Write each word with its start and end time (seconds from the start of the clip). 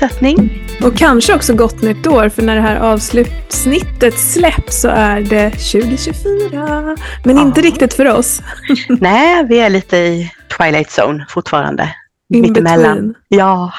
fortsättning. 0.00 0.62
Och 0.82 0.96
kanske 0.96 1.34
också 1.34 1.54
gott 1.54 1.82
nytt 1.82 2.06
år, 2.06 2.28
för 2.28 2.42
när 2.42 2.54
det 2.56 2.62
här 2.62 2.76
avsnittet 2.76 4.18
släpps 4.18 4.80
så 4.80 4.88
är 4.88 5.20
det 5.20 5.50
2024. 5.50 6.96
Men 7.24 7.36
ja. 7.36 7.42
inte 7.42 7.60
riktigt 7.60 7.94
för 7.94 8.06
oss. 8.06 8.42
Nej, 8.88 9.46
vi 9.48 9.60
är 9.60 9.70
lite 9.70 9.96
i 9.96 10.32
Twilight 10.56 10.98
Zone 10.98 11.26
fortfarande. 11.28 11.94
In 12.34 12.40
Mittemellan. 12.42 13.14
Ja. 13.28 13.72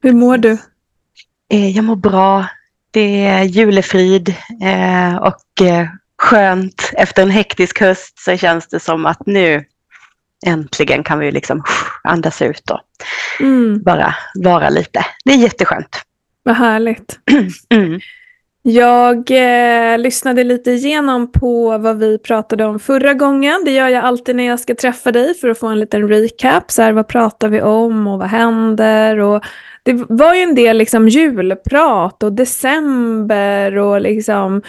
Hur 0.00 0.12
mår 0.12 0.38
du? 0.38 0.58
Eh, 1.50 1.76
jag 1.76 1.84
mår 1.84 1.96
bra. 1.96 2.46
Det 2.90 3.26
är 3.26 3.42
julefrid 3.42 4.34
eh, 4.62 5.16
och 5.16 5.66
eh, 5.66 5.86
skönt. 6.18 6.90
Efter 6.92 7.22
en 7.22 7.30
hektisk 7.30 7.80
höst 7.80 8.18
så 8.18 8.36
känns 8.36 8.68
det 8.68 8.80
som 8.80 9.06
att 9.06 9.26
nu 9.26 9.64
äntligen 10.46 11.04
kan 11.04 11.18
vi 11.18 11.30
liksom 11.30 11.62
andas 12.02 12.42
ut 12.42 12.70
och 12.70 12.80
mm. 13.40 13.82
bara 13.82 14.14
vara 14.34 14.68
lite. 14.68 15.06
Det 15.24 15.32
är 15.32 15.36
jätteskönt. 15.36 16.02
Vad 16.42 16.56
härligt. 16.56 17.18
Mm. 17.68 18.00
Jag 18.68 19.30
eh, 19.30 19.98
lyssnade 19.98 20.44
lite 20.44 20.70
igenom 20.70 21.32
på 21.32 21.78
vad 21.78 21.98
vi 21.98 22.18
pratade 22.18 22.64
om 22.64 22.80
förra 22.80 23.14
gången. 23.14 23.62
Det 23.64 23.70
gör 23.70 23.88
jag 23.88 24.04
alltid 24.04 24.36
när 24.36 24.46
jag 24.46 24.60
ska 24.60 24.74
träffa 24.74 25.12
dig 25.12 25.34
för 25.34 25.48
att 25.48 25.58
få 25.58 25.66
en 25.66 25.80
liten 25.80 26.08
recap. 26.08 26.70
Så 26.70 26.82
här, 26.82 26.92
vad 26.92 27.08
pratar 27.08 27.48
vi 27.48 27.62
om 27.62 28.06
och 28.06 28.18
vad 28.18 28.28
händer? 28.28 29.18
Och 29.18 29.44
det 29.82 29.92
var 30.08 30.34
ju 30.34 30.40
en 30.40 30.54
del 30.54 30.76
liksom 30.76 31.08
julprat 31.08 32.22
och 32.22 32.32
december 32.32 33.78
och 33.78 34.00
liksom 34.00 34.62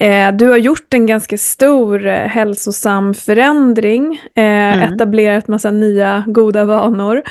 Eh, 0.00 0.32
du 0.32 0.48
har 0.48 0.56
gjort 0.56 0.94
en 0.94 1.06
ganska 1.06 1.38
stor 1.38 2.06
eh, 2.06 2.14
hälsosam 2.14 3.14
förändring, 3.14 4.20
eh, 4.34 4.42
mm. 4.44 4.94
etablerat 4.94 5.48
massa 5.48 5.70
nya 5.70 6.24
goda 6.26 6.64
vanor. 6.64 7.22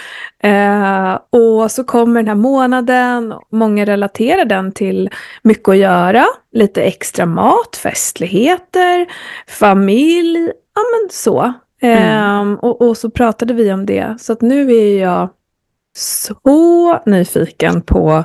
Och 1.30 1.72
så 1.72 1.84
kommer 1.84 2.20
den 2.20 2.28
här 2.28 2.36
månaden, 2.36 3.34
många 3.52 3.86
relaterar 3.86 4.46
den 4.46 4.72
till 4.72 5.10
mycket 5.42 5.70
att 5.70 5.78
göra, 5.78 6.26
lite 6.52 6.82
extra 6.82 7.26
mat, 7.26 7.76
festligheter, 7.84 9.08
familj, 9.48 10.52
ja 10.76 10.82
men 10.94 11.10
så. 11.12 11.54
Mm. 11.82 12.56
Och, 12.56 12.82
och 12.82 12.98
så 12.98 13.10
pratade 13.10 13.54
vi 13.54 13.74
om 13.74 13.86
det, 13.86 14.16
så 14.20 14.34
att 14.34 14.42
nu 14.42 14.72
är 14.72 15.02
jag 15.02 15.30
så 15.98 17.00
nyfiken 17.06 17.82
på 17.82 18.24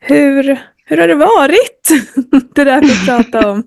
hur 0.00 0.58
hur 0.84 0.98
har 0.98 1.08
det 1.08 1.14
varit? 1.14 1.88
det 2.54 2.64
där 2.64 2.80
vi 2.80 3.06
pratade 3.06 3.46
om. 3.46 3.64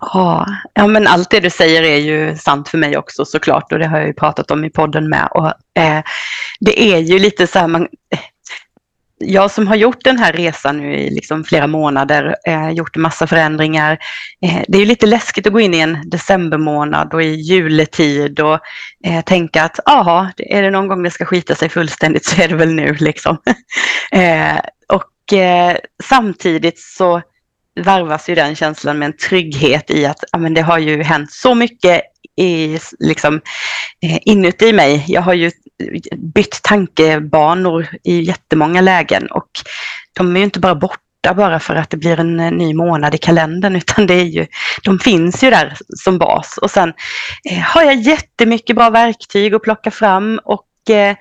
Ja, 0.00 0.46
ja, 0.74 0.86
men 0.86 1.06
allt 1.06 1.30
det 1.30 1.40
du 1.40 1.50
säger 1.50 1.82
är 1.82 1.96
ju 1.96 2.36
sant 2.36 2.68
för 2.68 2.78
mig 2.78 2.96
också 2.96 3.24
såklart 3.24 3.72
och 3.72 3.78
det 3.78 3.86
har 3.86 3.98
jag 3.98 4.06
ju 4.06 4.14
pratat 4.14 4.50
om 4.50 4.64
i 4.64 4.70
podden 4.70 5.08
med. 5.08 5.28
Och, 5.30 5.46
eh, 5.82 6.02
det 6.60 6.82
är 6.82 6.98
ju 6.98 7.18
lite 7.18 7.46
så 7.46 7.58
här, 7.58 7.68
man, 7.68 7.82
eh, 7.82 8.18
jag 9.18 9.50
som 9.50 9.66
har 9.66 9.76
gjort 9.76 10.04
den 10.04 10.18
här 10.18 10.32
resan 10.32 10.76
nu 10.76 10.94
i 10.94 11.10
liksom 11.10 11.44
flera 11.44 11.66
månader, 11.66 12.36
eh, 12.46 12.70
gjort 12.70 12.96
en 12.96 13.02
massa 13.02 13.26
förändringar. 13.26 13.98
Eh, 14.44 14.62
det 14.68 14.78
är 14.78 14.80
ju 14.80 14.86
lite 14.86 15.06
läskigt 15.06 15.46
att 15.46 15.52
gå 15.52 15.60
in 15.60 15.74
i 15.74 15.78
en 15.78 16.10
decembermånad 16.10 17.14
och 17.14 17.22
i 17.22 17.34
juletid 17.34 18.40
och 18.40 18.60
eh, 19.06 19.24
tänka 19.24 19.64
att 19.64 19.88
aha, 19.88 20.30
är 20.36 20.62
det 20.62 20.70
någon 20.70 20.88
gång 20.88 21.02
det 21.02 21.10
ska 21.10 21.24
skita 21.24 21.54
sig 21.54 21.68
fullständigt 21.68 22.24
så 22.24 22.42
är 22.42 22.48
det 22.48 22.54
väl 22.54 22.74
nu 22.74 22.94
liksom. 22.94 23.38
Eh, 24.10 24.58
Eh, 25.32 25.36
och 25.36 25.38
eh, 25.38 25.76
samtidigt 26.02 26.78
så 26.78 27.22
varvas 27.80 28.28
ju 28.28 28.34
den 28.34 28.56
känslan 28.56 28.98
med 28.98 29.06
en 29.06 29.16
trygghet 29.16 29.90
i 29.90 30.06
att 30.06 30.24
ja, 30.32 30.38
men 30.38 30.54
det 30.54 30.62
har 30.62 30.78
ju 30.78 31.02
hänt 31.02 31.32
så 31.32 31.54
mycket 31.54 32.02
i, 32.36 32.78
liksom, 32.98 33.40
eh, 34.02 34.18
inuti 34.22 34.72
mig. 34.72 35.04
Jag 35.08 35.22
har 35.22 35.34
ju 35.34 35.50
bytt 36.16 36.60
tankebanor 36.62 37.86
i 38.04 38.20
jättemånga 38.20 38.80
lägen 38.80 39.26
och 39.26 39.50
de 40.12 40.36
är 40.36 40.40
ju 40.40 40.44
inte 40.44 40.60
bara 40.60 40.74
borta 40.74 41.34
bara 41.36 41.60
för 41.60 41.74
att 41.74 41.90
det 41.90 41.96
blir 41.96 42.20
en 42.20 42.40
eh, 42.40 42.52
ny 42.52 42.74
månad 42.74 43.14
i 43.14 43.18
kalendern 43.18 43.76
utan 43.82 44.06
det 44.06 44.14
är 44.14 44.24
ju, 44.24 44.46
de 44.82 44.98
finns 44.98 45.44
ju 45.44 45.50
där 45.50 45.76
som 46.04 46.18
bas. 46.18 46.58
Och 46.62 46.70
sen 46.70 46.92
eh, 47.50 47.58
har 47.58 47.82
jag 47.82 47.94
jättemycket 47.94 48.76
bra 48.76 48.90
verktyg 48.90 49.54
att 49.54 49.62
plocka 49.62 49.90
fram 49.90 50.40
och 50.44 50.90
eh, 50.90 51.16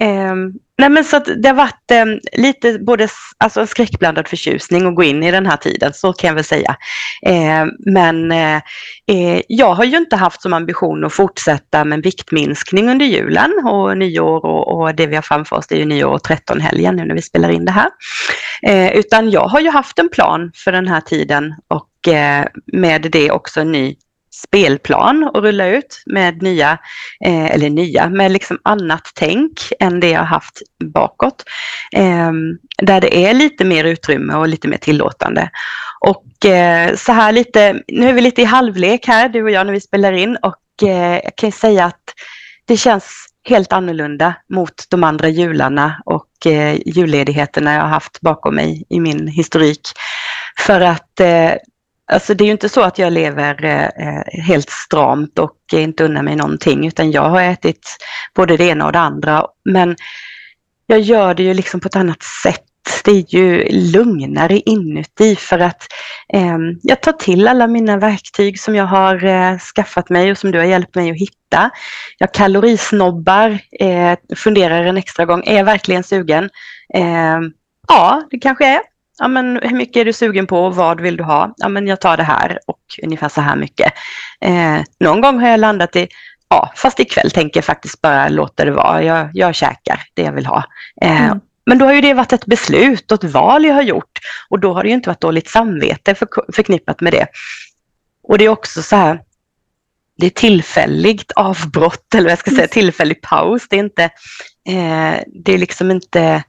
eh, 0.00 0.34
Nej, 0.80 0.88
men 0.88 1.04
så 1.04 1.16
att 1.16 1.28
det 1.36 1.48
har 1.48 1.54
varit 1.54 1.90
eh, 1.90 2.04
lite 2.32 2.78
både 2.78 3.08
alltså 3.38 3.60
en 3.60 3.66
skräckblandad 3.66 4.28
förtjusning 4.28 4.86
att 4.86 4.94
gå 4.94 5.02
in 5.02 5.22
i 5.22 5.30
den 5.30 5.46
här 5.46 5.56
tiden, 5.56 5.92
så 5.94 6.12
kan 6.12 6.28
jag 6.28 6.34
väl 6.34 6.44
säga. 6.44 6.76
Ehm, 7.22 7.68
eh, 7.68 7.74
men 7.78 8.32
eh, 8.32 9.42
jag 9.48 9.74
har 9.74 9.84
ju 9.84 9.96
inte 9.96 10.16
haft 10.16 10.42
som 10.42 10.52
ambition 10.52 11.04
att 11.04 11.12
fortsätta 11.12 11.84
med 11.84 12.02
viktminskning 12.02 12.88
under 12.88 13.06
julen 13.06 13.52
och 13.64 13.98
nyår 13.98 14.44
och, 14.44 14.80
och 14.80 14.94
det 14.94 15.06
vi 15.06 15.14
har 15.14 15.22
framför 15.22 15.56
oss 15.56 15.66
det 15.66 15.74
är 15.74 15.78
ju 15.78 15.84
nyår 15.84 16.10
och 16.10 16.26
13-helgen 16.26 16.96
nu 16.96 17.04
när 17.04 17.14
vi 17.14 17.22
spelar 17.22 17.48
in 17.48 17.64
det 17.64 17.72
här. 17.72 17.90
Eh, 18.62 18.96
utan 18.96 19.30
jag 19.30 19.48
har 19.48 19.60
ju 19.60 19.70
haft 19.70 19.98
en 19.98 20.08
plan 20.08 20.52
för 20.54 20.72
den 20.72 20.88
här 20.88 21.00
tiden 21.00 21.54
och 21.68 22.12
eh, 22.12 22.46
med 22.66 23.08
det 23.12 23.30
också 23.30 23.60
en 23.60 23.72
ny 23.72 23.96
spelplan 24.46 25.30
att 25.34 25.42
rulla 25.42 25.66
ut 25.66 26.02
med 26.06 26.42
nya, 26.42 26.78
eh, 27.24 27.54
eller 27.54 27.70
nya, 27.70 28.08
med 28.08 28.32
liksom 28.32 28.58
annat 28.62 29.10
tänk 29.14 29.60
än 29.80 30.00
det 30.00 30.10
jag 30.10 30.24
haft 30.24 30.62
bakåt. 30.84 31.44
Eh, 31.92 32.32
där 32.82 33.00
det 33.00 33.16
är 33.16 33.34
lite 33.34 33.64
mer 33.64 33.84
utrymme 33.84 34.34
och 34.34 34.48
lite 34.48 34.68
mer 34.68 34.76
tillåtande. 34.76 35.50
Och 36.00 36.46
eh, 36.46 36.94
så 36.94 37.12
här 37.12 37.32
lite, 37.32 37.82
nu 37.88 38.08
är 38.08 38.12
vi 38.12 38.20
lite 38.20 38.42
i 38.42 38.44
halvlek 38.44 39.06
här, 39.06 39.28
du 39.28 39.42
och 39.42 39.50
jag, 39.50 39.66
när 39.66 39.72
vi 39.72 39.80
spelar 39.80 40.12
in 40.12 40.36
och 40.36 40.88
eh, 40.88 41.20
jag 41.24 41.36
kan 41.36 41.52
säga 41.52 41.84
att 41.84 42.14
det 42.66 42.76
känns 42.76 43.28
helt 43.48 43.72
annorlunda 43.72 44.34
mot 44.48 44.84
de 44.90 45.04
andra 45.04 45.28
jularna 45.28 46.02
och 46.04 46.46
eh, 46.46 46.78
julledigheterna 46.86 47.74
jag 47.74 47.80
har 47.80 47.88
haft 47.88 48.20
bakom 48.20 48.54
mig 48.54 48.84
i 48.88 49.00
min 49.00 49.28
historik. 49.28 49.80
För 50.58 50.80
att 50.80 51.20
eh, 51.20 51.52
Alltså 52.12 52.34
det 52.34 52.44
är 52.44 52.46
ju 52.46 52.52
inte 52.52 52.68
så 52.68 52.82
att 52.82 52.98
jag 52.98 53.12
lever 53.12 53.64
eh, 53.64 54.42
helt 54.42 54.70
stramt 54.70 55.38
och 55.38 55.56
inte 55.72 56.04
unnar 56.04 56.22
mig 56.22 56.36
någonting 56.36 56.86
utan 56.86 57.10
jag 57.10 57.28
har 57.28 57.42
ätit 57.42 57.96
både 58.34 58.56
det 58.56 58.64
ena 58.64 58.86
och 58.86 58.92
det 58.92 58.98
andra. 58.98 59.46
Men 59.64 59.96
jag 60.86 61.00
gör 61.00 61.34
det 61.34 61.42
ju 61.42 61.54
liksom 61.54 61.80
på 61.80 61.88
ett 61.88 61.96
annat 61.96 62.22
sätt. 62.22 62.64
Det 63.04 63.10
är 63.10 63.34
ju 63.34 63.68
lugnare 63.70 64.58
inuti 64.58 65.36
för 65.36 65.58
att 65.58 65.82
eh, 66.32 66.58
jag 66.82 67.02
tar 67.02 67.12
till 67.12 67.48
alla 67.48 67.66
mina 67.66 67.96
verktyg 67.96 68.60
som 68.60 68.74
jag 68.74 68.86
har 68.86 69.24
eh, 69.24 69.58
skaffat 69.58 70.08
mig 70.08 70.30
och 70.30 70.38
som 70.38 70.50
du 70.50 70.58
har 70.58 70.64
hjälpt 70.64 70.94
mig 70.94 71.10
att 71.10 71.16
hitta. 71.16 71.70
Jag 72.18 72.34
kalorisnobbar, 72.34 73.58
eh, 73.80 74.18
funderar 74.36 74.84
en 74.84 74.96
extra 74.96 75.24
gång, 75.24 75.42
är 75.46 75.56
jag 75.56 75.64
verkligen 75.64 76.02
sugen? 76.02 76.50
Ehm, 76.94 77.52
ja, 77.88 78.22
det 78.30 78.38
kanske 78.38 78.66
är 78.66 78.80
ja, 79.18 79.28
men 79.28 79.60
hur 79.62 79.76
mycket 79.76 80.00
är 80.00 80.04
du 80.04 80.12
sugen 80.12 80.46
på 80.46 80.64
och 80.64 80.76
vad 80.76 81.00
vill 81.00 81.16
du 81.16 81.24
ha? 81.24 81.54
Ja, 81.56 81.68
men 81.68 81.86
jag 81.86 82.00
tar 82.00 82.16
det 82.16 82.22
här 82.22 82.58
och 82.66 82.80
ungefär 83.02 83.28
så 83.28 83.40
här 83.40 83.56
mycket. 83.56 83.92
Eh, 84.40 84.80
någon 85.00 85.20
gång 85.20 85.40
har 85.40 85.48
jag 85.48 85.60
landat 85.60 85.96
i, 85.96 86.08
ja, 86.48 86.72
fast 86.76 87.00
ikväll 87.00 87.30
tänker 87.30 87.58
jag 87.58 87.64
faktiskt 87.64 88.00
bara 88.00 88.28
låta 88.28 88.64
det 88.64 88.70
vara. 88.70 89.02
Jag, 89.02 89.30
jag 89.32 89.54
käkar 89.54 90.02
det 90.14 90.22
jag 90.22 90.32
vill 90.32 90.46
ha. 90.46 90.64
Eh, 91.02 91.26
mm. 91.26 91.40
Men 91.66 91.78
då 91.78 91.84
har 91.84 91.92
ju 91.92 92.00
det 92.00 92.14
varit 92.14 92.32
ett 92.32 92.46
beslut 92.46 93.12
och 93.12 93.24
ett 93.24 93.30
val 93.30 93.64
jag 93.64 93.74
har 93.74 93.82
gjort 93.82 94.18
och 94.48 94.58
då 94.58 94.74
har 94.74 94.82
det 94.82 94.88
ju 94.88 94.94
inte 94.94 95.08
varit 95.10 95.20
dåligt 95.20 95.48
samvete 95.48 96.14
för, 96.14 96.28
förknippat 96.52 97.00
med 97.00 97.12
det. 97.12 97.26
Och 98.22 98.38
det 98.38 98.44
är 98.44 98.48
också 98.48 98.82
så 98.82 98.96
här, 98.96 99.20
det 100.18 100.26
är 100.26 100.30
tillfälligt 100.30 101.32
avbrott 101.32 102.14
eller 102.14 102.24
vad 102.24 102.32
jag 102.32 102.38
ska 102.38 102.50
säga, 102.50 102.66
tillfällig 102.66 103.22
paus. 103.22 103.66
Det 103.70 103.76
är 103.76 103.80
inte, 103.80 104.04
eh, 104.68 105.22
det 105.26 105.52
är 105.54 105.58
liksom 105.58 105.90
inte, 105.90 106.42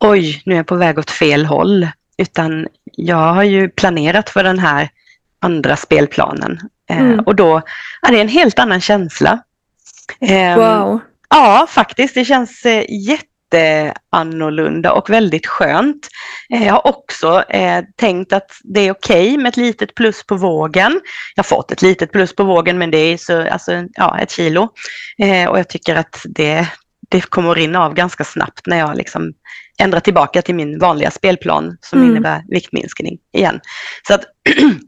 oj, 0.00 0.42
nu 0.46 0.54
är 0.54 0.56
jag 0.56 0.66
på 0.66 0.76
väg 0.76 0.98
åt 0.98 1.10
fel 1.10 1.46
håll. 1.46 1.88
Utan 2.18 2.66
jag 2.84 3.32
har 3.32 3.42
ju 3.42 3.68
planerat 3.68 4.30
för 4.30 4.44
den 4.44 4.58
här 4.58 4.88
andra 5.42 5.76
spelplanen. 5.76 6.60
Eh, 6.90 7.00
mm. 7.00 7.20
och 7.20 7.34
då 7.34 7.62
är 8.02 8.12
det 8.12 8.20
en 8.20 8.28
helt 8.28 8.58
annan 8.58 8.80
känsla. 8.80 9.42
Ehm, 10.20 10.58
wow. 10.58 11.00
Ja, 11.30 11.66
faktiskt. 11.70 12.14
Det 12.14 12.24
känns 12.24 12.66
eh, 12.66 12.84
jätteannorlunda 12.88 14.92
och 14.92 15.10
väldigt 15.10 15.46
skönt. 15.46 16.08
Eh, 16.54 16.66
jag 16.66 16.72
har 16.72 16.86
också 16.86 17.44
tänkt 17.96 18.32
att 18.32 18.50
det 18.64 18.80
är 18.80 18.92
okej 18.92 19.28
okay 19.28 19.38
med 19.38 19.48
ett 19.48 19.56
litet 19.56 19.94
plus 19.94 20.26
på 20.26 20.36
vågen. 20.36 21.00
Jag 21.34 21.44
har 21.44 21.48
fått 21.48 21.72
ett 21.72 21.82
litet 21.82 22.12
plus 22.12 22.34
på 22.34 22.44
vågen 22.44 22.78
men 22.78 22.90
det 22.90 22.98
är 22.98 23.16
så, 23.16 23.48
alltså, 23.48 23.84
ja, 23.92 24.18
ett 24.18 24.30
kilo. 24.30 24.62
Och 25.48 25.58
jag 25.58 25.68
tycker 25.68 25.96
att 25.96 26.20
det, 26.24 26.68
det 27.12 27.20
kommer 27.20 27.50
att 27.50 27.56
rinna 27.56 27.84
av 27.84 27.94
ganska 27.94 28.24
snabbt 28.24 28.66
när 28.66 28.78
jag 28.78 28.96
liksom 28.96 29.32
ändrar 29.78 30.00
tillbaka 30.00 30.42
till 30.42 30.54
min 30.54 30.78
vanliga 30.78 31.10
spelplan 31.10 31.78
som 31.80 31.98
mm. 31.98 32.10
innebär 32.10 32.42
viktminskning 32.48 33.18
igen. 33.32 33.60
Så 34.08 34.14
att 34.14 34.24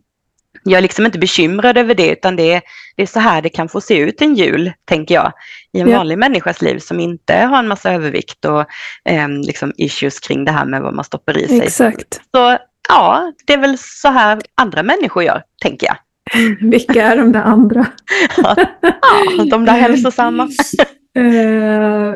jag 0.63 0.79
är 0.79 0.83
liksom 0.83 1.07
inte 1.07 1.19
bekymrad 1.19 1.79
över 1.79 1.95
det 1.95 2.11
utan 2.11 2.37
det 2.37 2.53
är, 2.53 2.63
det 2.97 3.03
är 3.03 3.07
så 3.07 3.21
här 3.21 3.43
det 3.43 3.49
kan 3.49 3.69
få 3.69 3.81
se 3.81 3.99
ut 3.99 4.23
en 4.23 4.35
jul, 4.35 4.73
tänker 4.85 5.15
jag, 5.15 5.33
i 5.73 5.81
en 5.81 5.89
ja. 5.89 5.99
vanlig 5.99 6.19
människas 6.19 6.63
liv 6.63 6.79
som 6.79 7.01
inte 7.01 7.37
har 7.37 7.59
en 7.59 7.69
massa 7.69 7.93
övervikt 7.93 8.45
och 8.45 8.61
eh, 9.05 9.29
liksom 9.29 9.73
issues 9.77 10.21
kring 10.21 10.45
det 10.45 10.53
här 10.53 10.65
med 10.65 10.83
vad 10.83 10.95
man 10.95 11.05
stoppar 11.05 11.39
i 11.39 11.49
sig. 11.49 11.61
Exakt. 11.61 12.21
Så 12.35 12.59
ja, 12.89 13.33
det 13.47 13.53
är 13.53 13.59
väl 13.59 13.79
så 13.79 14.09
här 14.09 14.41
andra 14.55 14.83
människor 14.83 15.23
gör, 15.23 15.43
tänker 15.63 15.87
jag. 15.87 15.97
Vilka 16.71 17.03
är 17.03 17.17
de 17.17 17.33
där 17.33 17.43
andra? 17.43 17.87
ja, 18.37 18.57
de 19.51 19.65
där 19.65 19.73
hälsosamma. 19.81 20.49
Uh, 21.19 22.15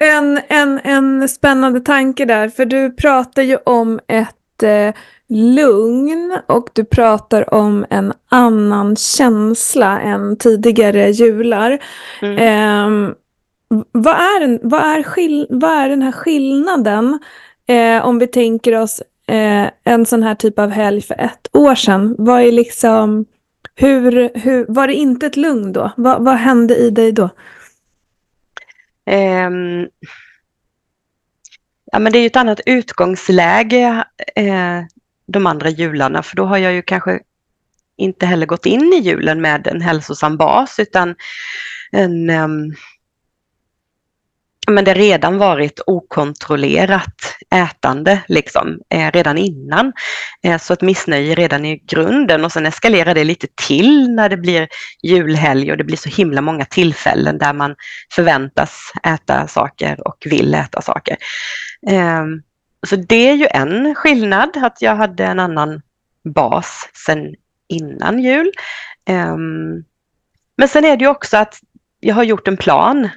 en, 0.00 0.40
en, 0.48 0.80
en 0.84 1.28
spännande 1.28 1.80
tanke 1.80 2.24
där, 2.24 2.48
för 2.48 2.64
du 2.64 2.90
pratar 2.90 3.42
ju 3.42 3.56
om 3.56 4.00
ett 4.06 4.62
eh, 4.62 4.94
lugn 5.28 6.38
och 6.46 6.70
du 6.72 6.84
pratar 6.84 7.54
om 7.54 7.86
en 7.90 8.12
annan 8.28 8.96
känsla 8.96 10.00
än 10.00 10.36
tidigare 10.36 11.10
jular. 11.10 11.78
Mm. 12.22 12.38
Eh, 12.38 13.14
vad, 13.92 14.14
är, 14.14 14.58
vad, 14.62 14.80
är 14.80 15.02
skill, 15.02 15.46
vad 15.50 15.70
är 15.70 15.88
den 15.88 16.02
här 16.02 16.12
skillnaden 16.12 17.18
eh, 17.68 18.06
om 18.06 18.18
vi 18.18 18.26
tänker 18.26 18.80
oss 18.80 19.02
eh, 19.26 19.70
en 19.84 20.06
sån 20.06 20.22
här 20.22 20.34
typ 20.34 20.58
av 20.58 20.70
helg 20.70 21.02
för 21.02 21.14
ett 21.14 21.48
år 21.52 21.74
sedan? 21.74 22.14
Vad 22.18 22.42
är 22.42 22.52
liksom, 22.52 23.26
hur, 23.74 24.30
hur, 24.34 24.66
var 24.68 24.86
det 24.86 24.94
inte 24.94 25.26
ett 25.26 25.36
lugn 25.36 25.72
då? 25.72 25.90
Vad, 25.96 26.24
vad 26.24 26.34
hände 26.34 26.76
i 26.76 26.90
dig 26.90 27.12
då? 27.12 27.28
Eh, 29.10 29.50
ja, 31.92 31.98
men 31.98 32.12
det 32.12 32.18
är 32.18 32.20
ju 32.20 32.26
ett 32.26 32.36
annat 32.36 32.60
utgångsläge 32.66 34.04
eh, 34.36 34.80
de 35.26 35.46
andra 35.46 35.68
jularna, 35.68 36.22
för 36.22 36.36
då 36.36 36.44
har 36.44 36.58
jag 36.58 36.72
ju 36.72 36.82
kanske 36.82 37.20
inte 37.96 38.26
heller 38.26 38.46
gått 38.46 38.66
in 38.66 38.92
i 38.92 38.98
julen 38.98 39.40
med 39.40 39.66
en 39.66 39.80
hälsosam 39.80 40.36
bas, 40.36 40.78
utan 40.78 41.14
en, 41.92 42.30
um, 42.30 42.74
men 44.70 44.84
det 44.84 44.94
redan 44.94 45.38
varit 45.38 45.80
okontrollerat 45.86 47.36
ätande 47.54 48.22
liksom, 48.28 48.78
eh, 48.88 49.10
redan 49.10 49.38
innan. 49.38 49.92
Eh, 50.42 50.58
så 50.58 50.72
ett 50.72 50.82
missnöje 50.82 51.34
redan 51.34 51.64
i 51.64 51.76
grunden 51.76 52.44
och 52.44 52.52
sen 52.52 52.66
eskalerar 52.66 53.14
det 53.14 53.24
lite 53.24 53.46
till 53.66 54.10
när 54.10 54.28
det 54.28 54.36
blir 54.36 54.68
julhelg 55.02 55.70
och 55.70 55.78
det 55.78 55.84
blir 55.84 55.96
så 55.96 56.08
himla 56.08 56.40
många 56.40 56.64
tillfällen 56.64 57.38
där 57.38 57.52
man 57.52 57.76
förväntas 58.12 58.92
äta 59.02 59.46
saker 59.46 60.08
och 60.08 60.16
vill 60.24 60.54
äta 60.54 60.82
saker. 60.82 61.16
Eh, 61.86 62.24
så 62.86 62.96
det 62.96 63.28
är 63.28 63.34
ju 63.34 63.46
en 63.50 63.94
skillnad, 63.94 64.56
att 64.56 64.82
jag 64.82 64.96
hade 64.96 65.24
en 65.24 65.40
annan 65.40 65.82
bas 66.34 66.88
sen 67.06 67.34
innan 67.68 68.18
jul. 68.18 68.52
Ehm, 69.08 69.84
men 70.56 70.68
sen 70.68 70.84
är 70.84 70.96
det 70.96 71.04
ju 71.04 71.10
också 71.10 71.36
att 71.36 71.60
jag 72.00 72.14
har 72.14 72.24
gjort 72.24 72.48
en 72.48 72.56
plan 72.56 73.08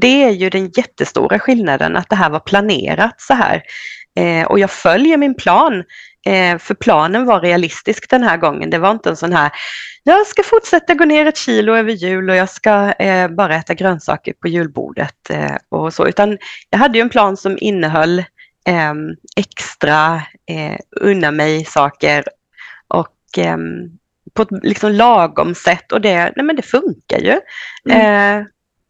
det 0.00 0.24
är 0.24 0.30
ju 0.30 0.50
den 0.50 0.70
jättestora 0.76 1.38
skillnaden 1.38 1.96
att 1.96 2.08
det 2.08 2.16
här 2.16 2.30
var 2.30 2.40
planerat 2.40 3.20
så 3.20 3.34
här. 3.34 3.62
Eh, 4.18 4.46
och 4.46 4.58
jag 4.58 4.70
följer 4.70 5.16
min 5.16 5.34
plan. 5.34 5.84
Eh, 6.26 6.58
för 6.58 6.74
planen 6.74 7.26
var 7.26 7.40
realistisk 7.40 8.10
den 8.10 8.22
här 8.22 8.36
gången. 8.36 8.70
Det 8.70 8.78
var 8.78 8.90
inte 8.90 9.08
en 9.08 9.16
sån 9.16 9.32
här, 9.32 9.50
jag 10.02 10.26
ska 10.26 10.42
fortsätta 10.42 10.94
gå 10.94 11.04
ner 11.04 11.26
ett 11.26 11.36
kilo 11.36 11.74
över 11.74 11.92
jul 11.92 12.30
och 12.30 12.36
jag 12.36 12.48
ska 12.48 12.92
eh, 12.92 13.28
bara 13.28 13.56
äta 13.56 13.74
grönsaker 13.74 14.32
på 14.32 14.48
julbordet 14.48 15.30
eh, 15.30 15.56
och 15.68 15.94
så. 15.94 16.06
Utan 16.06 16.38
jag 16.70 16.78
hade 16.78 16.98
ju 16.98 17.02
en 17.02 17.08
plan 17.08 17.36
som 17.36 17.58
innehöll 17.60 18.24
ehm, 18.66 19.10
extra 19.36 20.22
eh, 20.50 20.78
unna 21.00 21.30
mig 21.30 21.64
saker 21.64 22.24
och 22.88 23.38
ehm, 23.38 23.98
på 24.34 24.42
ett 24.42 24.48
liksom 24.62 24.92
lagom 24.92 25.54
sätt 25.54 25.92
och 25.92 26.00
det, 26.00 26.32
nej 26.36 26.44
men 26.44 26.56
det 26.56 26.62
funkar 26.62 27.18
ju. 27.18 27.40
Mm. 27.90 28.46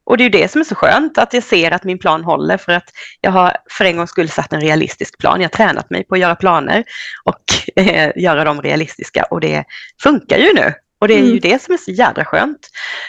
Och 0.07 0.17
det 0.17 0.25
är 0.25 0.31
det 0.31 0.51
som 0.51 0.61
är 0.61 0.65
så 0.65 0.75
skönt, 0.75 1.19
att 1.19 1.35
jag 1.35 1.43
ser 1.43 1.71
att 1.71 1.85
min 1.85 1.99
plan 1.99 2.25
håller 2.25 2.57
för 2.57 2.73
att 2.73 2.91
jag 3.21 3.31
har 3.31 3.57
för 3.71 3.85
en 3.85 3.97
gångs 3.97 4.11
skull 4.11 4.29
satt 4.29 4.53
en 4.53 4.61
realistisk 4.61 5.19
plan. 5.19 5.41
Jag 5.41 5.49
har 5.49 5.57
tränat 5.57 5.91
mig 5.91 6.05
på 6.05 6.15
att 6.15 6.21
göra 6.21 6.35
planer 6.35 6.85
och 7.25 7.43
eh, 7.77 8.13
göra 8.17 8.45
dem 8.45 8.63
realistiska 8.63 9.23
och 9.31 9.41
det 9.41 9.65
funkar 10.03 10.39
ju 10.39 10.53
nu. 10.53 10.73
Och 11.01 11.09
det 11.09 11.15
är 11.15 11.19
mm. 11.19 11.31
ju 11.31 11.39
det 11.39 11.63
som 11.63 11.75
är 11.75 11.79
så 11.79 11.91
jädra 11.91 12.25
skönt. 12.25 12.69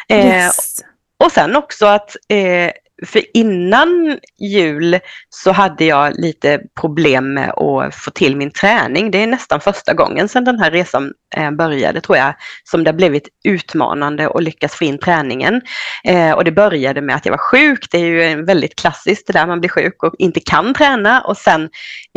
Eh, 0.10 0.26
yes. 0.26 0.84
Och 1.24 1.32
sen 1.32 1.56
också 1.56 1.86
att 1.86 2.16
eh, 2.30 2.72
för 3.06 3.38
innan 3.38 4.20
jul 4.40 5.00
så 5.30 5.52
hade 5.52 5.86
jag 5.86 6.20
lite 6.20 6.62
problem 6.80 7.34
med 7.34 7.50
att 7.50 7.96
få 7.96 8.12
till 8.12 8.38
min 8.38 8.52
träning. 8.52 9.12
Det 9.12 9.24
är 9.24 9.28
nästan 9.28 9.62
första 9.62 9.94
gången 9.94 10.30
sedan 10.30 10.44
den 10.44 10.60
här 10.60 10.72
resan 10.72 11.14
Eh, 11.36 11.52
började 11.52 12.02
tror 12.02 12.18
jag 12.18 12.34
som 12.64 12.84
det 12.84 12.90
har 12.90 12.96
blivit 12.96 13.28
utmanande 13.44 14.30
att 14.30 14.44
lyckas 14.44 14.76
få 14.76 14.84
in 14.84 15.00
träningen. 15.00 15.62
Eh, 16.04 16.32
och 16.32 16.44
det 16.44 16.52
började 16.52 17.02
med 17.02 17.16
att 17.16 17.26
jag 17.26 17.32
var 17.32 17.38
sjuk. 17.38 17.88
Det 17.92 17.98
är 17.98 18.06
ju 18.06 18.46
väldigt 18.46 18.76
klassiskt 18.76 19.28
det 19.28 19.34
där 19.34 19.48
man 19.48 19.60
blir 19.60 19.70
sjuk 19.70 20.04
och 20.04 20.16
inte 20.20 20.40
kan 20.40 20.74
träna. 20.74 21.22
Och 21.22 21.38
sen 21.38 21.64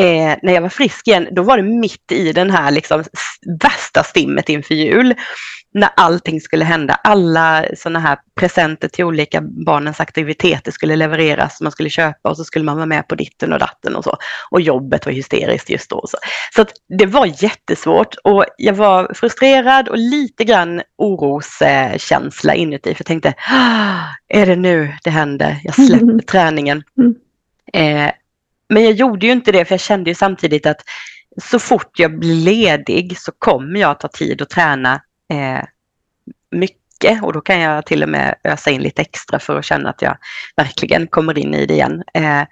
eh, 0.00 0.36
när 0.42 0.52
jag 0.52 0.60
var 0.60 0.68
frisk 0.68 1.08
igen, 1.08 1.28
då 1.32 1.42
var 1.42 1.56
det 1.56 1.62
mitt 1.62 2.12
i 2.12 2.32
den 2.32 2.50
här 2.50 2.70
liksom 2.70 3.04
värsta 3.62 4.02
stimmet 4.02 4.48
inför 4.48 4.74
jul 4.74 5.14
när 5.74 5.90
allting 5.96 6.40
skulle 6.40 6.64
hända. 6.64 6.94
Alla 7.04 7.64
sådana 7.76 7.98
här 7.98 8.18
presenter 8.40 8.88
till 8.88 9.04
olika 9.04 9.40
barnens 9.40 10.00
aktiviteter 10.00 10.72
skulle 10.72 10.96
levereras, 10.96 11.60
man 11.60 11.72
skulle 11.72 11.90
köpa 11.90 12.28
och 12.28 12.36
så 12.36 12.44
skulle 12.44 12.64
man 12.64 12.76
vara 12.76 12.86
med 12.86 13.08
på 13.08 13.14
ditten 13.14 13.52
och 13.52 13.58
datten 13.58 13.96
och 13.96 14.04
så. 14.04 14.16
Och 14.50 14.60
jobbet 14.60 15.06
var 15.06 15.12
hysteriskt 15.12 15.70
just 15.70 15.90
då. 15.90 16.06
Så, 16.08 16.18
så 16.54 16.62
att 16.62 16.72
det 16.98 17.06
var 17.06 17.42
jättesvårt 17.42 18.14
och 18.24 18.44
jag 18.56 18.74
var 18.74 18.99
frustrerad 19.14 19.88
och 19.88 19.98
lite 19.98 20.44
grann 20.44 20.82
oroskänsla 20.96 22.54
inuti 22.54 22.94
för 22.94 23.00
jag 23.00 23.06
tänkte, 23.06 23.34
ah, 23.50 24.02
är 24.28 24.46
det 24.46 24.56
nu 24.56 24.92
det 25.04 25.10
händer? 25.10 25.60
Jag 25.62 25.74
släpper 25.74 26.02
mm. 26.02 26.20
träningen. 26.20 26.82
Mm. 26.98 27.14
Eh, 27.72 28.12
men 28.68 28.84
jag 28.84 28.92
gjorde 28.92 29.26
ju 29.26 29.32
inte 29.32 29.52
det 29.52 29.64
för 29.64 29.72
jag 29.72 29.80
kände 29.80 30.10
ju 30.10 30.14
samtidigt 30.14 30.66
att 30.66 30.80
så 31.42 31.58
fort 31.58 31.98
jag 31.98 32.18
blir 32.18 32.34
ledig 32.34 33.18
så 33.18 33.32
kommer 33.38 33.80
jag 33.80 34.00
ta 34.00 34.08
tid 34.08 34.42
att 34.42 34.50
träna 34.50 34.94
eh, 35.32 35.64
mycket 36.50 37.22
och 37.22 37.32
då 37.32 37.40
kan 37.40 37.60
jag 37.60 37.86
till 37.86 38.02
och 38.02 38.08
med 38.08 38.34
ösa 38.44 38.70
in 38.70 38.82
lite 38.82 39.02
extra 39.02 39.38
för 39.38 39.58
att 39.58 39.64
känna 39.64 39.90
att 39.90 40.02
jag 40.02 40.16
verkligen 40.56 41.06
kommer 41.06 41.38
in 41.38 41.54
i 41.54 41.66
det 41.66 41.74
igen. 41.74 42.02
Eh, 42.14 42.42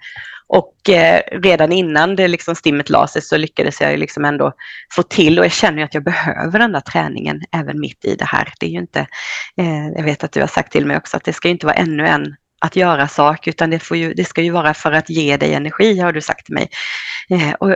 och 0.49 0.89
eh, 0.89 1.21
redan 1.31 1.71
innan 1.71 2.15
det 2.15 2.27
liksom 2.27 2.55
stimmet 2.55 2.89
la 2.89 3.07
sig 3.07 3.21
så 3.21 3.37
lyckades 3.37 3.81
jag 3.81 3.99
liksom 3.99 4.25
ändå 4.25 4.53
få 4.95 5.03
till 5.03 5.39
och 5.39 5.45
jag 5.45 5.51
känner 5.51 5.83
att 5.83 5.93
jag 5.93 6.03
behöver 6.03 6.59
den 6.59 6.71
där 6.71 6.81
träningen 6.81 7.41
även 7.51 7.79
mitt 7.79 8.05
i 8.05 8.15
det 8.15 8.25
här. 8.25 8.53
Det 8.59 8.65
är 8.65 8.69
ju 8.69 8.79
inte, 8.79 8.99
eh, 9.57 9.87
jag 9.95 10.03
vet 10.03 10.23
att 10.23 10.31
du 10.31 10.39
har 10.39 10.47
sagt 10.47 10.71
till 10.71 10.85
mig 10.85 10.97
också 10.97 11.17
att 11.17 11.23
det 11.23 11.33
ska 11.33 11.49
inte 11.49 11.65
vara 11.65 11.75
ännu 11.75 12.07
en 12.07 12.35
att 12.61 12.75
göra 12.75 13.07
sak 13.07 13.47
utan 13.47 13.69
det, 13.69 13.91
ju, 13.91 14.13
det 14.13 14.25
ska 14.25 14.41
ju 14.41 14.51
vara 14.51 14.73
för 14.73 14.91
att 14.91 15.09
ge 15.09 15.37
dig 15.37 15.53
energi 15.53 15.99
har 15.99 16.13
du 16.13 16.21
sagt 16.21 16.45
till 16.45 16.55
mig. 16.55 16.69
Eh, 17.29 17.53
och 17.53 17.75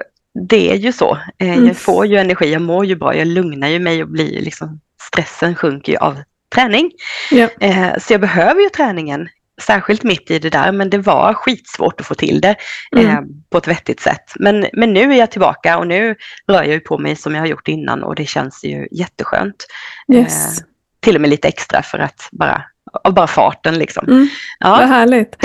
det 0.49 0.71
är 0.71 0.75
ju 0.75 0.91
så. 0.91 1.17
Eh, 1.37 1.53
mm. 1.53 1.67
Jag 1.67 1.77
får 1.77 2.05
ju 2.05 2.17
energi, 2.17 2.51
jag 2.51 2.61
mår 2.61 2.85
ju 2.85 2.95
bra, 2.95 3.15
jag 3.15 3.27
lugnar 3.27 3.67
ju 3.67 3.79
mig 3.79 4.03
och 4.03 4.09
blir 4.09 4.41
liksom 4.41 4.79
stressen 5.11 5.55
sjunker 5.55 5.91
ju 5.91 5.97
av 5.97 6.21
träning. 6.55 6.91
Ja. 7.31 7.49
Eh, 7.59 7.97
så 7.99 8.13
jag 8.13 8.21
behöver 8.21 8.61
ju 8.61 8.69
träningen, 8.69 9.29
särskilt 9.61 10.03
mitt 10.03 10.31
i 10.31 10.39
det 10.39 10.49
där, 10.49 10.71
men 10.71 10.89
det 10.89 10.97
var 10.97 11.33
skitsvårt 11.33 12.01
att 12.01 12.07
få 12.07 12.15
till 12.15 12.41
det 12.41 12.55
mm. 12.95 13.09
Eh, 13.09 13.19
på 13.51 13.57
ett 13.57 13.67
vettigt 13.67 13.99
sätt. 13.99 14.33
Men, 14.39 14.65
men 14.73 14.93
nu 14.93 15.13
är 15.13 15.17
jag 15.17 15.31
tillbaka 15.31 15.77
och 15.77 15.87
nu 15.87 16.15
rör 16.47 16.63
jag 16.63 16.67
ju 16.67 16.79
på 16.79 16.97
mig 16.97 17.15
som 17.15 17.35
jag 17.35 17.41
har 17.41 17.47
gjort 17.47 17.67
innan 17.67 18.03
och 18.03 18.15
det 18.15 18.25
känns 18.25 18.63
ju 18.63 18.87
jätteskönt. 18.91 19.65
Yes. 20.13 20.59
Eh, 20.59 20.65
till 20.99 21.15
och 21.15 21.21
med 21.21 21.29
lite 21.29 21.47
extra 21.47 21.81
för 21.81 21.99
att 21.99 22.29
bara 22.31 22.63
av 23.03 23.13
bara 23.13 23.27
farten 23.27 23.79
liksom. 23.79 24.07
Mm, 24.07 24.27
ja. 24.59 24.69
Vad 24.69 24.87
härligt. 24.87 25.35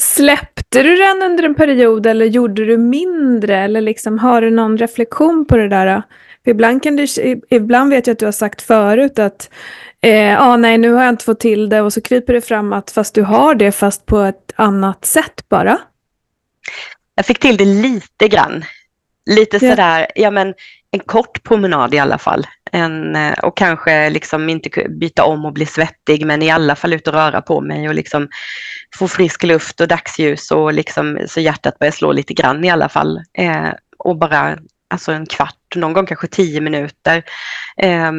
Släppte 0.00 0.82
du 0.82 0.96
den 0.96 1.22
under 1.22 1.44
en 1.44 1.54
period 1.54 2.06
eller 2.06 2.26
gjorde 2.26 2.64
du 2.64 2.78
mindre? 2.78 3.58
Eller 3.58 3.80
liksom, 3.80 4.18
har 4.18 4.42
du 4.42 4.50
någon 4.50 4.78
reflektion 4.78 5.44
på 5.44 5.56
det 5.56 5.68
där? 5.68 6.02
För 6.44 6.50
ibland, 6.50 6.82
kan 6.82 6.96
du, 6.96 7.06
ibland 7.50 7.90
vet 7.90 8.06
jag 8.06 8.14
att 8.14 8.18
du 8.18 8.24
har 8.24 8.32
sagt 8.32 8.62
förut 8.62 9.18
att 9.18 9.50
eh, 10.02 10.42
ah, 10.42 10.56
nej, 10.56 10.78
nu 10.78 10.92
har 10.92 11.02
jag 11.02 11.12
inte 11.12 11.24
fått 11.24 11.40
till 11.40 11.68
det 11.68 11.80
och 11.80 11.92
så 11.92 12.00
kryper 12.00 12.32
det 12.32 12.40
fram 12.40 12.72
att 12.72 12.90
fast 12.90 13.14
du 13.14 13.22
har 13.22 13.54
det 13.54 13.72
fast 13.72 14.06
på 14.06 14.20
ett 14.20 14.52
annat 14.56 15.04
sätt 15.04 15.48
bara. 15.48 15.78
Jag 17.14 17.26
fick 17.26 17.38
till 17.38 17.56
det 17.56 17.64
lite 17.64 18.28
grann. 18.28 18.64
Lite 19.30 19.60
sådär, 19.60 20.06
ja 20.14 20.30
men 20.30 20.54
en 20.90 21.00
kort 21.00 21.42
promenad 21.42 21.94
i 21.94 21.98
alla 21.98 22.18
fall. 22.18 22.46
En, 22.72 23.16
eh, 23.16 23.38
och 23.38 23.56
kanske 23.56 24.10
liksom 24.10 24.48
inte 24.48 24.88
byta 24.88 25.24
om 25.24 25.44
och 25.44 25.52
bli 25.52 25.66
svettig 25.66 26.26
men 26.26 26.42
i 26.42 26.50
alla 26.50 26.76
fall 26.76 26.92
ut 26.92 27.08
och 27.08 27.14
röra 27.14 27.42
på 27.42 27.60
mig 27.60 27.88
och 27.88 27.94
liksom 27.94 28.28
få 28.96 29.08
frisk 29.08 29.42
luft 29.42 29.80
och 29.80 29.88
dagsljus 29.88 30.50
och 30.50 30.72
liksom, 30.72 31.18
så 31.28 31.40
hjärtat 31.40 31.78
börjar 31.78 31.92
slå 31.92 32.12
lite 32.12 32.34
grann 32.34 32.64
i 32.64 32.70
alla 32.70 32.88
fall. 32.88 33.20
Eh, 33.38 33.70
och 33.98 34.18
bara 34.18 34.58
alltså 34.88 35.12
en 35.12 35.26
kvart, 35.26 35.76
någon 35.76 35.92
gång 35.92 36.06
kanske 36.06 36.26
tio 36.26 36.60
minuter. 36.60 37.22
Eh, 37.76 38.12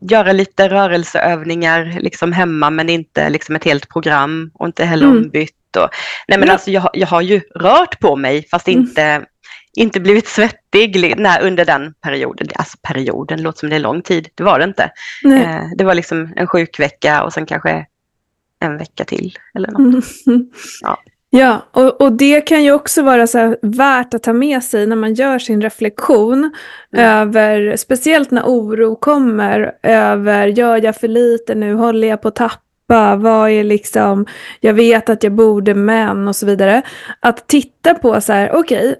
göra 0.00 0.32
lite 0.32 0.68
rörelseövningar 0.68 1.98
liksom 2.00 2.32
hemma 2.32 2.70
men 2.70 2.88
inte 2.88 3.30
liksom 3.30 3.56
ett 3.56 3.64
helt 3.64 3.88
program 3.88 4.50
och 4.54 4.66
inte 4.66 4.84
heller 4.84 5.06
mm. 5.06 5.18
ombytt. 5.18 5.76
Och, 5.76 5.88
nej 6.28 6.38
men 6.38 6.46
ja. 6.48 6.52
alltså 6.52 6.70
jag, 6.70 6.90
jag 6.92 7.06
har 7.06 7.20
ju 7.20 7.40
rört 7.54 8.00
på 8.00 8.16
mig 8.16 8.48
fast 8.50 8.68
mm. 8.68 8.80
inte, 8.80 9.24
inte 9.76 10.00
blivit 10.00 10.28
svettig 10.28 11.18
när, 11.18 11.42
under 11.42 11.64
den 11.64 11.94
perioden. 11.94 12.48
Alltså 12.54 12.78
perioden 12.82 13.42
låter 13.42 13.58
som 13.58 13.68
det 13.68 13.76
är 13.76 13.80
lång 13.80 14.02
tid, 14.02 14.28
det 14.34 14.42
var 14.42 14.58
det 14.58 14.64
inte. 14.64 14.90
Eh, 15.24 15.62
det 15.76 15.84
var 15.84 15.94
liksom 15.94 16.32
en 16.36 16.46
sjukvecka 16.46 17.22
och 17.22 17.32
sen 17.32 17.46
kanske 17.46 17.86
en 18.60 18.78
vecka 18.78 19.04
till 19.04 19.38
eller 19.54 19.70
något. 19.70 20.04
Mm. 20.26 20.50
Ja. 20.82 20.98
Ja, 21.32 21.66
och, 21.72 22.00
och 22.00 22.12
det 22.12 22.40
kan 22.40 22.64
ju 22.64 22.72
också 22.72 23.02
vara 23.02 23.26
så 23.26 23.56
värt 23.62 24.14
att 24.14 24.22
ta 24.22 24.32
med 24.32 24.64
sig 24.64 24.86
när 24.86 24.96
man 24.96 25.14
gör 25.14 25.38
sin 25.38 25.62
reflektion 25.62 26.50
mm. 26.92 27.06
över, 27.06 27.76
speciellt 27.76 28.30
när 28.30 28.42
oro 28.42 28.96
kommer, 28.96 29.72
över 29.82 30.46
gör 30.46 30.84
jag 30.84 30.96
för 30.96 31.08
lite 31.08 31.54
nu, 31.54 31.74
håller 31.74 32.08
jag 32.08 32.22
på 32.22 32.28
att 32.28 32.36
tappa? 32.36 33.16
Vad 33.16 33.50
är 33.50 33.64
liksom, 33.64 34.26
jag 34.60 34.74
vet 34.74 35.08
att 35.10 35.22
jag 35.22 35.32
borde 35.32 35.74
men 35.74 36.28
och 36.28 36.36
så 36.36 36.46
vidare. 36.46 36.82
Att 37.20 37.48
titta 37.48 37.94
på 37.94 38.20
så 38.20 38.32
här, 38.32 38.50
okej, 38.54 38.88
okay, 38.88 38.94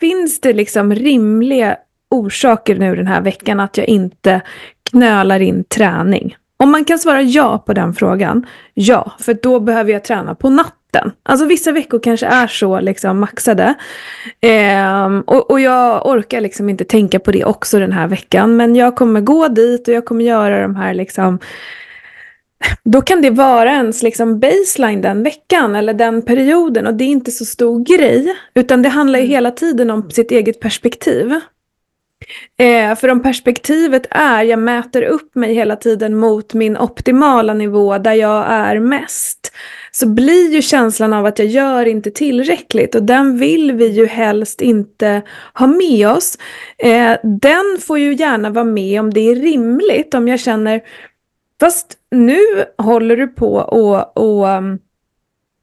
finns 0.00 0.40
det 0.40 0.52
liksom 0.52 0.94
rimliga 0.94 1.76
orsaker 2.10 2.76
nu 2.76 2.96
den 2.96 3.06
här 3.06 3.20
veckan 3.20 3.60
att 3.60 3.76
jag 3.76 3.86
inte 3.86 4.40
knölar 4.90 5.40
in 5.40 5.64
träning? 5.64 6.36
Om 6.56 6.70
man 6.70 6.84
kan 6.84 6.98
svara 6.98 7.22
ja 7.22 7.58
på 7.58 7.72
den 7.72 7.94
frågan, 7.94 8.46
ja, 8.74 9.12
för 9.20 9.34
då 9.42 9.60
behöver 9.60 9.92
jag 9.92 10.04
träna 10.04 10.34
på 10.34 10.50
natten. 10.50 10.83
Alltså 11.22 11.46
vissa 11.46 11.72
veckor 11.72 12.00
kanske 12.02 12.26
är 12.26 12.46
så 12.46 12.80
liksom 12.80 13.20
maxade. 13.20 13.74
Eh, 14.40 15.06
och, 15.26 15.50
och 15.50 15.60
jag 15.60 16.06
orkar 16.06 16.40
liksom 16.40 16.68
inte 16.68 16.84
tänka 16.84 17.18
på 17.18 17.32
det 17.32 17.44
också 17.44 17.78
den 17.78 17.92
här 17.92 18.08
veckan. 18.08 18.56
Men 18.56 18.76
jag 18.76 18.96
kommer 18.96 19.20
gå 19.20 19.48
dit 19.48 19.88
och 19.88 19.94
jag 19.94 20.04
kommer 20.04 20.24
göra 20.24 20.62
de 20.62 20.76
här 20.76 20.94
liksom 20.94 21.38
då 22.84 23.02
kan 23.02 23.22
det 23.22 23.30
vara 23.30 23.70
ens 23.70 24.02
liksom 24.02 24.40
baseline 24.40 25.00
den 25.00 25.22
veckan 25.22 25.74
eller 25.74 25.94
den 25.94 26.22
perioden 26.22 26.86
och 26.86 26.94
det 26.94 27.04
är 27.04 27.08
inte 27.08 27.30
så 27.30 27.44
stor 27.44 27.84
grej. 27.84 28.36
Utan 28.54 28.82
det 28.82 28.88
handlar 28.88 29.18
ju 29.18 29.24
mm. 29.24 29.34
hela 29.34 29.50
tiden 29.50 29.90
om 29.90 30.10
sitt 30.10 30.30
eget 30.30 30.60
perspektiv. 30.60 31.32
Eh, 32.58 32.96
för 32.96 33.08
om 33.08 33.22
perspektivet 33.22 34.06
är, 34.10 34.42
jag 34.42 34.58
mäter 34.58 35.02
upp 35.02 35.34
mig 35.34 35.54
hela 35.54 35.76
tiden 35.76 36.16
mot 36.16 36.54
min 36.54 36.76
optimala 36.76 37.54
nivå 37.54 37.98
där 37.98 38.14
jag 38.14 38.46
är 38.48 38.78
mest. 38.78 39.52
Så 39.94 40.08
blir 40.08 40.52
ju 40.52 40.62
känslan 40.62 41.12
av 41.12 41.26
att 41.26 41.38
jag 41.38 41.48
gör 41.48 41.86
inte 41.86 42.10
tillräckligt 42.10 42.94
och 42.94 43.02
den 43.02 43.38
vill 43.38 43.72
vi 43.72 43.88
ju 43.88 44.06
helst 44.06 44.60
inte 44.60 45.22
ha 45.54 45.66
med 45.66 46.08
oss. 46.08 46.38
Eh, 46.78 47.16
den 47.22 47.78
får 47.80 47.98
ju 47.98 48.14
gärna 48.14 48.50
vara 48.50 48.64
med 48.64 49.00
om 49.00 49.14
det 49.14 49.20
är 49.20 49.34
rimligt, 49.34 50.14
om 50.14 50.28
jag 50.28 50.40
känner 50.40 50.80
Fast 51.60 51.98
nu 52.10 52.38
håller 52.78 53.16
du 53.16 53.26
på 53.26 53.54
och, 53.54 54.16
och 54.16 54.48
um, 54.48 54.78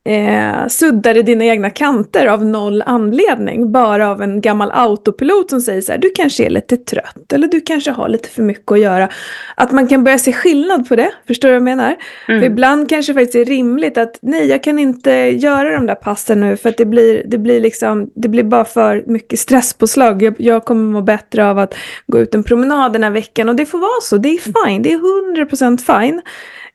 eh, 0.05 0.67
suddar 0.67 1.17
i 1.17 1.21
dina 1.21 1.45
egna 1.45 1.69
kanter 1.69 2.25
av 2.25 2.45
noll 2.45 2.83
anledning. 2.85 3.71
Bara 3.71 4.09
av 4.09 4.21
en 4.21 4.41
gammal 4.41 4.71
autopilot 4.73 5.49
som 5.49 5.61
säger 5.61 5.81
så 5.81 5.91
här, 5.91 5.99
du 5.99 6.11
kanske 6.15 6.45
är 6.45 6.49
lite 6.49 6.77
trött 6.77 7.33
eller 7.33 7.47
du 7.47 7.61
kanske 7.61 7.91
har 7.91 8.09
lite 8.09 8.29
för 8.29 8.43
mycket 8.43 8.71
att 8.71 8.79
göra. 8.79 9.09
Att 9.55 9.71
man 9.71 9.87
kan 9.87 10.03
börja 10.03 10.19
se 10.19 10.33
skillnad 10.33 10.89
på 10.89 10.95
det, 10.95 11.11
förstår 11.27 11.47
du 11.47 11.53
vad 11.53 11.55
jag 11.55 11.63
menar? 11.63 11.95
Mm. 12.27 12.41
För 12.41 12.47
ibland 12.47 12.89
kanske 12.89 13.13
det 13.13 13.19
faktiskt 13.19 13.35
är 13.35 13.45
rimligt 13.45 13.97
att 13.97 14.19
nej, 14.21 14.47
jag 14.47 14.63
kan 14.63 14.79
inte 14.79 15.11
göra 15.11 15.75
de 15.75 15.85
där 15.85 15.95
passen 15.95 16.41
nu 16.41 16.57
för 16.57 16.69
att 16.69 16.77
det 16.77 16.85
blir, 16.85 17.23
det 17.25 17.37
blir, 17.37 17.61
liksom, 17.61 18.11
det 18.15 18.27
blir 18.27 18.43
bara 18.43 18.65
för 18.65 19.03
mycket 19.07 19.39
stresspåslag. 19.39 20.23
Jag, 20.23 20.35
jag 20.37 20.65
kommer 20.65 20.93
må 20.93 21.01
bättre 21.01 21.49
av 21.49 21.59
att 21.59 21.75
gå 22.07 22.19
ut 22.19 22.35
en 22.35 22.43
promenad 22.43 22.93
den 22.93 23.03
här 23.03 23.11
veckan 23.11 23.49
och 23.49 23.55
det 23.55 23.65
får 23.65 23.79
vara 23.79 24.01
så, 24.01 24.17
det 24.17 24.29
är 24.29 24.67
fine, 24.67 24.81
det 24.81 24.93
är 24.93 24.97
100% 25.45 25.77
fine. 25.77 26.21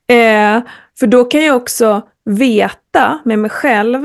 Eh, 0.08 0.62
för 0.98 1.06
då 1.06 1.24
kan 1.24 1.44
jag 1.44 1.56
också 1.56 2.02
veta 2.26 3.18
med 3.24 3.38
mig 3.38 3.50
själv 3.50 4.04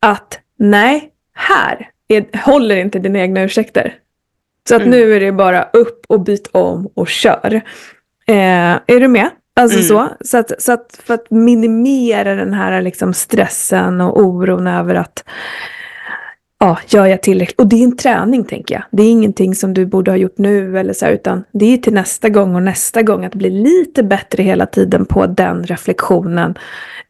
att 0.00 0.40
nej, 0.58 1.10
här 1.34 1.90
är, 2.08 2.38
håller 2.38 2.76
inte 2.76 2.98
dina 2.98 3.18
egna 3.18 3.42
ursäkter. 3.42 3.94
Så 4.68 4.74
att 4.74 4.82
mm. 4.82 4.90
nu 4.90 5.14
är 5.14 5.20
det 5.20 5.32
bara 5.32 5.62
upp 5.62 6.04
och 6.08 6.20
byt 6.20 6.48
om 6.52 6.90
och 6.94 7.08
kör. 7.08 7.54
Eh, 8.26 8.78
är 8.86 9.00
du 9.00 9.08
med? 9.08 9.30
Alltså 9.56 9.78
mm. 9.78 9.88
så. 9.88 10.08
Så, 10.20 10.38
att, 10.38 10.62
så 10.62 10.72
att 10.72 11.00
för 11.04 11.14
att 11.14 11.30
minimera 11.30 12.34
den 12.34 12.54
här 12.54 12.82
liksom 12.82 13.14
stressen 13.14 14.00
och 14.00 14.18
oron 14.20 14.66
över 14.66 14.94
att 14.94 15.24
ja, 16.58 16.78
gör 16.88 17.06
jag 17.06 17.22
tillräckligt? 17.22 17.60
Och 17.60 17.66
det 17.66 17.76
är 17.76 17.84
en 17.84 17.96
träning 17.96 18.44
tänker 18.44 18.74
jag. 18.74 18.84
Det 18.90 19.02
är 19.02 19.10
ingenting 19.10 19.54
som 19.54 19.74
du 19.74 19.86
borde 19.86 20.10
ha 20.10 20.16
gjort 20.16 20.38
nu 20.38 20.78
eller 20.78 20.92
så, 20.92 21.06
utan 21.06 21.44
det 21.52 21.74
är 21.74 21.78
till 21.78 21.94
nästa 21.94 22.28
gång 22.28 22.54
och 22.54 22.62
nästa 22.62 23.02
gång 23.02 23.24
att 23.24 23.34
bli 23.34 23.50
lite 23.50 24.02
bättre 24.02 24.42
hela 24.42 24.66
tiden 24.66 25.06
på 25.06 25.26
den 25.26 25.64
reflektionen. 25.64 26.58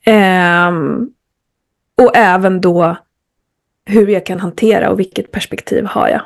Um, 0.06 1.10
och 2.02 2.16
även 2.16 2.60
då 2.60 2.96
hur 3.84 4.08
jag 4.08 4.26
kan 4.26 4.40
hantera 4.40 4.90
och 4.90 5.00
vilket 5.00 5.32
perspektiv 5.32 5.84
har 5.84 6.08
jag. 6.08 6.22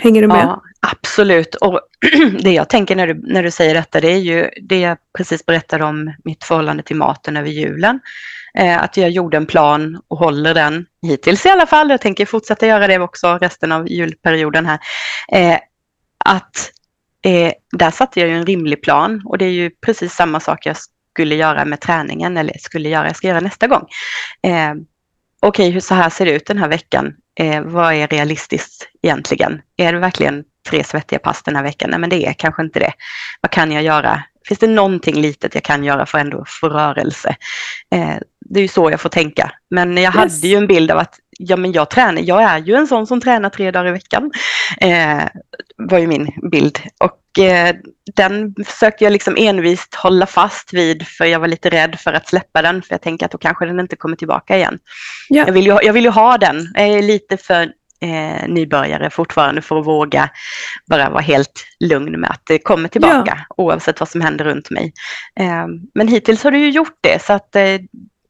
Hänger 0.00 0.22
du 0.22 0.28
med? 0.28 0.44
Ja, 0.44 0.62
absolut. 0.80 1.54
Och 1.54 1.80
det 2.40 2.52
jag 2.52 2.68
tänker 2.68 2.96
när 2.96 3.06
du, 3.06 3.14
när 3.14 3.42
du 3.42 3.50
säger 3.50 3.74
detta, 3.74 4.00
det 4.00 4.12
är 4.12 4.18
ju 4.18 4.50
det 4.62 4.80
jag 4.80 4.98
precis 5.18 5.46
berättade 5.46 5.84
om 5.84 6.14
mitt 6.24 6.44
förhållande 6.44 6.82
till 6.82 6.96
maten 6.96 7.36
över 7.36 7.48
julen. 7.48 8.00
Eh, 8.58 8.82
att 8.82 8.96
jag 8.96 9.10
gjorde 9.10 9.36
en 9.36 9.46
plan 9.46 10.00
och 10.08 10.18
håller 10.18 10.54
den 10.54 10.86
hittills 11.02 11.46
i 11.46 11.48
alla 11.48 11.66
fall. 11.66 11.90
Jag 11.90 12.00
tänker 12.00 12.26
fortsätta 12.26 12.66
göra 12.66 12.86
det 12.86 12.98
också 12.98 13.38
resten 13.38 13.72
av 13.72 13.88
julperioden 13.88 14.66
här. 14.66 14.78
Eh, 15.32 15.58
att 16.24 16.70
eh, 17.24 17.52
där 17.72 17.90
satte 17.90 18.20
jag 18.20 18.28
ju 18.28 18.34
en 18.34 18.46
rimlig 18.46 18.82
plan 18.82 19.22
och 19.24 19.38
det 19.38 19.44
är 19.44 19.50
ju 19.50 19.70
precis 19.70 20.12
samma 20.12 20.40
sak 20.40 20.66
jag 20.66 20.76
skulle 21.12 21.34
göra 21.34 21.64
med 21.64 21.80
träningen 21.80 22.36
eller 22.36 22.58
skulle 22.58 22.88
göra, 22.88 23.06
jag 23.06 23.16
ska 23.16 23.28
göra 23.28 23.40
nästa 23.40 23.66
gång. 23.66 23.86
Eh, 24.42 24.74
Okej, 25.46 25.68
okay, 25.68 25.80
så 25.80 25.94
här 25.94 26.10
ser 26.10 26.24
det 26.24 26.32
ut 26.32 26.46
den 26.46 26.58
här 26.58 26.68
veckan. 26.68 27.14
Eh, 27.38 27.62
vad 27.62 27.94
är 27.94 28.06
realistiskt 28.06 28.88
egentligen? 29.02 29.60
Är 29.76 29.92
det 29.92 29.98
verkligen 29.98 30.44
tre 30.70 30.84
svettiga 30.84 31.18
pass 31.18 31.42
den 31.42 31.56
här 31.56 31.62
veckan? 31.62 31.90
Nej, 31.90 31.98
men 31.98 32.10
det 32.10 32.26
är 32.26 32.32
kanske 32.32 32.62
inte 32.62 32.78
det. 32.78 32.92
Vad 33.40 33.50
kan 33.50 33.72
jag 33.72 33.82
göra? 33.82 34.22
Finns 34.48 34.58
det 34.58 34.66
någonting 34.66 35.20
litet 35.20 35.54
jag 35.54 35.64
kan 35.64 35.84
göra 35.84 36.06
för 36.06 36.18
ändå 36.18 36.44
få 36.46 36.68
rörelse? 36.68 37.36
Eh, 37.94 38.16
det 38.40 38.60
är 38.60 38.62
ju 38.62 38.68
så 38.68 38.90
jag 38.90 39.00
får 39.00 39.08
tänka. 39.08 39.52
Men 39.70 39.96
jag 39.96 40.02
yes. 40.02 40.14
hade 40.14 40.48
ju 40.48 40.56
en 40.56 40.66
bild 40.66 40.90
av 40.90 40.98
att 40.98 41.14
ja, 41.38 41.56
men 41.56 41.72
jag, 41.72 41.90
tränar, 41.90 42.22
jag 42.22 42.42
är 42.42 42.58
ju 42.58 42.74
en 42.74 42.86
sån 42.86 43.06
som 43.06 43.20
tränar 43.20 43.50
tre 43.50 43.70
dagar 43.70 43.88
i 43.88 43.92
veckan. 43.92 44.30
Eh, 44.80 45.22
var 45.76 45.98
ju 45.98 46.06
min 46.06 46.30
bild. 46.50 46.78
Och 47.00 47.44
eh, 47.44 47.74
den 48.16 48.54
försökte 48.66 49.04
jag 49.04 49.12
liksom 49.12 49.36
envist 49.38 49.94
hålla 49.94 50.26
fast 50.26 50.72
vid 50.72 51.06
för 51.06 51.24
jag 51.24 51.40
var 51.40 51.48
lite 51.48 51.70
rädd 51.70 52.00
för 52.00 52.12
att 52.12 52.28
släppa 52.28 52.62
den 52.62 52.82
för 52.82 52.94
jag 52.94 53.02
tänker 53.02 53.26
att 53.26 53.32
då 53.32 53.38
kanske 53.38 53.66
den 53.66 53.80
inte 53.80 53.96
kommer 53.96 54.16
tillbaka 54.16 54.56
igen. 54.56 54.78
Ja. 55.28 55.44
Jag, 55.46 55.52
vill 55.52 55.66
ju, 55.66 55.78
jag 55.82 55.92
vill 55.92 56.04
ju 56.04 56.10
ha 56.10 56.38
den. 56.38 56.72
Jag 56.74 56.88
är 56.88 57.02
lite 57.02 57.36
för 57.36 57.72
eh, 58.04 58.48
nybörjare 58.48 59.10
fortfarande 59.10 59.62
för 59.62 59.80
att 59.80 59.86
våga 59.86 60.30
bara 60.86 61.10
vara 61.10 61.22
helt 61.22 61.66
lugn 61.80 62.20
med 62.20 62.30
att 62.30 62.42
det 62.46 62.58
kommer 62.58 62.88
tillbaka 62.88 63.46
ja. 63.48 63.54
oavsett 63.56 64.00
vad 64.00 64.08
som 64.08 64.20
händer 64.20 64.44
runt 64.44 64.70
mig. 64.70 64.92
Eh, 65.40 65.66
men 65.94 66.08
hittills 66.08 66.44
har 66.44 66.50
du 66.50 66.58
ju 66.58 66.70
gjort 66.70 66.98
det 67.00 67.22
så 67.22 67.32
att 67.32 67.56
eh, 67.56 67.62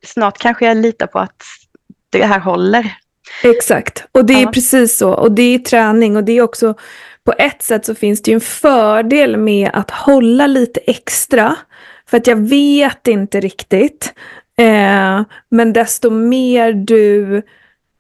snart 0.06 0.38
kanske 0.38 0.66
jag 0.66 0.76
litar 0.76 1.06
på 1.06 1.18
att 1.18 1.42
det 2.10 2.26
här 2.26 2.40
håller. 2.40 2.94
Exakt, 3.42 4.06
och 4.12 4.24
det 4.24 4.34
är 4.34 4.42
ja. 4.42 4.50
precis 4.50 4.96
så. 4.96 5.10
Och 5.10 5.32
det 5.32 5.54
är 5.54 5.58
träning 5.58 6.16
och 6.16 6.24
det 6.24 6.32
är 6.32 6.42
också 6.42 6.74
på 7.24 7.34
ett 7.38 7.62
sätt 7.62 7.86
så 7.86 7.94
finns 7.94 8.22
det 8.22 8.30
ju 8.30 8.34
en 8.34 8.40
fördel 8.40 9.36
med 9.36 9.70
att 9.72 9.90
hålla 9.90 10.46
lite 10.46 10.80
extra. 10.80 11.56
För 12.10 12.16
att 12.16 12.26
jag 12.26 12.48
vet 12.48 13.08
inte 13.08 13.40
riktigt. 13.40 14.14
Eh, 14.58 15.22
men 15.50 15.72
desto 15.72 16.10
mer 16.10 16.72
du 16.72 17.42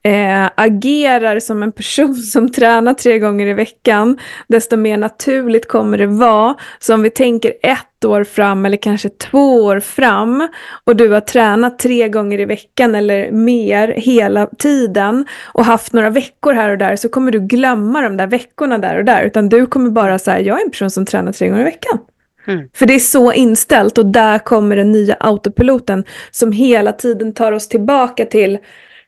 eh, 0.04 0.50
agerar 0.54 1.40
som 1.40 1.62
en 1.62 1.72
person 1.72 2.14
som 2.32 2.52
tränar 2.52 2.94
tre 2.94 3.18
gånger 3.18 3.46
i 3.46 3.52
veckan, 3.52 4.18
desto 4.48 4.76
mer 4.76 4.96
naturligt 4.96 5.68
kommer 5.68 5.98
det 5.98 6.06
vara. 6.06 6.54
Så 6.78 6.94
om 6.94 7.02
vi 7.02 7.10
tänker 7.10 7.52
ett 7.62 8.04
år 8.04 8.24
fram 8.24 8.66
eller 8.66 8.76
kanske 8.76 9.08
två 9.08 9.64
år 9.64 9.80
fram 9.80 10.48
och 10.84 10.96
du 10.96 11.08
har 11.08 11.20
tränat 11.20 11.78
tre 11.78 12.08
gånger 12.08 12.40
i 12.40 12.44
veckan 12.44 12.94
eller 12.94 13.30
mer 13.30 13.88
hela 13.88 14.46
tiden 14.46 15.26
och 15.44 15.64
haft 15.64 15.92
några 15.92 16.10
veckor 16.10 16.52
här 16.52 16.70
och 16.70 16.78
där 16.78 16.96
så 16.96 17.08
kommer 17.08 17.32
du 17.32 17.40
glömma 17.40 18.00
de 18.00 18.16
där 18.16 18.26
veckorna 18.26 18.78
där 18.78 18.98
och 18.98 19.04
där. 19.04 19.22
Utan 19.22 19.48
du 19.48 19.66
kommer 19.66 19.90
bara 19.90 20.18
säga, 20.18 20.40
jag 20.40 20.60
är 20.60 20.64
en 20.64 20.70
person 20.70 20.90
som 20.90 21.06
tränar 21.06 21.32
tre 21.32 21.48
gånger 21.48 21.60
i 21.60 21.64
veckan. 21.64 21.98
Mm. 22.46 22.68
För 22.74 22.86
det 22.86 22.94
är 22.94 22.98
så 22.98 23.32
inställt 23.32 23.98
och 23.98 24.06
där 24.06 24.38
kommer 24.38 24.76
den 24.76 24.92
nya 24.92 25.16
autopiloten 25.20 26.04
som 26.30 26.52
hela 26.52 26.92
tiden 26.92 27.32
tar 27.32 27.52
oss 27.52 27.68
tillbaka 27.68 28.24
till 28.24 28.58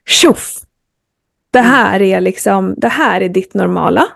tjoff, 0.07 0.55
det 1.57 1.61
mm. 1.61 1.73
här 1.73 2.03
är 2.03 2.21
liksom, 2.21 2.75
det 2.77 2.89
här 2.89 3.21
är 3.21 3.29
ditt 3.29 3.55
normala. 3.55 4.07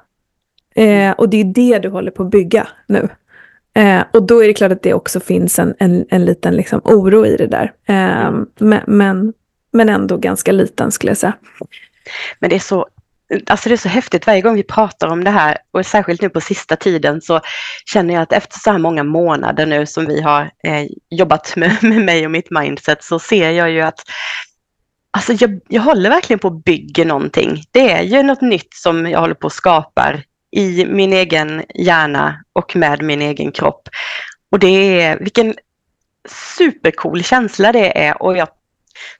Eh, 0.74 1.10
och 1.10 1.28
det 1.28 1.40
är 1.40 1.44
det 1.44 1.78
du 1.78 1.88
håller 1.88 2.10
på 2.10 2.22
att 2.22 2.30
bygga 2.30 2.68
nu. 2.86 3.08
Eh, 3.74 4.02
och 4.12 4.22
då 4.22 4.44
är 4.44 4.46
det 4.46 4.54
klart 4.54 4.72
att 4.72 4.82
det 4.82 4.94
också 4.94 5.20
finns 5.20 5.58
en, 5.58 5.74
en, 5.78 6.06
en 6.10 6.24
liten 6.24 6.54
liksom 6.54 6.80
oro 6.84 7.26
i 7.26 7.36
det 7.36 7.46
där. 7.46 7.72
Eh, 7.88 8.30
men, 8.58 8.80
men, 8.86 9.32
men 9.72 9.88
ändå 9.88 10.16
ganska 10.16 10.52
liten 10.52 10.90
skulle 10.90 11.10
jag 11.10 11.18
säga. 11.18 11.34
Men 12.38 12.50
det 12.50 12.56
är 12.56 12.60
så 12.60 12.86
Alltså 13.46 13.68
det 13.68 13.74
är 13.74 13.76
så 13.76 13.88
häftigt 13.88 14.26
varje 14.26 14.40
gång 14.40 14.54
vi 14.54 14.62
pratar 14.62 15.08
om 15.08 15.24
det 15.24 15.30
här 15.30 15.58
och 15.70 15.86
särskilt 15.86 16.22
nu 16.22 16.28
på 16.28 16.40
sista 16.40 16.76
tiden 16.76 17.20
så 17.20 17.40
känner 17.84 18.14
jag 18.14 18.22
att 18.22 18.32
efter 18.32 18.58
så 18.58 18.70
här 18.70 18.78
många 18.78 19.04
månader 19.04 19.66
nu 19.66 19.86
som 19.86 20.06
vi 20.06 20.20
har 20.20 20.42
eh, 20.42 20.86
jobbat 21.10 21.56
med, 21.56 21.78
med 21.82 22.04
mig 22.04 22.24
och 22.24 22.30
mitt 22.30 22.50
mindset 22.50 23.04
så 23.04 23.18
ser 23.18 23.50
jag 23.50 23.70
ju 23.70 23.80
att 23.80 24.00
Alltså 25.10 25.32
jag, 25.32 25.60
jag 25.68 25.82
håller 25.82 26.10
verkligen 26.10 26.38
på 26.38 26.48
att 26.48 26.64
bygga 26.64 27.04
någonting. 27.04 27.64
Det 27.70 27.92
är 27.92 28.02
ju 28.02 28.22
något 28.22 28.40
nytt 28.40 28.74
som 28.74 29.06
jag 29.06 29.20
håller 29.20 29.34
på 29.34 29.46
att 29.46 29.52
skapa 29.52 30.14
i 30.50 30.84
min 30.84 31.12
egen 31.12 31.64
hjärna 31.74 32.44
och 32.52 32.76
med 32.76 33.02
min 33.02 33.22
egen 33.22 33.52
kropp. 33.52 33.88
Och 34.50 34.58
det 34.58 35.00
är, 35.02 35.18
vilken 35.18 35.54
supercool 36.28 37.22
känsla 37.22 37.72
det 37.72 37.98
är 37.98 38.22
och 38.22 38.36
jag 38.36 38.48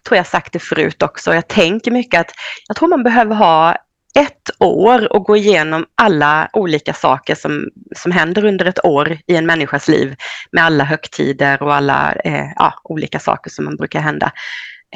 tror 0.08 0.16
jag 0.16 0.26
sagt 0.26 0.52
det 0.52 0.58
förut 0.58 1.02
också. 1.02 1.34
Jag 1.34 1.48
tänker 1.48 1.90
mycket 1.90 2.20
att 2.20 2.32
jag 2.68 2.76
tror 2.76 2.88
man 2.88 3.02
behöver 3.02 3.34
ha 3.34 3.76
ett 4.14 4.50
år 4.58 5.12
och 5.12 5.24
gå 5.24 5.36
igenom 5.36 5.86
alla 5.94 6.50
olika 6.52 6.94
saker 6.94 7.34
som, 7.34 7.68
som 7.96 8.12
händer 8.12 8.44
under 8.44 8.66
ett 8.66 8.84
år 8.84 9.18
i 9.26 9.36
en 9.36 9.46
människas 9.46 9.88
liv 9.88 10.16
med 10.52 10.64
alla 10.64 10.84
högtider 10.84 11.62
och 11.62 11.74
alla 11.74 12.12
eh, 12.12 12.46
ja, 12.56 12.74
olika 12.84 13.18
saker 13.18 13.50
som 13.50 13.64
man 13.64 13.76
brukar 13.76 14.00
hända. 14.00 14.32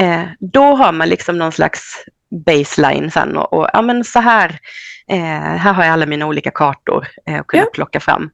Eh, 0.01 0.23
då 0.41 0.75
har 0.75 0.93
man 0.93 1.09
liksom 1.09 1.39
någon 1.39 1.53
slags 1.53 2.05
baseline 2.47 3.11
sen 3.11 3.37
och, 3.37 3.53
och 3.53 3.69
ja 3.73 3.83
men 3.83 4.05
så 4.05 4.19
här, 4.19 4.59
eh, 5.11 5.57
här 5.57 5.73
har 5.73 5.85
jag 5.85 5.93
alla 5.93 6.07
mina 6.07 6.27
olika 6.27 6.51
kartor 6.51 7.07
eh, 7.29 7.41
och 7.41 7.47
kunna 7.47 7.63
ja. 7.63 7.71
plocka 7.75 8.01
fram. 8.01 8.31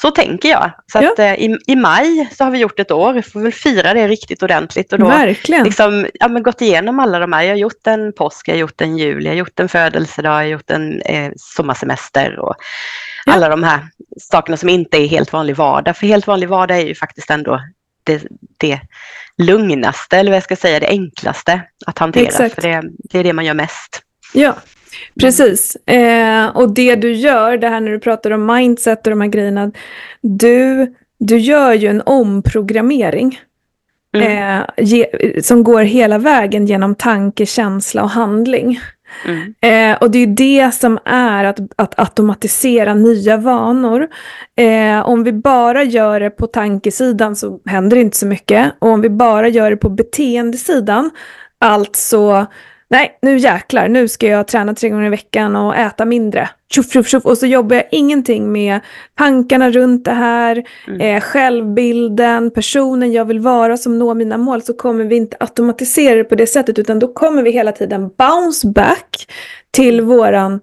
Så 0.00 0.10
tänker 0.10 0.48
jag. 0.48 0.70
Så 0.92 0.98
ja. 1.02 1.12
att, 1.12 1.18
eh, 1.18 1.34
i, 1.34 1.58
i, 1.66 1.76
maj 1.76 2.28
så 2.32 2.44
har 2.44 2.50
vi 2.50 2.58
gjort 2.58 2.80
ett 2.80 2.90
år. 2.90 3.12
Vi 3.12 3.22
får 3.22 3.40
väl 3.40 3.52
fira 3.52 3.94
det 3.94 4.08
riktigt 4.08 4.42
ordentligt. 4.42 4.92
Och 4.92 4.98
då 4.98 5.08
Verkligen. 5.08 5.64
Liksom, 5.64 6.06
ja, 6.14 6.28
men 6.28 6.42
gått 6.42 6.60
igenom 6.60 6.98
alla 7.00 7.18
de 7.18 7.32
här. 7.32 7.42
Jag 7.42 7.50
har 7.50 7.56
gjort 7.56 7.86
en 7.86 8.12
påsk, 8.12 8.48
jag 8.48 8.54
har 8.54 8.58
gjort 8.58 8.80
en 8.80 8.98
jul, 8.98 9.24
jag 9.24 9.32
har 9.32 9.36
gjort 9.36 9.60
en 9.60 9.68
födelsedag, 9.68 10.32
jag 10.32 10.38
har 10.38 10.44
gjort 10.44 10.70
en 10.70 11.00
eh, 11.00 11.32
sommarsemester 11.36 12.38
och 12.38 12.54
ja. 13.26 13.32
alla 13.32 13.48
de 13.48 13.62
här 13.62 13.80
sakerna 14.20 14.56
som 14.56 14.68
inte 14.68 14.96
är 14.96 15.06
helt 15.06 15.32
vanlig 15.32 15.56
vardag. 15.56 15.96
För 15.96 16.06
helt 16.06 16.26
vanlig 16.26 16.48
vardag 16.48 16.78
är 16.78 16.86
ju 16.86 16.94
faktiskt 16.94 17.30
ändå 17.30 17.60
det, 18.04 18.22
det 18.56 18.80
lugnaste, 19.38 20.16
eller 20.16 20.30
vad 20.30 20.36
jag 20.36 20.44
ska 20.44 20.56
säga, 20.56 20.80
det 20.80 20.88
enklaste 20.88 21.62
att 21.86 21.98
hantera. 21.98 22.24
Exakt. 22.24 22.54
För 22.54 22.62
det, 22.62 22.82
det 23.10 23.18
är 23.18 23.24
det 23.24 23.32
man 23.32 23.44
gör 23.44 23.54
mest. 23.54 24.02
Ja, 24.32 24.56
Precis. 25.20 25.76
Eh, 25.76 26.46
och 26.46 26.74
det 26.74 26.94
du 26.94 27.12
gör, 27.12 27.58
det 27.58 27.68
här 27.68 27.80
när 27.80 27.90
du 27.90 28.00
pratar 28.00 28.30
om 28.30 28.46
mindset 28.46 29.06
och 29.06 29.10
de 29.10 29.20
här 29.20 29.28
grejerna. 29.28 29.72
Du, 30.20 30.94
du 31.18 31.38
gör 31.38 31.72
ju 31.72 31.88
en 31.88 32.02
omprogrammering. 32.06 33.40
Mm. 34.16 34.58
Eh, 34.60 34.64
ge, 34.76 35.06
som 35.42 35.64
går 35.64 35.82
hela 35.82 36.18
vägen 36.18 36.66
genom 36.66 36.94
tanke, 36.94 37.46
känsla 37.46 38.02
och 38.02 38.10
handling. 38.10 38.80
Mm. 39.24 39.54
Eh, 39.60 39.98
och 39.98 40.10
det 40.10 40.18
är 40.18 40.26
det 40.26 40.74
som 40.74 40.98
är 41.04 41.44
att, 41.44 41.58
att 41.76 41.98
automatisera 41.98 42.94
nya 42.94 43.36
vanor. 43.36 44.08
Eh, 44.56 45.08
om 45.08 45.24
vi 45.24 45.32
bara 45.32 45.82
gör 45.82 46.20
det 46.20 46.30
på 46.30 46.46
tankesidan 46.46 47.36
så 47.36 47.60
händer 47.66 47.96
det 47.96 48.00
inte 48.00 48.16
så 48.16 48.26
mycket. 48.26 48.72
Och 48.78 48.88
om 48.88 49.00
vi 49.00 49.10
bara 49.10 49.48
gör 49.48 49.70
det 49.70 49.76
på 49.76 49.90
beteendesidan, 49.90 51.10
alltså 51.60 52.46
nej, 52.94 53.18
nu 53.22 53.38
jäklar, 53.38 53.88
nu 53.88 54.08
ska 54.08 54.26
jag 54.26 54.48
träna 54.48 54.74
tre 54.74 54.88
gånger 54.88 55.06
i 55.06 55.10
veckan 55.10 55.56
och 55.56 55.76
äta 55.76 56.04
mindre. 56.04 56.48
Tjuff, 56.72 56.92
tjuff, 56.92 57.08
tjuff. 57.08 57.24
Och 57.24 57.38
så 57.38 57.46
jobbar 57.46 57.76
jag 57.76 57.84
ingenting 57.90 58.52
med 58.52 58.80
tankarna 59.14 59.70
runt 59.70 60.04
det 60.04 60.12
här, 60.12 60.64
mm. 60.88 61.00
eh, 61.00 61.20
självbilden, 61.20 62.50
personen 62.50 63.12
jag 63.12 63.24
vill 63.24 63.40
vara 63.40 63.76
som 63.76 63.98
når 63.98 64.14
mina 64.14 64.38
mål, 64.38 64.62
så 64.62 64.74
kommer 64.74 65.04
vi 65.04 65.16
inte 65.16 65.36
automatisera 65.40 66.14
det 66.14 66.24
på 66.24 66.34
det 66.34 66.46
sättet, 66.46 66.78
utan 66.78 66.98
då 66.98 67.12
kommer 67.12 67.42
vi 67.42 67.50
hela 67.50 67.72
tiden 67.72 68.10
bounce 68.18 68.68
back 68.68 69.26
till 69.70 70.00
våran 70.00 70.60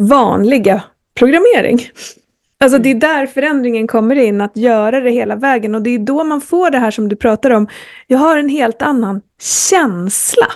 vanliga 0.00 0.82
programmering. 1.18 1.80
Alltså 2.60 2.78
det 2.78 2.90
är 2.90 2.94
där 2.94 3.26
förändringen 3.26 3.86
kommer 3.86 4.16
in, 4.16 4.40
att 4.40 4.56
göra 4.56 5.00
det 5.00 5.10
hela 5.10 5.36
vägen. 5.36 5.74
Och 5.74 5.82
det 5.82 5.90
är 5.90 5.98
då 5.98 6.24
man 6.24 6.40
får 6.40 6.70
det 6.70 6.78
här 6.78 6.90
som 6.90 7.08
du 7.08 7.16
pratar 7.16 7.50
om. 7.50 7.68
Jag 8.06 8.18
har 8.18 8.36
en 8.36 8.48
helt 8.48 8.82
annan 8.82 9.20
känsla 9.70 10.46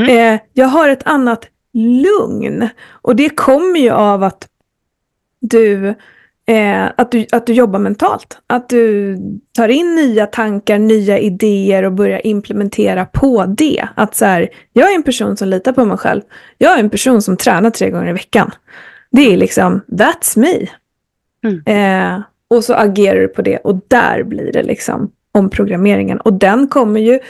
Mm. 0.00 0.34
Eh, 0.34 0.40
jag 0.52 0.66
har 0.66 0.88
ett 0.88 1.06
annat 1.06 1.46
lugn. 1.72 2.68
Och 2.90 3.16
det 3.16 3.28
kommer 3.28 3.78
ju 3.78 3.90
av 3.90 4.22
att 4.22 4.48
du, 5.40 5.88
eh, 6.46 6.84
att, 6.96 7.10
du, 7.10 7.26
att 7.32 7.46
du 7.46 7.52
jobbar 7.52 7.78
mentalt. 7.78 8.38
Att 8.46 8.68
du 8.68 9.16
tar 9.52 9.68
in 9.68 9.94
nya 9.94 10.26
tankar, 10.26 10.78
nya 10.78 11.18
idéer 11.18 11.82
och 11.82 11.92
börjar 11.92 12.26
implementera 12.26 13.06
på 13.06 13.46
det. 13.46 13.88
Att 13.94 14.14
så 14.14 14.24
här, 14.24 14.48
jag 14.72 14.90
är 14.90 14.94
en 14.94 15.02
person 15.02 15.36
som 15.36 15.48
litar 15.48 15.72
på 15.72 15.84
mig 15.84 15.96
själv. 15.98 16.22
Jag 16.58 16.74
är 16.74 16.80
en 16.80 16.90
person 16.90 17.22
som 17.22 17.36
tränar 17.36 17.70
tre 17.70 17.90
gånger 17.90 18.08
i 18.08 18.12
veckan. 18.12 18.50
Det 19.10 19.32
är 19.32 19.36
liksom, 19.36 19.80
that's 19.88 20.38
me. 20.38 20.68
Mm. 21.44 21.62
Eh, 21.66 22.22
och 22.50 22.64
så 22.64 22.74
agerar 22.74 23.20
du 23.20 23.28
på 23.28 23.42
det 23.42 23.56
och 23.58 23.80
där 23.88 24.22
blir 24.22 24.52
det 24.52 24.62
liksom 24.62 25.12
omprogrammeringen. 25.32 26.20
Och 26.20 26.32
den 26.32 26.68
kommer 26.68 27.00
ju 27.00 27.20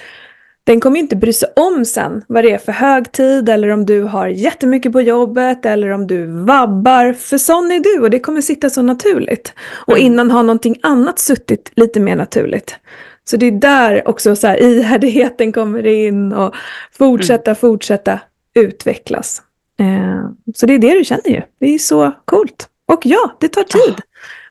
den 0.71 0.81
kommer 0.81 0.99
inte 1.01 1.17
bry 1.17 1.33
sig 1.33 1.49
om 1.57 1.85
sen 1.85 2.25
vad 2.29 2.45
det 2.45 2.51
är 2.51 2.59
för 2.59 2.73
högtid 2.73 3.49
eller 3.49 3.69
om 3.69 3.87
du 3.87 4.03
har 4.03 4.29
jättemycket 4.29 4.93
på 4.93 5.01
jobbet 5.01 5.67
eller 5.67 5.91
om 5.91 6.07
du 6.07 6.27
vabbar. 6.27 7.13
För 7.13 7.39
sån 7.39 7.71
är 7.71 7.81
du 7.81 8.03
och 8.03 8.11
det 8.11 8.21
kommer 8.21 8.41
sitta 8.41 8.71
så 8.71 8.83
naturligt. 8.83 9.53
Och 9.87 9.99
mm. 9.99 10.07
innan 10.07 10.31
har 10.31 10.43
någonting 10.43 10.77
annat 10.83 11.19
suttit 11.19 11.73
lite 11.77 12.01
mer 12.01 12.17
naturligt. 12.17 12.77
Så 13.25 13.37
det 13.37 13.47
är 13.47 13.53
där 13.53 14.09
också 14.09 14.37
så 14.37 14.47
här, 14.47 14.63
ihärdigheten 14.63 15.53
kommer 15.53 15.87
in 15.87 16.33
och 16.33 16.55
fortsätta, 16.99 17.51
mm. 17.51 17.57
fortsätta 17.57 18.21
utvecklas. 18.55 19.43
Eh, 19.81 20.31
så 20.55 20.67
det 20.67 20.75
är 20.75 20.79
det 20.79 20.99
du 20.99 21.05
känner 21.05 21.29
ju. 21.29 21.43
Det 21.61 21.75
är 21.75 21.79
så 21.79 22.13
coolt. 22.25 22.69
Och 22.93 23.07
ja, 23.07 23.37
det 23.41 23.49
tar 23.49 23.63
tid. 23.63 23.95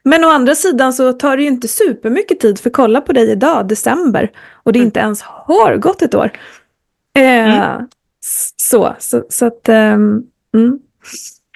Men 0.03 0.23
å 0.23 0.29
andra 0.29 0.55
sidan 0.55 0.93
så 0.93 1.13
tar 1.13 1.37
det 1.37 1.43
ju 1.43 1.49
inte 1.49 1.67
supermycket 1.67 2.39
tid, 2.39 2.59
för 2.59 2.69
kolla 2.69 3.01
på 3.01 3.13
dig 3.13 3.31
idag, 3.31 3.67
december, 3.67 4.31
och 4.53 4.73
det 4.73 4.79
mm. 4.79 4.87
inte 4.87 4.99
ens 4.99 5.21
har 5.21 5.77
gått 5.77 6.01
ett 6.01 6.15
år. 6.15 6.31
Eh, 7.15 7.23
mm. 7.23 7.87
Så, 8.57 8.95
så, 8.99 9.23
så 9.29 9.45
att... 9.45 9.69
Um, 9.69 10.23
mm. 10.55 10.79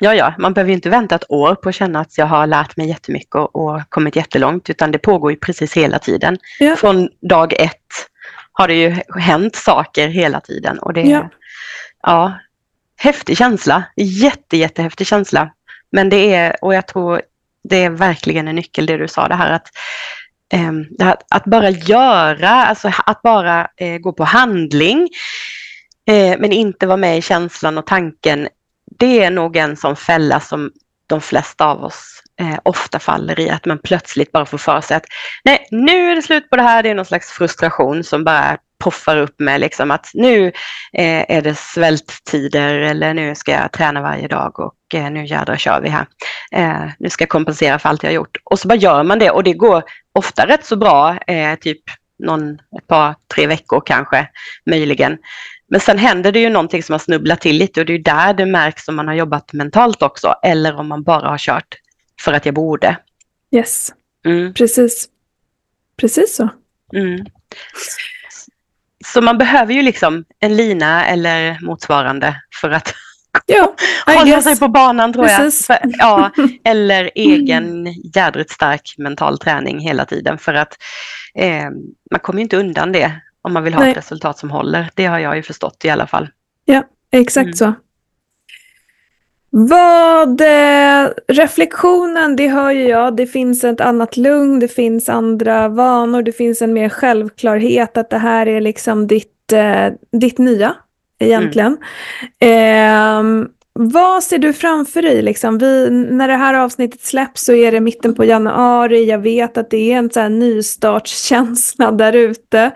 Ja, 0.02 0.16
ja, 0.16 0.34
man 0.38 0.54
behöver 0.54 0.70
ju 0.70 0.76
inte 0.76 0.90
vänta 0.90 1.16
ett 1.16 1.32
år 1.32 1.56
på 1.56 1.70
att 1.70 1.76
känna 1.76 2.00
att 2.00 2.18
jag 2.18 2.26
har 2.26 2.48
lärt 2.48 2.78
mig 2.78 2.88
jättemycket 2.88 3.36
och, 3.36 3.56
och 3.56 3.82
kommit 3.90 4.16
jättelångt, 4.16 4.70
utan 4.70 4.92
det 4.92 4.98
pågår 4.98 5.32
ju 5.32 5.38
precis 5.38 5.74
hela 5.74 6.00
tiden. 6.00 6.38
Ja. 6.60 6.76
Från 6.76 7.10
dag 7.22 7.54
ett 7.54 7.78
har 8.52 8.68
det 8.68 8.74
ju 8.74 8.96
hänt 9.20 9.56
saker 9.56 10.08
hela 10.08 10.42
tiden 10.42 10.80
och 10.80 10.94
det 10.94 11.02
är 11.02 11.12
ja. 11.12 11.30
ja, 12.02 12.34
häftig 12.96 13.38
känsla, 13.38 13.84
jätte, 13.96 14.58
jättehäftig 14.58 15.08
känsla. 15.08 15.54
Men 15.92 16.10
det 16.10 16.36
är, 16.36 16.64
och 16.64 16.76
jag 16.76 16.88
tror 16.88 17.22
det 17.64 17.84
är 17.84 17.90
verkligen 17.90 18.48
en 18.48 18.56
nyckel 18.56 18.86
det 18.86 18.98
du 18.98 19.08
sa, 19.08 19.28
det 19.28 19.36
här 19.36 19.52
att 19.52 19.68
ehm, 20.54 20.86
det 20.90 21.04
här, 21.04 21.16
att 21.30 21.46
bara 21.46 21.70
göra, 21.70 22.50
alltså 22.50 22.92
att 23.06 23.22
bara 23.22 23.68
eh, 23.78 23.98
gå 23.98 24.14
på 24.14 24.24
handling, 24.24 25.10
eh, 26.08 26.40
men 26.40 26.52
inte 26.52 26.88
vara 26.88 26.98
med 26.98 27.18
i 27.18 27.22
känslan 27.22 27.78
och 27.78 27.88
tanken. 27.88 28.48
Det 29.00 29.24
är 29.24 29.32
nog 29.32 29.58
en 29.58 29.78
sån 29.78 29.96
fälla 29.96 30.40
som 30.40 30.72
de 31.08 31.22
flesta 31.22 31.66
av 31.66 31.84
oss 31.84 32.24
eh, 32.40 32.60
ofta 32.64 33.00
faller 33.00 33.40
i, 33.40 33.50
att 33.50 33.66
man 33.66 33.80
plötsligt 33.80 34.32
bara 34.32 34.46
får 34.46 34.58
för 34.58 34.82
sig 34.82 34.98
att 34.98 35.06
nej, 35.44 35.68
nu 35.72 36.12
är 36.12 36.16
det 36.16 36.22
slut 36.22 36.50
på 36.50 36.56
det 36.56 36.62
här, 36.64 36.84
det 36.84 36.90
är 36.90 36.96
någon 36.96 37.06
slags 37.06 37.32
frustration 37.32 38.04
som 38.04 38.24
bara 38.24 38.58
poffar 38.84 39.18
upp 39.18 39.40
med 39.40 39.62
liksom 39.62 39.92
att 39.92 40.12
nu 40.14 40.48
eh, 40.94 41.26
är 41.38 41.42
det 41.42 41.56
svälttider 41.56 42.76
eller 42.76 43.14
nu 43.14 43.36
ska 43.36 43.52
jag 43.52 43.72
träna 43.72 44.02
varje 44.02 44.28
dag 44.28 44.60
och 44.60 44.74
nu 45.00 45.26
jädrar 45.26 45.58
kör 45.58 45.82
vi 45.82 45.90
här. 45.90 46.06
Eh, 46.52 46.90
nu 47.00 47.10
ska 47.10 47.22
jag 47.22 47.30
kompensera 47.30 47.80
för 47.80 47.90
allt 47.90 48.04
jag 48.04 48.10
har 48.10 48.16
gjort. 48.16 48.38
Och 48.44 48.60
så 48.60 48.68
bara 48.68 48.76
gör 48.76 49.04
man 49.04 49.20
det 49.20 49.32
och 49.32 49.44
det 49.44 49.54
går 49.54 49.84
ofta 50.14 50.48
rätt 50.48 50.66
så 50.66 50.76
bra, 50.76 51.18
eh, 51.18 51.56
typ 51.56 51.82
någon, 52.20 52.54
ett 52.54 52.88
par, 52.88 53.16
tre 53.36 53.48
veckor 53.48 53.84
kanske, 53.86 54.28
möjligen. 54.66 55.18
Men 55.68 55.80
sen 55.80 55.98
händer 55.98 56.32
det 56.32 56.40
ju 56.40 56.50
någonting 56.50 56.84
som 56.84 56.94
har 56.94 57.00
snubblat 57.00 57.42
till 57.42 57.58
lite 57.58 57.80
och 57.80 57.86
det 57.86 57.94
är 57.94 58.00
där 58.00 58.34
det 58.34 58.46
märks 58.46 58.88
om 58.88 58.96
man 58.96 59.08
har 59.08 59.16
jobbat 59.16 59.54
mentalt 59.54 60.02
också 60.02 60.36
eller 60.44 60.76
om 60.76 60.88
man 60.88 61.04
bara 61.04 61.30
har 61.30 61.38
kört 61.38 61.76
för 62.22 62.34
att 62.34 62.46
jag 62.46 62.56
borde. 62.56 62.98
Yes, 63.52 63.94
mm. 64.26 64.54
precis. 64.54 65.10
Precis 65.98 66.36
så. 66.36 66.50
Mm. 66.96 67.26
Så 69.06 69.22
man 69.22 69.38
behöver 69.38 69.74
ju 69.74 69.82
liksom 69.82 70.26
en 70.40 70.56
lina 70.56 71.06
eller 71.06 71.58
motsvarande 71.62 72.42
för 72.62 72.70
att 72.70 72.94
ja, 73.46 73.76
hålla 74.06 74.42
sig 74.42 74.60
på 74.60 74.68
banan 74.68 75.14
tror 75.14 75.28
Precis. 75.28 75.70
jag. 75.70 75.80
För, 75.80 75.90
ja, 75.98 76.32
eller 76.64 77.12
egen 77.16 77.88
jädrigt 78.16 78.52
stark 78.52 78.96
mental 78.98 79.38
träning 79.38 79.80
hela 79.80 80.06
tiden 80.06 80.38
för 80.38 80.54
att 80.54 80.78
eh, 81.36 81.70
man 82.12 82.20
kommer 82.22 82.42
inte 82.42 82.58
undan 82.58 82.92
det 82.92 83.12
om 83.42 83.54
man 83.54 83.64
vill 83.64 83.74
ha 83.74 83.82
Nej. 83.82 83.92
ett 83.92 83.98
resultat 83.98 84.38
som 84.38 84.52
håller. 84.52 84.90
Det 84.96 85.06
har 85.06 85.20
jag 85.20 85.36
ju 85.36 85.44
förstått 85.44 85.86
i 85.86 85.90
alla 85.90 86.08
fall. 86.08 86.30
Ja, 86.66 86.84
exakt 87.12 87.44
mm. 87.44 87.54
så. 87.54 87.74
Vad, 89.56 90.42
eh, 90.42 91.10
reflektionen, 91.28 92.36
det 92.36 92.48
hör 92.48 92.72
ju 92.72 92.88
jag, 92.88 93.16
det 93.16 93.28
finns 93.28 93.64
ett 93.64 93.82
annat 93.82 94.18
lugn, 94.18 94.60
det 94.60 94.68
finns 94.68 95.10
andra 95.10 95.68
vanor, 95.68 96.22
det 96.22 96.32
finns 96.32 96.62
en 96.62 96.74
mer 96.74 96.90
självklarhet 96.90 97.98
att 97.98 98.10
det 98.10 98.18
här 98.18 98.48
är 98.48 98.62
liksom 98.62 99.08
ditt, 99.08 99.52
eh, 99.52 99.88
ditt 100.12 100.38
nya 100.38 100.76
egentligen. 101.26 101.78
Mm. 102.40 103.42
Eh, 103.42 103.48
vad 103.80 104.24
ser 104.24 104.38
du 104.38 104.54
framför 104.54 105.02
dig? 105.02 105.22
Liksom? 105.22 105.58
Vi, 105.58 105.90
när 105.90 106.28
det 106.28 106.36
här 106.36 106.54
avsnittet 106.54 107.02
släpps 107.02 107.46
så 107.46 107.54
är 107.54 107.72
det 107.72 107.80
mitten 107.80 108.16
på 108.16 108.26
januari. 108.26 109.06
Jag 109.06 109.20
vet 109.20 109.58
att 109.58 109.70
det 109.70 109.94
är 109.94 109.98
en 109.98 110.10
så 110.10 110.20
här 110.20 110.30
nystartskänsla 110.30 111.92
där 111.92 112.14
ute. 112.14 112.72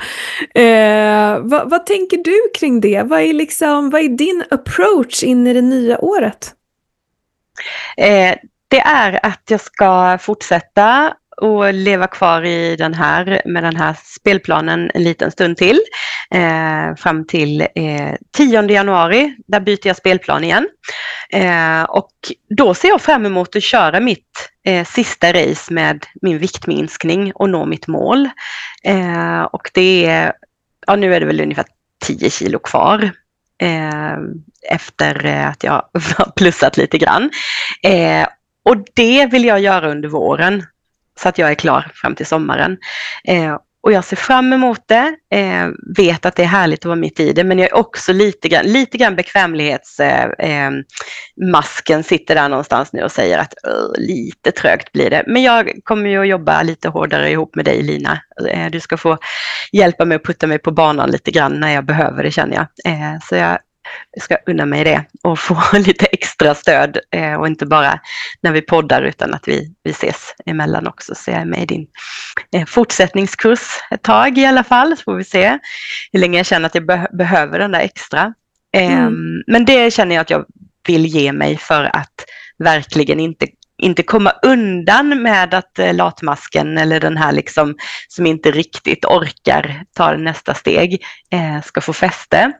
Eh, 0.55 1.39
vad, 1.39 1.69
vad, 1.69 1.85
tänker 1.85 2.17
du 2.17 2.37
kring 2.59 2.81
det? 2.81 3.03
Vad 3.03 3.21
är, 3.21 3.33
liksom, 3.33 3.89
vad 3.89 4.01
är 4.01 4.09
din 4.09 4.43
approach 4.49 5.23
in 5.23 5.47
i 5.47 5.53
det 5.53 5.61
nya 5.61 5.99
året? 5.99 6.53
Eh, 7.97 8.35
det 8.67 8.79
är 8.79 9.25
att 9.25 9.43
jag 9.49 9.61
ska 9.61 10.17
fortsätta 10.21 11.13
och 11.41 11.73
leva 11.73 12.07
kvar 12.07 12.45
i 12.45 12.75
den 12.75 12.93
här, 12.93 13.41
med 13.45 13.63
den 13.63 13.75
här 13.75 13.95
spelplanen 14.03 14.91
en 14.93 15.03
liten 15.03 15.31
stund 15.31 15.57
till. 15.57 15.79
Eh, 16.31 16.95
fram 16.95 17.27
till 17.27 17.61
eh, 17.61 18.13
10 18.37 18.71
januari, 18.71 19.35
där 19.47 19.59
byter 19.59 19.87
jag 19.87 19.95
spelplan 19.95 20.43
igen. 20.43 20.67
Eh, 21.29 21.83
och 21.83 22.11
då 22.57 22.73
ser 22.73 22.87
jag 22.87 23.01
fram 23.01 23.25
emot 23.25 23.55
att 23.55 23.63
köra 23.63 23.99
mitt 23.99 24.49
eh, 24.65 24.85
sista 24.85 25.33
race 25.33 25.73
med 25.73 26.05
min 26.21 26.37
viktminskning 26.37 27.31
och 27.35 27.49
nå 27.49 27.65
mitt 27.65 27.87
mål. 27.87 28.29
Eh, 28.83 29.41
och 29.41 29.69
det 29.73 30.05
är, 30.05 30.33
ja 30.87 30.95
nu 30.95 31.15
är 31.15 31.19
det 31.19 31.25
väl 31.25 31.41
ungefär 31.41 31.65
10 32.05 32.29
kilo 32.29 32.59
kvar 32.59 33.11
eh, 33.61 34.17
efter 34.71 35.25
att 35.25 35.63
jag 35.63 35.73
har 36.17 36.31
plussat 36.35 36.77
lite 36.77 36.97
grann. 36.97 37.29
Eh, 37.83 38.27
och 38.63 38.85
det 38.93 39.25
vill 39.25 39.45
jag 39.45 39.59
göra 39.59 39.91
under 39.91 40.09
våren 40.09 40.63
så 41.19 41.29
att 41.29 41.37
jag 41.37 41.51
är 41.51 41.55
klar 41.55 41.91
fram 41.93 42.15
till 42.15 42.25
sommaren. 42.25 42.77
Eh, 43.27 43.57
och 43.87 43.93
jag 43.93 44.03
ser 44.03 44.15
fram 44.15 44.53
emot 44.53 44.81
det, 44.87 45.15
eh, 45.33 45.67
vet 45.97 46.25
att 46.25 46.35
det 46.35 46.43
är 46.43 46.47
härligt 46.47 46.79
att 46.79 46.85
vara 46.85 46.95
mitt 46.95 47.19
i 47.19 47.33
det, 47.33 47.43
men 47.43 47.59
jag 47.59 47.67
är 47.67 47.75
också 47.75 48.13
lite 48.13 48.49
grann, 48.49 48.65
lite 48.65 48.97
grann 48.97 49.15
bekvämlighetsmasken 49.15 50.85
eh, 51.89 51.99
eh 51.99 52.03
sitter 52.03 52.35
där 52.35 52.49
någonstans 52.49 52.93
nu 52.93 53.03
och 53.03 53.11
säger 53.11 53.37
att 53.37 53.53
lite 53.97 54.51
trögt 54.51 54.91
blir 54.91 55.09
det. 55.09 55.23
Men 55.27 55.43
jag 55.43 55.71
kommer 55.83 56.09
ju 56.09 56.21
att 56.21 56.27
jobba 56.27 56.63
lite 56.63 56.89
hårdare 56.89 57.31
ihop 57.31 57.55
med 57.55 57.65
dig 57.65 57.81
Lina. 57.81 58.21
Eh, 58.49 58.69
du 58.71 58.79
ska 58.79 58.97
få 58.97 59.17
hjälpa 59.71 60.05
mig 60.05 60.15
att 60.15 60.23
putta 60.23 60.47
mig 60.47 60.59
på 60.59 60.71
banan 60.71 61.11
lite 61.11 61.31
grann 61.31 61.59
när 61.59 61.73
jag 61.73 61.85
behöver 61.85 62.23
det 62.23 62.31
känner 62.31 62.55
jag. 62.55 62.67
Eh, 62.93 63.19
så 63.29 63.35
jag 63.35 63.59
ska 64.19 64.37
unna 64.45 64.65
mig 64.65 64.83
det 64.83 65.05
och 65.23 65.39
få 65.39 65.57
lite 65.73 66.05
extra 66.05 66.55
stöd 66.55 66.97
eh, 67.11 67.33
och 67.33 67.47
inte 67.47 67.65
bara 67.65 67.99
när 68.41 68.51
vi 68.51 68.61
poddar 68.61 69.01
utan 69.01 69.33
att 69.33 69.47
vi, 69.47 69.75
vi 69.83 69.91
ses 69.91 70.33
emellan 70.45 70.87
också. 70.87 71.15
Så 71.15 71.31
jag 71.31 71.41
är 71.41 71.45
med 71.45 71.63
i 71.63 71.65
din 71.65 71.87
eh, 72.55 72.65
fortsättningskurs 72.65 73.59
ett 73.91 74.03
tag 74.03 74.37
i 74.37 74.45
alla 74.45 74.63
fall 74.63 74.97
så 74.97 75.03
får 75.03 75.15
vi 75.15 75.23
se 75.23 75.59
hur 76.11 76.19
länge 76.19 76.37
jag 76.39 76.45
känner 76.45 76.65
att 76.65 76.75
jag 76.75 76.85
be 76.85 77.07
behöver 77.13 77.59
den 77.59 77.71
där 77.71 77.79
extra. 77.79 78.33
Mm. 78.75 79.43
Men 79.47 79.65
det 79.65 79.93
känner 79.93 80.15
jag 80.15 80.21
att 80.21 80.29
jag 80.29 80.45
vill 80.87 81.05
ge 81.05 81.31
mig 81.31 81.57
för 81.57 81.83
att 81.83 82.25
verkligen 82.57 83.19
inte 83.19 83.47
inte 83.77 84.03
komma 84.03 84.33
undan 84.41 85.21
med 85.21 85.53
att 85.53 85.79
eh, 85.79 85.93
latmasken 85.93 86.77
eller 86.77 86.99
den 86.99 87.17
här 87.17 87.31
liksom 87.31 87.75
som 88.07 88.25
inte 88.25 88.51
riktigt 88.51 89.05
orkar 89.05 89.83
ta 89.93 90.17
nästa 90.17 90.53
steg 90.53 91.03
eh, 91.31 91.61
ska 91.63 91.81
få 91.81 91.93
fäste. 91.93 92.51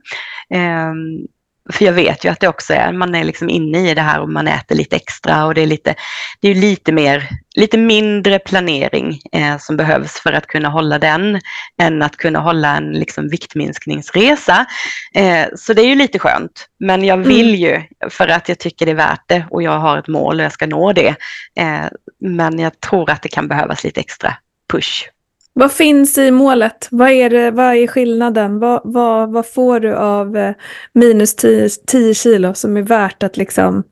Ehm, 0.54 1.26
för 1.70 1.86
jag 1.86 1.94
vet 1.94 2.26
ju 2.26 2.30
att 2.30 2.40
det 2.40 2.48
också 2.48 2.74
är, 2.74 2.92
man 2.94 3.16
är 3.16 3.24
liksom 3.24 3.50
inne 3.50 3.92
i 3.92 3.94
det 3.94 4.02
här 4.02 4.22
och 4.22 4.30
man 4.30 4.48
äter 4.48 4.76
lite 4.76 4.96
extra 4.96 5.46
och 5.46 5.54
det 5.54 5.62
är 5.62 5.68
lite, 5.68 5.96
det 6.42 6.48
är 6.48 6.56
lite 6.56 6.92
mer, 6.92 7.30
lite 7.56 7.78
mindre 7.78 8.40
planering 8.40 9.20
eh, 9.32 9.58
som 9.58 9.78
behövs 9.78 10.20
för 10.20 10.34
att 10.34 10.48
kunna 10.48 10.70
hålla 10.70 11.00
den 11.00 11.42
än 11.82 12.02
att 12.02 12.18
kunna 12.18 12.40
hålla 12.40 12.78
en 12.78 12.92
liksom 12.92 13.30
viktminskningsresa. 13.30 14.66
Eh, 15.14 15.46
så 15.56 15.74
det 15.74 15.82
är 15.82 15.88
ju 15.88 15.96
lite 15.96 16.20
skönt. 16.20 16.68
Men 16.80 17.04
jag 17.04 17.18
vill 17.18 17.50
mm. 17.50 17.62
ju 17.62 17.84
för 18.10 18.28
att 18.28 18.50
jag 18.50 18.60
tycker 18.60 18.86
det 18.86 18.92
är 18.92 18.96
värt 18.96 19.24
det 19.28 19.46
och 19.50 19.64
jag 19.64 19.80
har 19.80 19.98
ett 19.98 20.08
mål 20.08 20.40
och 20.40 20.46
jag 20.46 20.52
ska 20.52 20.68
nå 20.68 20.94
det. 20.94 21.16
Eh, 21.60 21.86
men 22.20 22.60
jag 22.60 22.80
tror 22.80 23.10
att 23.10 23.22
det 23.22 23.30
kan 23.30 23.48
behövas 23.48 23.84
lite 23.84 24.00
extra 24.00 24.34
push 24.72 25.10
vad 25.58 25.72
finns 25.72 26.18
i 26.18 26.32
målet? 26.32 26.88
Vad 26.92 27.10
är, 27.10 27.30
det, 27.30 27.52
vad 27.52 27.76
är 27.76 27.88
skillnaden? 27.88 28.60
Vad, 28.60 28.82
vad, 28.84 29.32
vad 29.32 29.48
får 29.48 29.80
du 29.80 29.96
av 29.96 30.38
eh, 30.38 30.56
minus 30.94 31.36
10, 31.36 31.70
10 31.88 32.14
kilo 32.14 32.54
som 32.54 32.78
är 32.78 32.82
värt 32.82 33.24
att 33.24 33.38
liksom 33.38 33.84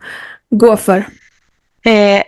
gå 0.49 0.78
för? 0.78 0.97
Eh, 1.86 2.23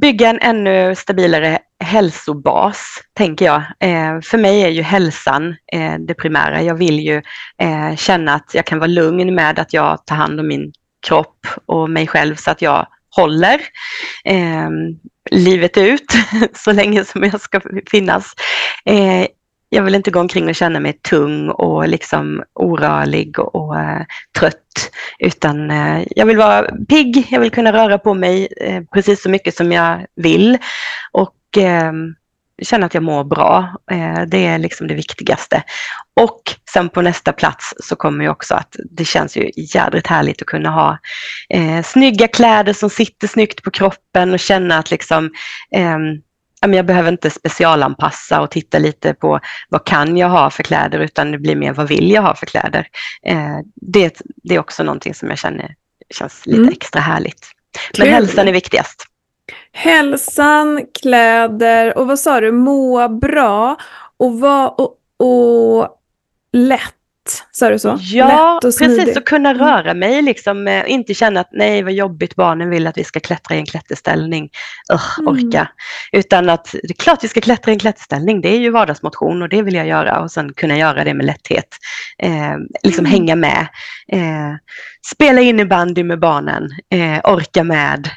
bygga 0.00 0.28
en 0.28 0.38
ännu 0.40 0.94
stabilare 0.94 1.58
hälsobas, 1.84 3.02
tänker 3.14 3.44
jag. 3.44 3.62
Eh, 3.80 4.20
för 4.20 4.38
mig 4.38 4.62
är 4.62 4.68
ju 4.68 4.82
hälsan 4.82 5.56
eh, 5.72 5.94
det 5.98 6.14
primära. 6.14 6.62
Jag 6.62 6.74
vill 6.74 7.00
ju 7.00 7.22
eh, 7.58 7.96
känna 7.96 8.34
att 8.34 8.50
jag 8.54 8.64
kan 8.64 8.78
vara 8.78 8.86
lugn 8.86 9.34
med 9.34 9.58
att 9.58 9.72
jag 9.72 10.06
tar 10.06 10.16
hand 10.16 10.40
om 10.40 10.48
min 10.48 10.72
kropp 11.06 11.46
och 11.66 11.90
mig 11.90 12.06
själv 12.06 12.34
så 12.34 12.50
att 12.50 12.62
jag 12.62 12.86
håller 13.16 13.60
eh, 14.24 14.70
livet 15.30 15.76
ut 15.76 16.12
så 16.52 16.72
länge 16.72 17.04
som 17.04 17.24
jag 17.24 17.40
ska 17.40 17.60
finnas. 17.90 18.32
Eh, 18.84 19.26
jag 19.70 19.82
vill 19.82 19.94
inte 19.94 20.10
gå 20.10 20.20
omkring 20.20 20.48
och 20.48 20.54
känna 20.54 20.80
mig 20.80 20.92
tung 20.92 21.48
och 21.48 21.88
liksom 21.88 22.42
orörlig 22.54 23.38
och, 23.38 23.78
eh, 23.80 24.02
trött. 24.38 24.90
Utan 25.18 25.70
eh, 25.70 26.02
jag 26.10 26.26
vill 26.26 26.36
vara 26.36 26.62
pigg, 26.88 27.26
jag 27.30 27.40
vill 27.40 27.50
kunna 27.50 27.72
röra 27.72 27.98
på 27.98 28.14
mig 28.14 28.48
eh, 28.60 28.82
precis 28.92 29.22
så 29.22 29.28
mycket 29.30 29.56
som 29.56 29.72
jag 29.72 30.06
vill. 30.16 30.58
Och 31.12 31.36
ehm, 31.56 32.14
känna 32.62 32.86
att 32.86 32.94
jag 32.94 33.02
mår 33.02 33.24
bra. 33.24 33.74
Det 34.26 34.46
är 34.46 34.58
liksom 34.58 34.86
det 34.86 34.94
viktigaste. 34.94 35.62
Och 36.18 36.42
sen 36.72 36.88
på 36.88 37.02
nästa 37.02 37.32
plats 37.32 37.74
så 37.76 37.96
kommer 37.96 38.24
ju 38.24 38.30
också 38.30 38.54
att 38.54 38.76
det 38.90 39.04
känns 39.04 39.36
ju 39.36 39.50
jädrigt 39.56 40.06
härligt 40.06 40.42
att 40.42 40.48
kunna 40.48 40.70
ha 40.70 40.98
eh, 41.54 41.82
snygga 41.82 42.28
kläder 42.28 42.72
som 42.72 42.90
sitter 42.90 43.28
snyggt 43.28 43.62
på 43.62 43.70
kroppen 43.70 44.32
och 44.32 44.38
känna 44.38 44.78
att 44.78 44.90
liksom 44.90 45.30
eh, 45.74 45.98
jag 46.60 46.86
behöver 46.86 47.12
inte 47.12 47.30
specialanpassa 47.30 48.40
och 48.40 48.50
titta 48.50 48.78
lite 48.78 49.14
på 49.14 49.40
vad 49.68 49.86
kan 49.86 50.16
jag 50.16 50.28
ha 50.28 50.50
för 50.50 50.62
kläder 50.62 50.98
utan 50.98 51.32
det 51.32 51.38
blir 51.38 51.56
mer 51.56 51.72
vad 51.72 51.88
vill 51.88 52.10
jag 52.10 52.22
ha 52.22 52.34
för 52.34 52.46
kläder. 52.46 52.86
Eh, 53.22 53.58
det, 53.74 54.20
det 54.42 54.54
är 54.54 54.58
också 54.58 54.82
någonting 54.82 55.14
som 55.14 55.28
jag 55.28 55.38
känner 55.38 55.74
känns 56.14 56.46
lite 56.46 56.60
mm. 56.60 56.72
extra 56.72 57.00
härligt. 57.00 57.46
Men 57.98 58.06
Kul. 58.06 58.14
hälsan 58.14 58.48
är 58.48 58.52
viktigast. 58.52 59.04
Hälsan, 59.72 60.86
kläder 61.02 61.98
och 61.98 62.06
vad 62.06 62.18
sa 62.18 62.40
du, 62.40 62.52
må 62.52 63.08
bra 63.08 63.76
och, 64.16 64.40
var, 64.40 64.80
och, 64.80 64.94
och 65.16 65.97
lätt 66.52 66.94
sa 67.52 67.70
du 67.70 67.78
så? 67.78 67.98
Ja, 68.00 68.58
precis. 68.62 69.16
Att 69.16 69.24
kunna 69.24 69.50
mm. 69.50 69.62
röra 69.62 69.94
mig, 69.94 70.22
liksom, 70.22 70.68
eh, 70.68 70.90
inte 70.90 71.14
känna 71.14 71.40
att 71.40 71.48
nej 71.52 71.82
vad 71.82 71.92
jobbigt, 71.92 72.34
barnen 72.34 72.70
vill 72.70 72.86
att 72.86 72.98
vi 72.98 73.04
ska 73.04 73.20
klättra 73.20 73.56
i 73.56 73.58
en 73.58 73.66
klätterställning. 73.66 74.50
Ugh, 74.92 75.18
mm. 75.18 75.28
orka. 75.28 75.68
Utan 76.12 76.48
att 76.48 76.72
det 76.72 76.90
är 76.90 77.02
klart 77.02 77.24
vi 77.24 77.28
ska 77.28 77.40
klättra 77.40 77.72
i 77.72 77.74
en 77.74 77.78
klätterställning, 77.78 78.40
det 78.40 78.48
är 78.48 78.58
ju 78.58 78.70
vardagsmotion 78.70 79.42
och 79.42 79.48
det 79.48 79.62
vill 79.62 79.74
jag 79.74 79.86
göra 79.86 80.20
och 80.20 80.30
sen 80.30 80.52
kunna 80.52 80.78
göra 80.78 81.04
det 81.04 81.14
med 81.14 81.26
lätthet. 81.26 81.68
Eh, 82.22 82.56
liksom 82.82 83.06
mm. 83.06 83.12
hänga 83.12 83.36
med. 83.36 83.68
Eh, 84.12 84.54
spela 85.14 85.40
innebandy 85.40 86.04
med 86.04 86.20
barnen, 86.20 86.68
eh, 86.92 87.32
orka 87.32 87.64
med. 87.64 88.10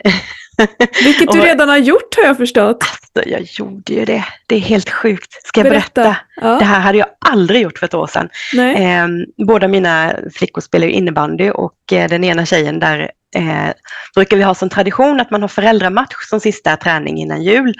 Vilket 1.04 1.32
du 1.32 1.39
redan 1.39 1.69
har 1.69 1.78
gjort 1.78 2.15
har 2.17 2.24
jag 2.24 2.38
förstått. 2.38 2.84
Alltså, 2.84 3.30
jag 3.30 3.41
gjorde 3.41 3.93
ju 3.93 4.06
det. 4.06 4.26
Det 4.47 4.56
är 4.56 4.60
helt 4.60 4.89
sjukt. 4.89 5.47
Ska 5.47 5.60
jag 5.60 5.69
berätta? 5.69 6.04
berätta? 6.04 6.17
Ja. 6.41 6.60
Det 6.60 6.65
här 6.65 6.80
hade 6.80 6.97
jag 6.97 7.08
aldrig 7.19 7.62
gjort 7.62 7.78
för 7.78 7.86
ett 7.86 7.93
år 7.93 8.08
sedan. 8.08 8.30
Eh, 8.76 9.08
båda 9.45 9.67
mina 9.67 10.13
flickor 10.34 10.62
spelar 10.62 10.88
ju 10.88 10.93
innebandy 10.93 11.50
och 11.50 11.93
eh, 11.93 12.10
den 12.10 12.24
ena 12.24 12.45
tjejen 12.45 12.80
där 12.80 13.12
eh, 13.36 13.69
brukar 14.15 14.38
vi 14.38 14.43
ha 14.43 14.56
som 14.56 14.69
tradition 14.69 15.19
att 15.19 15.32
man 15.32 15.41
har 15.41 15.47
föräldramatch 15.47 16.30
som 16.30 16.39
sista 16.39 16.78
träning 16.78 17.17
innan 17.17 17.43
jul. 17.43 17.74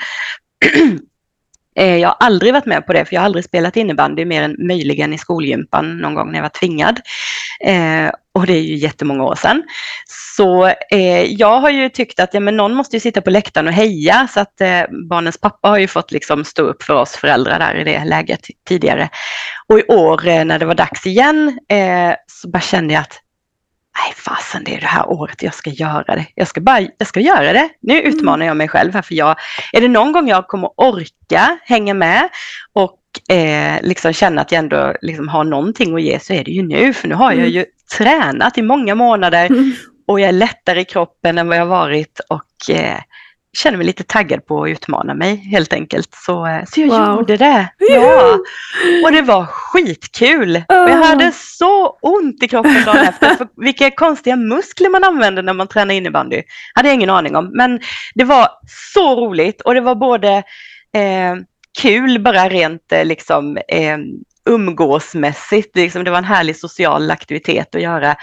Eh, 1.76 1.98
jag 1.98 2.08
har 2.10 2.18
aldrig 2.20 2.54
varit 2.54 2.66
med 2.66 2.86
på 2.86 2.94
det, 2.94 3.06
för 3.06 3.16
jag 3.16 3.22
har 3.22 3.26
aldrig 3.26 3.46
spelat 3.46 3.78
innebandy 3.78 4.26
mer 4.26 4.44
än 4.44 4.56
möjligen 4.60 5.14
i 5.14 5.18
skolgympan 5.18 5.98
någon 5.98 6.16
gång 6.16 6.32
när 6.32 6.38
jag 6.38 6.44
var 6.44 6.50
tvingad. 6.50 7.00
Eh, 7.66 8.12
och 8.34 8.46
det 8.46 8.54
är 8.54 8.62
ju 8.62 8.76
jättemånga 8.76 9.24
år 9.24 9.36
sedan. 9.36 9.64
Så 10.38 10.68
eh, 10.92 11.24
jag 11.24 11.60
har 11.60 11.70
ju 11.70 11.90
tyckt 11.90 12.20
att 12.20 12.34
ja, 12.34 12.40
men 12.40 12.58
någon 12.58 12.74
måste 12.74 12.96
ju 12.96 13.00
sitta 13.00 13.22
på 13.22 13.30
läktaren 13.30 13.68
och 13.68 13.74
heja, 13.74 14.28
så 14.34 14.40
att 14.40 14.62
eh, 14.62 14.84
barnens 15.10 15.38
pappa 15.38 15.70
har 15.70 15.78
ju 15.78 15.88
fått 15.88 16.12
liksom 16.12 16.46
stå 16.46 16.64
upp 16.64 16.84
för 16.84 16.94
oss 16.94 17.12
föräldrar 17.12 17.60
där 17.60 17.76
i 17.76 17.84
det 17.84 18.04
läget 18.06 18.42
tidigare. 18.68 19.10
Och 19.68 19.80
i 19.80 19.84
år 19.84 20.28
eh, 20.28 20.46
när 20.46 20.60
det 20.60 20.66
var 20.66 20.76
dags 20.76 21.06
igen 21.06 21.60
eh, 21.70 22.16
så 22.28 22.50
bara 22.50 22.62
kände 22.62 22.94
jag 22.94 23.02
att 23.02 23.20
nej 24.04 24.14
fasen 24.16 24.64
det 24.64 24.76
är 24.76 24.82
det 24.82 24.88
här 24.88 25.10
året 25.10 25.44
jag 25.44 25.54
ska 25.54 25.70
göra 25.70 26.16
det. 26.16 26.26
Jag 26.36 26.48
ska 26.48 26.62
bara, 26.62 26.80
jag 26.98 27.08
ska 27.08 27.20
göra 27.20 27.54
det. 27.54 27.70
Nu 27.82 28.00
mm. 28.00 28.14
utmanar 28.14 28.46
jag 28.46 28.58
mig 28.58 28.68
själv 28.68 28.94
här 28.94 29.02
för 29.02 29.16
jag, 29.16 29.36
är 29.74 29.82
det 29.82 29.88
någon 29.88 30.12
gång 30.12 30.28
jag 30.28 30.48
kommer 30.48 30.70
orka 30.76 31.58
hänga 31.64 31.94
med 31.94 32.30
och 32.74 33.36
eh, 33.36 33.82
liksom 33.82 34.14
känna 34.14 34.42
att 34.42 34.52
jag 34.52 34.60
ändå 34.60 34.94
liksom 35.02 35.28
har 35.28 35.44
någonting 35.44 35.96
att 35.96 36.02
ge 36.02 36.20
så 36.20 36.34
är 36.34 36.44
det 36.44 36.52
ju 36.52 36.64
nu. 36.64 36.94
För 36.94 37.08
nu 37.08 37.16
har 37.16 37.32
jag 37.32 37.40
mm. 37.40 37.52
ju 37.52 37.66
tränat 37.98 38.58
i 38.58 38.62
många 38.62 38.96
månader 38.96 39.46
mm. 39.46 39.74
och 40.08 40.20
jag 40.20 40.28
är 40.28 40.34
lättare 40.34 40.82
i 40.82 40.86
kroppen 40.86 41.38
än 41.38 41.48
vad 41.48 41.58
jag 41.58 41.66
varit 41.66 42.20
och 42.30 42.76
eh, 42.76 43.00
känner 43.58 43.78
mig 43.78 43.86
lite 43.86 44.04
taggad 44.04 44.46
på 44.46 44.64
att 44.64 44.70
utmana 44.70 45.14
mig 45.14 45.36
helt 45.36 45.74
enkelt. 45.74 46.10
Så, 46.26 46.46
eh, 46.46 46.66
så 46.66 46.82
jag 46.82 46.88
wow. 46.88 47.16
gjorde 47.16 47.38
det. 47.38 47.68
Ja. 47.78 48.40
Och 49.06 49.12
det 49.12 49.22
var 49.22 49.46
skitkul. 49.46 50.56
Oh. 50.56 50.84
Och 50.84 50.90
jag 50.90 50.98
hade 50.98 51.32
så 51.32 51.98
ont 52.02 52.44
i 52.44 52.48
kroppen 52.48 52.86
dagen 52.86 52.98
efter. 53.08 53.36
För 53.36 53.48
vilka 53.56 53.92
konstiga 53.92 54.36
muskler 54.36 54.90
man 54.90 55.04
använder 55.04 55.44
när 55.44 55.54
man 55.54 55.68
tränar 55.68 55.96
innebandy. 55.96 56.42
hade 56.74 56.88
jag 56.88 56.96
ingen 56.96 57.10
aning 57.10 57.36
om. 57.36 57.52
Men 57.54 57.80
det 58.16 58.24
var 58.24 58.50
så 58.94 59.16
roligt 59.16 59.62
och 59.62 59.74
det 59.74 59.82
var 59.82 59.96
både 59.96 60.38
eh, 60.96 61.36
kul 61.82 62.20
bara 62.20 62.50
rent 62.50 62.92
eh, 62.92 63.06
liksom 63.06 63.58
eh, 63.58 63.98
umgåsmässigt. 64.50 65.76
Liksom, 65.76 66.04
det 66.04 66.12
var 66.12 66.18
en 66.18 66.24
härlig 66.24 66.58
social 66.58 67.12
aktivitet 67.12 67.76
att 67.76 67.82
göra. 67.82 68.16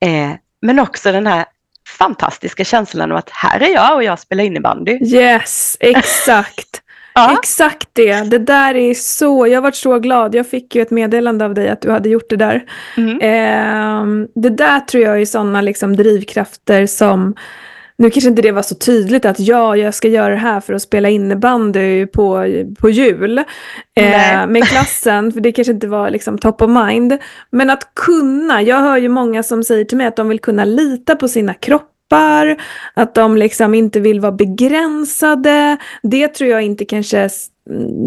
Eh, 0.00 0.32
men 0.62 0.78
också 0.78 1.12
den 1.12 1.26
här 1.26 1.44
fantastiska 1.98 2.64
känslan 2.64 3.12
av 3.12 3.18
att 3.18 3.30
här 3.30 3.60
är 3.60 3.74
jag 3.74 3.94
och 3.94 4.04
jag 4.04 4.18
spelar 4.18 4.44
innebandy. 4.44 4.98
Yes, 5.02 5.76
exakt. 5.80 6.82
Ja. 7.18 7.38
Exakt 7.42 7.88
det. 7.92 8.30
Det 8.30 8.38
där 8.38 8.74
är 8.74 8.94
så, 8.94 9.46
jag 9.46 9.62
varit 9.62 9.76
så 9.76 9.98
glad. 9.98 10.34
Jag 10.34 10.46
fick 10.46 10.74
ju 10.74 10.82
ett 10.82 10.90
meddelande 10.90 11.44
av 11.44 11.54
dig 11.54 11.68
att 11.68 11.80
du 11.80 11.90
hade 11.90 12.08
gjort 12.08 12.30
det 12.30 12.36
där. 12.36 12.64
Mm. 12.96 13.20
Eh, 13.20 14.28
det 14.34 14.50
där 14.50 14.80
tror 14.80 15.04
jag 15.04 15.20
är 15.20 15.26
sådana 15.26 15.60
liksom 15.60 15.96
drivkrafter 15.96 16.86
som 16.86 17.34
nu 17.98 18.10
kanske 18.10 18.28
inte 18.28 18.42
det 18.42 18.52
var 18.52 18.62
så 18.62 18.74
tydligt 18.74 19.24
att 19.24 19.40
ja, 19.40 19.76
jag 19.76 19.94
ska 19.94 20.08
göra 20.08 20.28
det 20.28 20.40
här 20.40 20.60
för 20.60 20.74
att 20.74 20.82
spela 20.82 21.08
innebandy 21.08 22.06
på, 22.06 22.46
på 22.80 22.90
jul 22.90 23.38
eh, 23.94 24.46
med 24.48 24.64
klassen, 24.64 25.32
för 25.32 25.40
det 25.40 25.52
kanske 25.52 25.72
inte 25.72 25.86
var 25.86 26.10
liksom 26.10 26.38
top 26.38 26.62
of 26.62 26.70
mind. 26.70 27.18
Men 27.50 27.70
att 27.70 27.94
kunna, 27.94 28.62
jag 28.62 28.76
hör 28.76 28.96
ju 28.96 29.08
många 29.08 29.42
som 29.42 29.64
säger 29.64 29.84
till 29.84 29.98
mig 29.98 30.06
att 30.06 30.16
de 30.16 30.28
vill 30.28 30.40
kunna 30.40 30.64
lita 30.64 31.16
på 31.16 31.28
sina 31.28 31.54
kroppar, 31.54 32.62
att 32.94 33.14
de 33.14 33.36
liksom 33.36 33.74
inte 33.74 34.00
vill 34.00 34.20
vara 34.20 34.32
begränsade. 34.32 35.76
Det 36.02 36.28
tror 36.28 36.50
jag 36.50 36.62
inte 36.62 36.84
kanske 36.84 37.28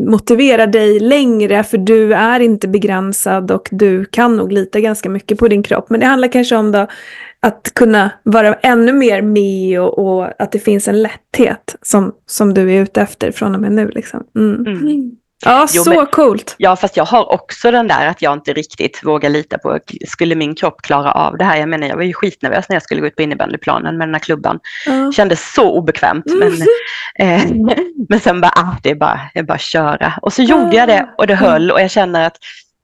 motivera 0.05 0.67
dig 0.67 0.99
längre 0.99 1.63
för 1.63 1.77
du 1.77 2.13
är 2.13 2.39
inte 2.39 2.67
begränsad 2.67 3.51
och 3.51 3.69
du 3.71 4.05
kan 4.05 4.37
nog 4.37 4.51
lita 4.51 4.79
ganska 4.79 5.09
mycket 5.09 5.39
på 5.39 5.47
din 5.47 5.63
kropp. 5.63 5.89
Men 5.89 5.99
det 5.99 6.05
handlar 6.05 6.27
kanske 6.27 6.55
om 6.55 6.71
då 6.71 6.87
att 7.41 7.71
kunna 7.75 8.11
vara 8.23 8.53
ännu 8.53 8.93
mer 8.93 9.21
med 9.21 9.81
och, 9.81 9.99
och, 9.99 10.41
att 10.41 10.51
det 10.51 10.59
finns 10.59 10.87
en 10.87 11.01
lätthet 11.01 11.75
som, 11.81 12.11
som 12.25 12.53
du 12.53 12.71
är 12.71 12.81
ute 12.81 13.01
efter 13.01 13.31
från 13.31 13.55
och 13.55 13.61
med 13.61 13.71
nu. 13.71 13.87
Liksom. 13.87 14.23
Mm. 14.35 14.67
Mm. 14.67 15.11
Ja, 15.45 15.67
jo, 15.71 15.83
så 15.83 15.89
men, 15.89 16.05
coolt. 16.05 16.55
Ja, 16.57 16.75
fast 16.75 16.97
jag 16.97 17.05
har 17.05 17.31
också 17.31 17.71
den 17.71 17.87
där 17.87 18.07
att 18.07 18.21
jag 18.21 18.33
inte 18.33 18.53
riktigt 18.53 19.03
vågar 19.03 19.29
lita 19.29 19.57
på, 19.57 19.79
skulle 20.07 20.35
min 20.35 20.55
kropp 20.55 20.81
klara 20.81 21.11
av 21.11 21.37
det 21.37 21.43
här? 21.43 21.57
Jag 21.57 21.69
menar, 21.69 21.87
jag 21.87 21.95
var 21.95 22.03
ju 22.03 22.13
skitnervös 22.13 22.69
när 22.69 22.75
jag 22.75 22.83
skulle 22.83 23.01
gå 23.01 23.07
ut 23.07 23.15
på 23.15 23.21
innebandyplanen 23.21 23.97
med 23.97 24.07
den 24.07 24.15
här 24.15 24.19
klubban. 24.19 24.59
Ja. 24.85 25.11
Kändes 25.11 25.53
så 25.53 25.71
obekvämt. 25.71 26.25
Men, 26.25 26.61
eh, 27.15 27.43
men 28.09 28.19
sen 28.19 28.41
bara, 28.41 28.51
ah, 28.55 28.75
det 28.83 28.91
är 28.91 28.95
bara, 28.95 29.19
det 29.33 29.39
är 29.39 29.43
bara 29.43 29.53
att 29.53 29.61
köra. 29.61 30.13
Och 30.21 30.33
så 30.33 30.41
gjorde 30.41 30.75
jag 30.75 30.87
det 30.87 31.09
och 31.17 31.27
det 31.27 31.35
höll 31.35 31.71
och 31.71 31.81
jag 31.81 31.91
känner 31.91 32.27
att 32.27 32.37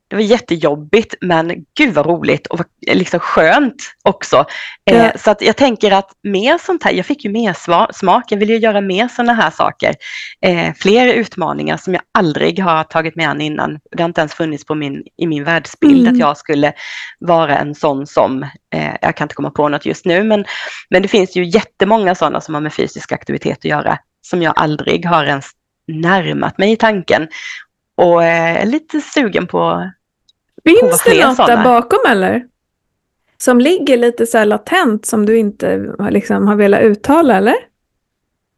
det 0.08 0.16
var 0.16 0.24
jättejobbigt 0.24 1.16
men 1.22 1.66
gud 1.78 1.94
vad 1.94 2.06
roligt 2.06 2.48
och 2.48 2.60
liksom 2.88 3.20
skönt 3.20 3.76
också. 4.04 4.46
Eh, 4.92 4.98
ja. 4.98 5.12
så 5.18 5.32
att 5.32 5.42
jag 5.42 5.56
tänker 5.56 5.92
att 5.92 6.12
mer 6.24 6.58
sånt 6.58 6.84
här, 6.84 6.92
jag 6.92 7.06
fick 7.06 7.26
ju 7.26 7.32
mer 7.32 7.94
smak, 7.94 8.24
jag 8.30 8.38
vill 8.38 8.50
ju 8.50 8.58
göra 8.58 8.82
mer 8.82 9.08
sådana 9.08 9.34
här 9.34 9.52
saker. 9.52 9.96
Eh, 10.42 10.74
fler 10.74 11.14
utmaningar 11.14 11.78
som 11.78 11.94
jag 11.94 12.04
aldrig 12.12 12.60
har 12.60 12.84
tagit 12.84 13.16
mig 13.16 13.26
an 13.26 13.42
innan. 13.42 13.80
Det 13.92 14.04
har 14.04 14.10
inte 14.10 14.22
ens 14.22 14.34
funnits 14.34 14.66
på 14.66 14.76
min, 14.76 15.04
i 15.18 15.28
min 15.28 15.44
världsbild 15.44 16.02
mm. 16.02 16.14
att 16.14 16.20
jag 16.20 16.38
skulle 16.38 16.74
vara 17.20 17.58
en 17.58 17.76
sån 17.76 18.08
som, 18.08 18.44
eh, 18.74 18.96
jag 19.02 19.16
kan 19.16 19.26
inte 19.26 19.36
komma 19.36 19.52
på 19.52 19.70
något 19.70 19.86
just 19.86 20.06
nu, 20.06 20.24
men, 20.24 20.46
men 20.90 21.02
det 21.02 21.08
finns 21.08 21.36
ju 21.36 21.46
jättemånga 21.46 22.16
sådana 22.16 22.42
som 22.42 22.54
har 22.54 22.62
med 22.62 22.74
fysisk 22.74 23.12
aktivitet 23.12 23.58
att 23.58 23.66
göra 23.66 23.98
som 24.22 24.42
jag 24.42 24.54
aldrig 24.56 25.06
har 25.06 25.26
ens 25.26 25.46
närmat 25.88 26.58
mig 26.58 26.72
i 26.72 26.76
tanken 26.76 27.28
och 27.96 28.24
är 28.24 28.60
eh, 28.60 28.66
lite 28.66 29.02
sugen 29.02 29.48
på 29.48 29.92
Finns 30.64 31.04
på 31.04 31.10
det 31.10 31.26
något 31.26 31.36
sådana. 31.36 31.56
där 31.56 31.64
bakom 31.64 32.00
eller? 32.08 32.46
Som 33.38 33.60
ligger 33.60 33.98
lite 33.98 34.26
så 34.26 34.44
latent 34.44 35.06
som 35.06 35.26
du 35.26 35.38
inte 35.38 35.96
liksom, 36.10 36.48
har 36.48 36.56
velat 36.56 36.82
uttala 36.82 37.38
eller? 37.38 37.56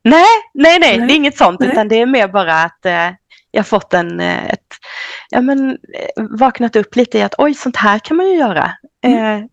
Nej, 0.03 0.25
nej, 0.53 0.79
nej, 0.79 0.97
nej. 0.97 1.07
det 1.07 1.13
är 1.13 1.15
inget 1.15 1.37
sånt 1.37 1.59
nej. 1.59 1.69
utan 1.69 1.87
det 1.87 2.01
är 2.01 2.05
mer 2.05 2.27
bara 2.27 2.63
att 2.63 2.85
eh, 2.85 3.09
jag 3.51 3.67
fått 3.67 3.93
en, 3.93 4.19
eh, 4.19 4.45
ett, 4.45 4.67
ja 5.29 5.41
men 5.41 5.69
eh, 5.69 6.23
vaknat 6.39 6.75
upp 6.75 6.95
lite 6.95 7.17
i 7.17 7.21
att 7.21 7.35
oj, 7.37 7.53
sånt 7.53 7.75
här 7.75 7.99
kan 7.99 8.17
man 8.17 8.29
ju 8.29 8.35
göra. 8.35 8.71
Mm. 9.03 9.41
Eh, 9.41 9.45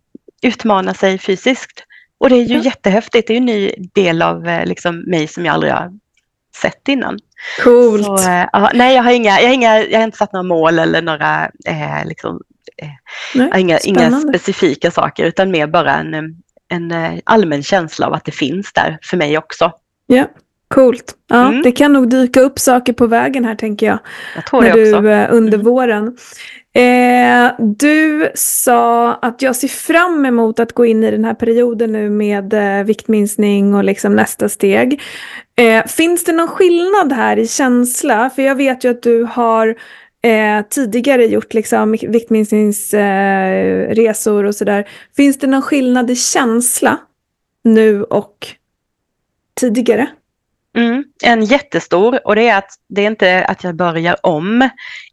utmana 0.42 0.94
sig 0.94 1.18
fysiskt. 1.18 1.84
Och 2.18 2.28
det 2.28 2.36
är 2.36 2.44
ju 2.44 2.56
ja. 2.56 2.62
jättehäftigt, 2.62 3.28
det 3.28 3.32
är 3.32 3.34
ju 3.34 3.38
en 3.38 3.46
ny 3.46 3.74
del 3.94 4.22
av 4.22 4.62
liksom, 4.64 5.04
mig 5.06 5.28
som 5.28 5.44
jag 5.44 5.52
aldrig 5.52 5.72
har 5.72 5.92
sett 6.54 6.88
innan. 6.88 7.18
Coolt. 7.64 8.04
Så, 8.04 8.16
äh, 8.16 8.68
nej, 8.74 8.94
jag 8.94 9.02
har, 9.02 9.12
inga, 9.12 9.40
jag, 9.40 9.48
har 9.48 9.54
inga, 9.54 9.84
jag 9.84 9.98
har 9.98 10.04
inte 10.04 10.18
satt 10.18 10.32
några 10.32 10.42
mål 10.42 10.78
eller 10.78 11.02
några, 11.02 11.44
äh, 11.66 12.04
liksom, 12.04 12.40
äh, 12.82 12.88
nej, 13.34 13.60
inga, 13.60 13.78
inga, 13.78 14.20
specifika 14.20 14.90
saker 14.90 15.24
utan 15.24 15.50
mer 15.50 15.66
bara 15.66 15.94
en, 15.94 16.14
en 16.68 17.20
allmän 17.24 17.62
känsla 17.62 18.06
av 18.06 18.12
att 18.14 18.24
det 18.24 18.32
finns 18.32 18.72
där 18.72 18.98
för 19.02 19.16
mig 19.16 19.38
också. 19.38 19.72
Ja, 20.06 20.26
coolt. 20.68 21.14
Ja, 21.28 21.48
mm. 21.48 21.62
Det 21.62 21.72
kan 21.72 21.92
nog 21.92 22.10
dyka 22.10 22.40
upp 22.40 22.58
saker 22.58 22.92
på 22.92 23.06
vägen 23.06 23.44
här 23.44 23.54
tänker 23.54 23.86
jag. 23.86 23.98
Jag 24.34 24.46
tror 24.46 24.62
när 24.62 24.72
det 24.72 24.84
du, 24.84 24.94
också. 24.94 25.36
Under 25.36 25.54
mm. 25.54 25.64
våren. 25.66 26.16
Eh, 26.76 27.52
du 27.58 28.30
sa 28.34 29.14
att 29.14 29.42
jag 29.42 29.56
ser 29.56 29.68
fram 29.68 30.26
emot 30.26 30.60
att 30.60 30.72
gå 30.72 30.86
in 30.86 31.04
i 31.04 31.10
den 31.10 31.24
här 31.24 31.34
perioden 31.34 31.92
nu 31.92 32.10
med 32.10 32.54
eh, 32.54 32.84
viktminskning 32.84 33.74
och 33.74 33.84
liksom 33.84 34.16
nästa 34.16 34.48
steg. 34.48 35.02
Eh, 35.56 35.86
finns 35.86 36.24
det 36.24 36.32
någon 36.32 36.48
skillnad 36.48 37.12
här 37.12 37.36
i 37.36 37.48
känsla? 37.48 38.30
För 38.30 38.42
jag 38.42 38.54
vet 38.54 38.84
ju 38.84 38.90
att 38.90 39.02
du 39.02 39.24
har 39.24 39.76
eh, 40.22 40.62
tidigare 40.70 41.26
gjort 41.26 41.54
liksom 41.54 41.92
viktminskningsresor 41.92 44.44
eh, 44.44 44.48
och 44.48 44.54
sådär. 44.54 44.88
Finns 45.16 45.38
det 45.38 45.46
någon 45.46 45.62
skillnad 45.62 46.10
i 46.10 46.16
känsla 46.16 46.98
nu 47.64 48.04
och 48.04 48.46
tidigare? 49.60 50.08
Mm, 50.76 51.04
en 51.24 51.44
jättestor 51.44 52.26
och 52.26 52.36
det 52.36 52.48
är 52.48 52.58
att 52.58 52.70
det 52.88 53.02
är 53.02 53.06
inte 53.06 53.44
att 53.44 53.64
jag 53.64 53.74
börjar 53.74 54.16
om 54.22 54.68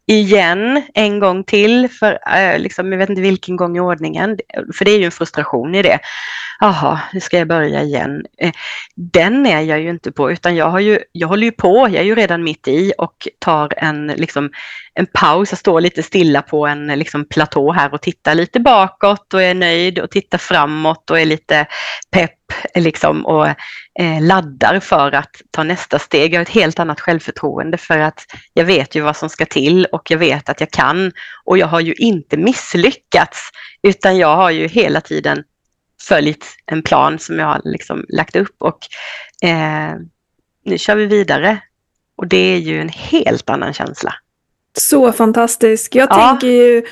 igen 0.07 0.81
en 0.93 1.19
gång 1.19 1.43
till 1.43 1.89
för 1.89 2.19
eh, 2.37 2.59
liksom, 2.59 2.91
jag 2.91 2.99
vet 2.99 3.09
inte 3.09 3.21
vilken 3.21 3.55
gång 3.55 3.77
i 3.77 3.79
ordningen. 3.79 4.37
För 4.73 4.85
det 4.85 4.91
är 4.91 4.97
ju 4.97 5.05
en 5.05 5.11
frustration 5.11 5.75
i 5.75 5.81
det. 5.81 5.99
Jaha, 6.63 6.99
nu 7.13 7.19
ska 7.19 7.37
jag 7.37 7.47
börja 7.47 7.81
igen. 7.83 8.25
Eh, 8.37 8.51
den 8.95 9.45
är 9.45 9.61
jag 9.61 9.81
ju 9.81 9.89
inte 9.89 10.11
på 10.11 10.31
utan 10.31 10.55
jag, 10.55 10.69
har 10.69 10.79
ju, 10.79 10.99
jag 11.11 11.27
håller 11.27 11.43
ju 11.43 11.51
på, 11.51 11.77
jag 11.77 11.95
är 11.95 12.03
ju 12.03 12.15
redan 12.15 12.43
mitt 12.43 12.67
i 12.67 12.93
och 12.97 13.27
tar 13.39 13.73
en, 13.77 14.07
liksom, 14.07 14.51
en 14.93 15.05
paus. 15.05 15.51
Jag 15.51 15.59
står 15.59 15.81
lite 15.81 16.03
stilla 16.03 16.41
på 16.41 16.67
en 16.67 16.87
liksom, 16.87 17.25
platå 17.25 17.71
här 17.71 17.93
och 17.93 18.01
tittar 18.01 18.35
lite 18.35 18.59
bakåt 18.59 19.33
och 19.33 19.41
är 19.41 19.53
nöjd 19.53 19.99
och 19.99 20.11
tittar 20.11 20.37
framåt 20.37 21.09
och 21.09 21.19
är 21.19 21.25
lite 21.25 21.65
pepp 22.11 22.53
liksom, 22.75 23.25
och 23.25 23.47
eh, 23.99 24.21
laddar 24.21 24.79
för 24.79 25.11
att 25.11 25.41
ta 25.51 25.63
nästa 25.63 25.99
steg. 25.99 26.33
Jag 26.33 26.39
har 26.39 26.41
ett 26.41 26.49
helt 26.49 26.79
annat 26.79 26.99
självförtroende 26.99 27.77
för 27.77 27.99
att 27.99 28.25
jag 28.53 28.65
vet 28.65 28.95
ju 28.95 29.01
vad 29.01 29.17
som 29.17 29.29
ska 29.29 29.45
till 29.45 29.85
och 29.85 30.11
jag 30.11 30.17
vet 30.17 30.49
att 30.49 30.59
jag 30.59 30.71
kan. 30.71 31.11
Och 31.45 31.57
jag 31.57 31.67
har 31.67 31.79
ju 31.79 31.93
inte 31.93 32.37
misslyckats 32.37 33.49
utan 33.83 34.17
jag 34.17 34.35
har 34.35 34.51
ju 34.51 34.67
hela 34.67 35.01
tiden 35.01 35.43
följt 36.07 36.45
en 36.65 36.83
plan 36.83 37.19
som 37.19 37.39
jag 37.39 37.45
har 37.45 37.61
liksom 37.63 38.05
lagt 38.09 38.35
upp 38.35 38.55
och 38.57 38.79
eh, 39.43 39.95
nu 40.65 40.77
kör 40.77 40.95
vi 40.95 41.05
vidare. 41.05 41.61
Och 42.15 42.27
det 42.27 42.37
är 42.37 42.57
ju 42.57 42.81
en 42.81 42.89
helt 42.89 43.49
annan 43.49 43.73
känsla. 43.73 44.13
Så 44.77 45.11
fantastisk. 45.11 45.95
Jag 45.95 46.07
ja. 46.11 46.15
tänker 46.15 46.47
ju 46.47 46.85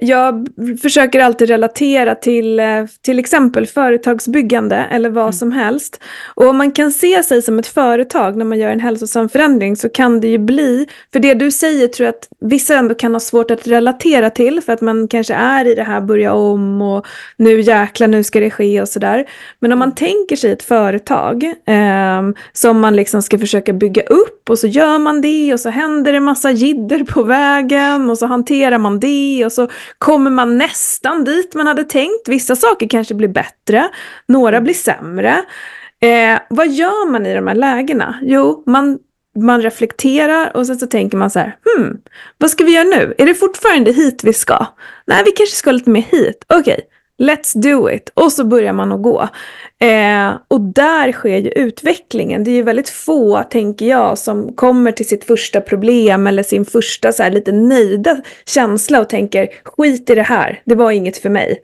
jag 0.00 0.48
försöker 0.82 1.20
alltid 1.20 1.48
relatera 1.48 2.14
till 2.14 2.60
eh, 2.60 2.84
till 3.02 3.18
exempel 3.18 3.66
företagsbyggande 3.66 4.76
eller 4.90 5.10
vad 5.10 5.24
mm. 5.24 5.32
som 5.32 5.52
helst. 5.52 6.00
Och 6.34 6.48
om 6.48 6.56
man 6.56 6.72
kan 6.72 6.92
se 6.92 7.22
sig 7.22 7.42
som 7.42 7.58
ett 7.58 7.66
företag 7.66 8.36
när 8.36 8.44
man 8.44 8.58
gör 8.58 8.70
en 8.70 8.80
hälsosam 8.80 9.28
förändring 9.28 9.76
så 9.76 9.88
kan 9.88 10.20
det 10.20 10.28
ju 10.28 10.38
bli, 10.38 10.86
för 11.12 11.20
det 11.20 11.34
du 11.34 11.50
säger 11.50 11.88
tror 11.88 12.04
jag 12.06 12.14
att 12.14 12.28
vissa 12.40 12.74
ändå 12.74 12.94
kan 12.94 13.12
ha 13.12 13.20
svårt 13.20 13.50
att 13.50 13.66
relatera 13.66 14.30
till 14.30 14.60
för 14.60 14.72
att 14.72 14.80
man 14.80 15.08
kanske 15.08 15.34
är 15.34 15.64
i 15.64 15.74
det 15.74 15.82
här 15.82 16.00
börja 16.00 16.32
om 16.32 16.82
och 16.82 17.06
nu 17.36 17.60
jäklar 17.60 18.06
nu 18.08 18.24
ska 18.24 18.40
det 18.40 18.50
ske 18.50 18.82
och 18.82 18.88
sådär. 18.88 19.24
Men 19.60 19.72
om 19.72 19.78
man 19.78 19.88
mm. 19.88 19.96
tänker 19.96 20.36
sig 20.36 20.52
ett 20.52 20.62
företag 20.62 21.44
eh, 21.44 22.22
som 22.52 22.80
man 22.80 22.96
liksom 22.96 23.22
ska 23.22 23.38
försöka 23.38 23.72
bygga 23.72 24.02
upp 24.02 24.50
och 24.50 24.58
så 24.58 24.66
gör 24.66 24.98
man 24.98 25.20
det 25.20 25.52
och 25.52 25.60
så 25.60 25.70
händer 25.70 26.12
det 26.12 26.20
massa 26.20 26.50
jidder 26.50 27.04
på 27.04 27.22
vägen 27.22 28.10
och 28.10 28.18
så 28.18 28.26
hanterar 28.26 28.78
man 28.78 29.00
det 29.00 29.41
och 29.46 29.52
så 29.52 29.68
kommer 29.98 30.30
man 30.30 30.58
nästan 30.58 31.24
dit 31.24 31.54
man 31.54 31.66
hade 31.66 31.84
tänkt. 31.84 32.28
Vissa 32.28 32.56
saker 32.56 32.88
kanske 32.88 33.14
blir 33.14 33.28
bättre, 33.28 33.88
några 34.28 34.60
blir 34.60 34.74
sämre. 34.74 35.44
Eh, 36.00 36.40
vad 36.50 36.68
gör 36.68 37.10
man 37.10 37.26
i 37.26 37.34
de 37.34 37.46
här 37.46 37.54
lägena? 37.54 38.18
Jo, 38.22 38.62
man, 38.66 38.98
man 39.38 39.62
reflekterar 39.62 40.56
och 40.56 40.66
sen 40.66 40.78
så 40.78 40.86
tänker 40.86 41.16
man 41.16 41.30
så 41.30 41.38
här, 41.38 41.56
hmm, 41.64 41.98
vad 42.38 42.50
ska 42.50 42.64
vi 42.64 42.72
göra 42.74 42.84
nu? 42.84 43.14
Är 43.18 43.26
det 43.26 43.34
fortfarande 43.34 43.92
hit 43.92 44.24
vi 44.24 44.32
ska? 44.32 44.66
Nej, 45.06 45.22
vi 45.24 45.30
kanske 45.30 45.56
ska 45.56 45.72
lite 45.72 45.90
mer 45.90 46.02
hit. 46.02 46.44
Okej, 46.48 46.60
okay. 46.60 46.84
Let's 47.22 47.52
do 47.54 47.90
it! 47.90 48.10
Och 48.14 48.32
så 48.32 48.44
börjar 48.44 48.72
man 48.72 48.92
att 48.92 49.02
gå. 49.02 49.28
Eh, 49.78 50.32
och 50.48 50.60
där 50.60 51.12
sker 51.12 51.38
ju 51.38 51.50
utvecklingen. 51.50 52.44
Det 52.44 52.50
är 52.50 52.54
ju 52.54 52.62
väldigt 52.62 52.88
få, 52.88 53.42
tänker 53.42 53.86
jag, 53.86 54.18
som 54.18 54.54
kommer 54.54 54.92
till 54.92 55.08
sitt 55.08 55.24
första 55.24 55.60
problem 55.60 56.26
eller 56.26 56.42
sin 56.42 56.64
första 56.64 57.12
så 57.12 57.22
här, 57.22 57.30
lite 57.30 57.52
nöjda 57.52 58.16
känsla 58.46 59.00
och 59.00 59.08
tänker 59.08 59.48
skit 59.64 60.10
i 60.10 60.14
det 60.14 60.22
här, 60.22 60.62
det 60.64 60.74
var 60.74 60.90
inget 60.90 61.18
för 61.18 61.30
mig. 61.30 61.60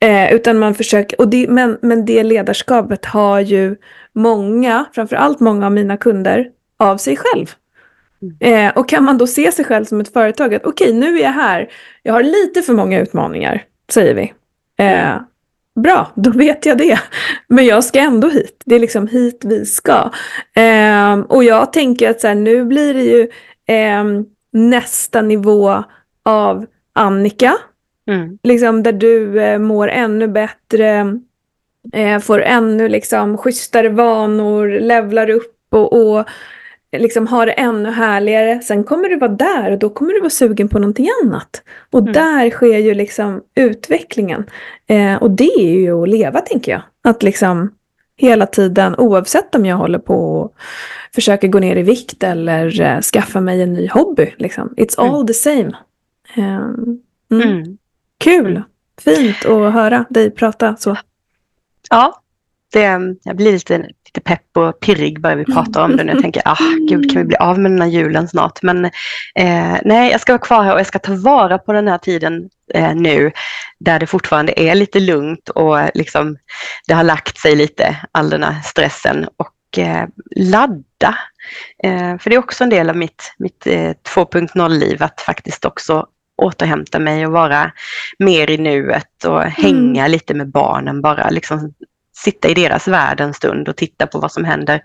Eh, 0.00 0.34
utan 0.34 0.58
man 0.58 0.74
försöker, 0.74 1.20
och 1.20 1.28
det, 1.28 1.46
men, 1.48 1.78
men 1.82 2.04
det 2.04 2.22
ledarskapet 2.22 3.04
har 3.04 3.40
ju 3.40 3.76
många, 4.14 4.84
framförallt 4.94 5.40
många 5.40 5.66
av 5.66 5.72
mina 5.72 5.96
kunder, 5.96 6.46
av 6.78 6.96
sig 6.96 7.16
själv. 7.16 7.46
Mm. 8.22 8.66
Eh, 8.66 8.78
och 8.78 8.88
kan 8.88 9.04
man 9.04 9.18
då 9.18 9.26
se 9.26 9.52
sig 9.52 9.64
själv 9.64 9.84
som 9.84 10.00
ett 10.00 10.12
företag, 10.12 10.54
att 10.54 10.64
okej, 10.64 10.88
okay, 10.88 11.00
nu 11.00 11.18
är 11.18 11.22
jag 11.22 11.32
här, 11.32 11.68
jag 12.02 12.12
har 12.12 12.22
lite 12.22 12.62
för 12.62 12.72
många 12.72 13.00
utmaningar, 13.00 13.64
säger 13.92 14.14
vi. 14.14 14.32
Eh, 14.78 15.16
bra, 15.74 16.12
då 16.14 16.30
vet 16.30 16.66
jag 16.66 16.78
det. 16.78 17.00
Men 17.48 17.66
jag 17.66 17.84
ska 17.84 17.98
ändå 17.98 18.28
hit. 18.28 18.62
Det 18.64 18.74
är 18.74 18.80
liksom 18.80 19.06
hit 19.06 19.42
vi 19.44 19.66
ska. 19.66 20.10
Eh, 20.56 21.18
och 21.18 21.44
jag 21.44 21.72
tänker 21.72 22.10
att 22.10 22.20
så 22.20 22.28
här, 22.28 22.34
nu 22.34 22.64
blir 22.64 22.94
det 22.94 23.04
ju 23.04 23.28
eh, 23.76 24.04
nästa 24.52 25.22
nivå 25.22 25.84
av 26.22 26.66
Annika. 26.92 27.56
Mm. 28.08 28.38
Liksom 28.42 28.82
där 28.82 28.92
du 28.92 29.42
eh, 29.42 29.58
mår 29.58 29.88
ännu 29.88 30.28
bättre, 30.28 31.18
eh, 31.92 32.18
får 32.18 32.42
ännu 32.42 32.88
liksom 32.88 33.38
schysstare 33.38 33.88
vanor, 33.88 34.68
levlar 34.80 35.30
upp 35.30 35.58
och, 35.70 35.92
och 35.92 36.28
liksom 36.96 37.26
ha 37.26 37.44
det 37.44 37.52
ännu 37.52 37.90
härligare. 37.90 38.60
Sen 38.62 38.84
kommer 38.84 39.08
du 39.08 39.16
vara 39.16 39.30
där 39.30 39.70
och 39.72 39.78
då 39.78 39.90
kommer 39.90 40.12
du 40.12 40.20
vara 40.20 40.30
sugen 40.30 40.68
på 40.68 40.78
någonting 40.78 41.08
annat. 41.22 41.62
Och 41.90 42.00
mm. 42.00 42.12
där 42.12 42.50
sker 42.50 42.78
ju 42.78 42.94
liksom 42.94 43.42
utvecklingen. 43.54 44.44
Eh, 44.86 45.14
och 45.14 45.30
det 45.30 45.52
är 45.58 45.80
ju 45.80 46.02
att 46.02 46.08
leva 46.08 46.40
tänker 46.40 46.72
jag. 46.72 46.82
Att 47.04 47.22
liksom 47.22 47.70
hela 48.16 48.46
tiden, 48.46 48.94
oavsett 48.98 49.54
om 49.54 49.66
jag 49.66 49.76
håller 49.76 49.98
på 49.98 50.40
och 50.40 50.54
försöker 51.14 51.48
gå 51.48 51.58
ner 51.58 51.76
i 51.76 51.82
vikt 51.82 52.22
eller 52.22 52.80
eh, 52.80 53.00
skaffa 53.00 53.40
mig 53.40 53.62
en 53.62 53.72
ny 53.72 53.88
hobby. 53.88 54.34
Liksom. 54.38 54.74
It's 54.76 55.00
all 55.00 55.14
mm. 55.14 55.26
the 55.26 55.34
same. 55.34 55.72
Eh, 56.36 56.68
mm. 57.32 57.78
Kul! 58.18 58.62
Fint 59.00 59.46
att 59.46 59.72
höra 59.72 60.04
dig 60.10 60.30
prata 60.30 60.76
så. 60.76 60.96
Ja, 61.90 62.22
det, 62.72 63.16
jag 63.22 63.36
blir 63.36 63.52
lite, 63.52 63.78
lite 63.78 64.20
pepp 64.24 64.56
och 64.56 64.80
pirrig 64.80 65.20
bara 65.20 65.34
vi 65.34 65.44
pratar 65.44 65.84
om 65.84 65.96
det 65.96 66.04
nu. 66.04 66.12
Jag 66.12 66.22
tänker, 66.22 66.42
ah, 66.44 66.56
gud, 66.88 67.12
kan 67.12 67.22
vi 67.22 67.24
bli 67.24 67.36
av 67.36 67.58
med 67.58 67.70
den 67.70 67.80
här 67.80 67.88
julen 67.88 68.28
snart? 68.28 68.62
Men 68.62 68.84
eh, 69.34 69.76
nej, 69.84 70.10
jag 70.10 70.20
ska 70.20 70.32
vara 70.32 70.42
kvar 70.42 70.62
här 70.62 70.72
och 70.72 70.78
jag 70.78 70.86
ska 70.86 70.98
ta 70.98 71.14
vara 71.14 71.58
på 71.58 71.72
den 71.72 71.88
här 71.88 71.98
tiden 71.98 72.48
eh, 72.74 72.94
nu, 72.94 73.32
där 73.78 73.98
det 73.98 74.06
fortfarande 74.06 74.60
är 74.60 74.74
lite 74.74 75.00
lugnt 75.00 75.48
och 75.48 75.78
liksom, 75.94 76.36
det 76.86 76.94
har 76.94 77.04
lagt 77.04 77.38
sig 77.38 77.56
lite, 77.56 77.96
all 78.12 78.30
den 78.30 78.42
här 78.42 78.62
stressen. 78.62 79.28
Och 79.36 79.78
eh, 79.78 80.06
ladda. 80.36 81.18
Eh, 81.84 82.18
för 82.18 82.30
det 82.30 82.36
är 82.36 82.38
också 82.38 82.64
en 82.64 82.70
del 82.70 82.90
av 82.90 82.96
mitt, 82.96 83.34
mitt 83.38 83.66
2.0-liv, 83.66 85.02
att 85.02 85.20
faktiskt 85.20 85.64
också 85.64 86.06
återhämta 86.42 86.98
mig 86.98 87.26
och 87.26 87.32
vara 87.32 87.72
mer 88.18 88.50
i 88.50 88.58
nuet 88.58 89.24
och 89.24 89.42
mm. 89.42 89.52
hänga 89.56 90.08
lite 90.08 90.34
med 90.34 90.50
barnen 90.50 91.02
bara. 91.02 91.30
Liksom 91.30 91.74
sitta 92.24 92.48
i 92.48 92.54
deras 92.54 92.88
värld 92.88 93.20
en 93.20 93.34
stund 93.34 93.68
och 93.68 93.76
titta 93.76 94.06
på 94.06 94.18
vad 94.18 94.32
som 94.32 94.44
händer 94.44 94.80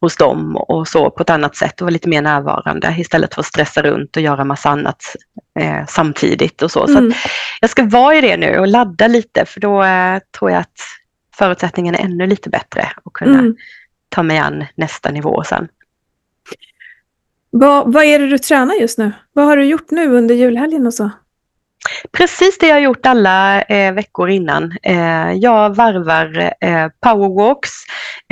hos 0.00 0.16
dem 0.16 0.56
och 0.56 0.88
så 0.88 1.10
på 1.10 1.22
ett 1.22 1.30
annat 1.30 1.56
sätt 1.56 1.80
och 1.80 1.84
vara 1.84 1.92
lite 1.92 2.08
mer 2.08 2.22
närvarande 2.22 2.94
istället 2.98 3.34
för 3.34 3.40
att 3.40 3.46
stressa 3.46 3.82
runt 3.82 4.16
och 4.16 4.22
göra 4.22 4.44
massa 4.44 4.70
annat 4.70 5.16
eh, 5.60 5.86
samtidigt 5.88 6.62
och 6.62 6.70
så. 6.70 6.86
Mm. 6.86 7.12
så 7.12 7.18
jag 7.60 7.70
ska 7.70 7.84
vara 7.84 8.14
i 8.14 8.20
det 8.20 8.36
nu 8.36 8.58
och 8.58 8.68
ladda 8.68 9.06
lite 9.06 9.44
för 9.44 9.60
då 9.60 9.82
eh, 9.82 10.18
tror 10.38 10.50
jag 10.50 10.60
att 10.60 10.80
förutsättningarna 11.34 11.98
är 11.98 12.04
ännu 12.04 12.26
lite 12.26 12.50
bättre 12.50 12.88
och 13.04 13.12
kunna 13.12 13.38
mm. 13.38 13.56
ta 14.08 14.22
mig 14.22 14.38
an 14.38 14.64
nästa 14.74 15.10
nivå 15.10 15.42
sen. 15.44 15.68
Vad, 17.50 17.92
vad 17.92 18.04
är 18.04 18.18
det 18.18 18.26
du 18.28 18.38
tränar 18.38 18.74
just 18.74 18.98
nu? 18.98 19.12
Vad 19.32 19.46
har 19.46 19.56
du 19.56 19.64
gjort 19.64 19.90
nu 19.90 20.08
under 20.08 20.34
julhelgen 20.34 20.86
och 20.86 20.94
så? 20.94 21.10
Precis 22.12 22.58
det 22.58 22.66
jag 22.66 22.74
har 22.74 22.80
gjort 22.80 23.06
alla 23.06 23.62
eh, 23.62 23.94
veckor 23.94 24.30
innan. 24.30 24.76
Eh, 24.82 25.32
jag 25.32 25.74
varvar 25.76 26.52
eh, 26.60 26.88
powerwalks. 27.00 27.70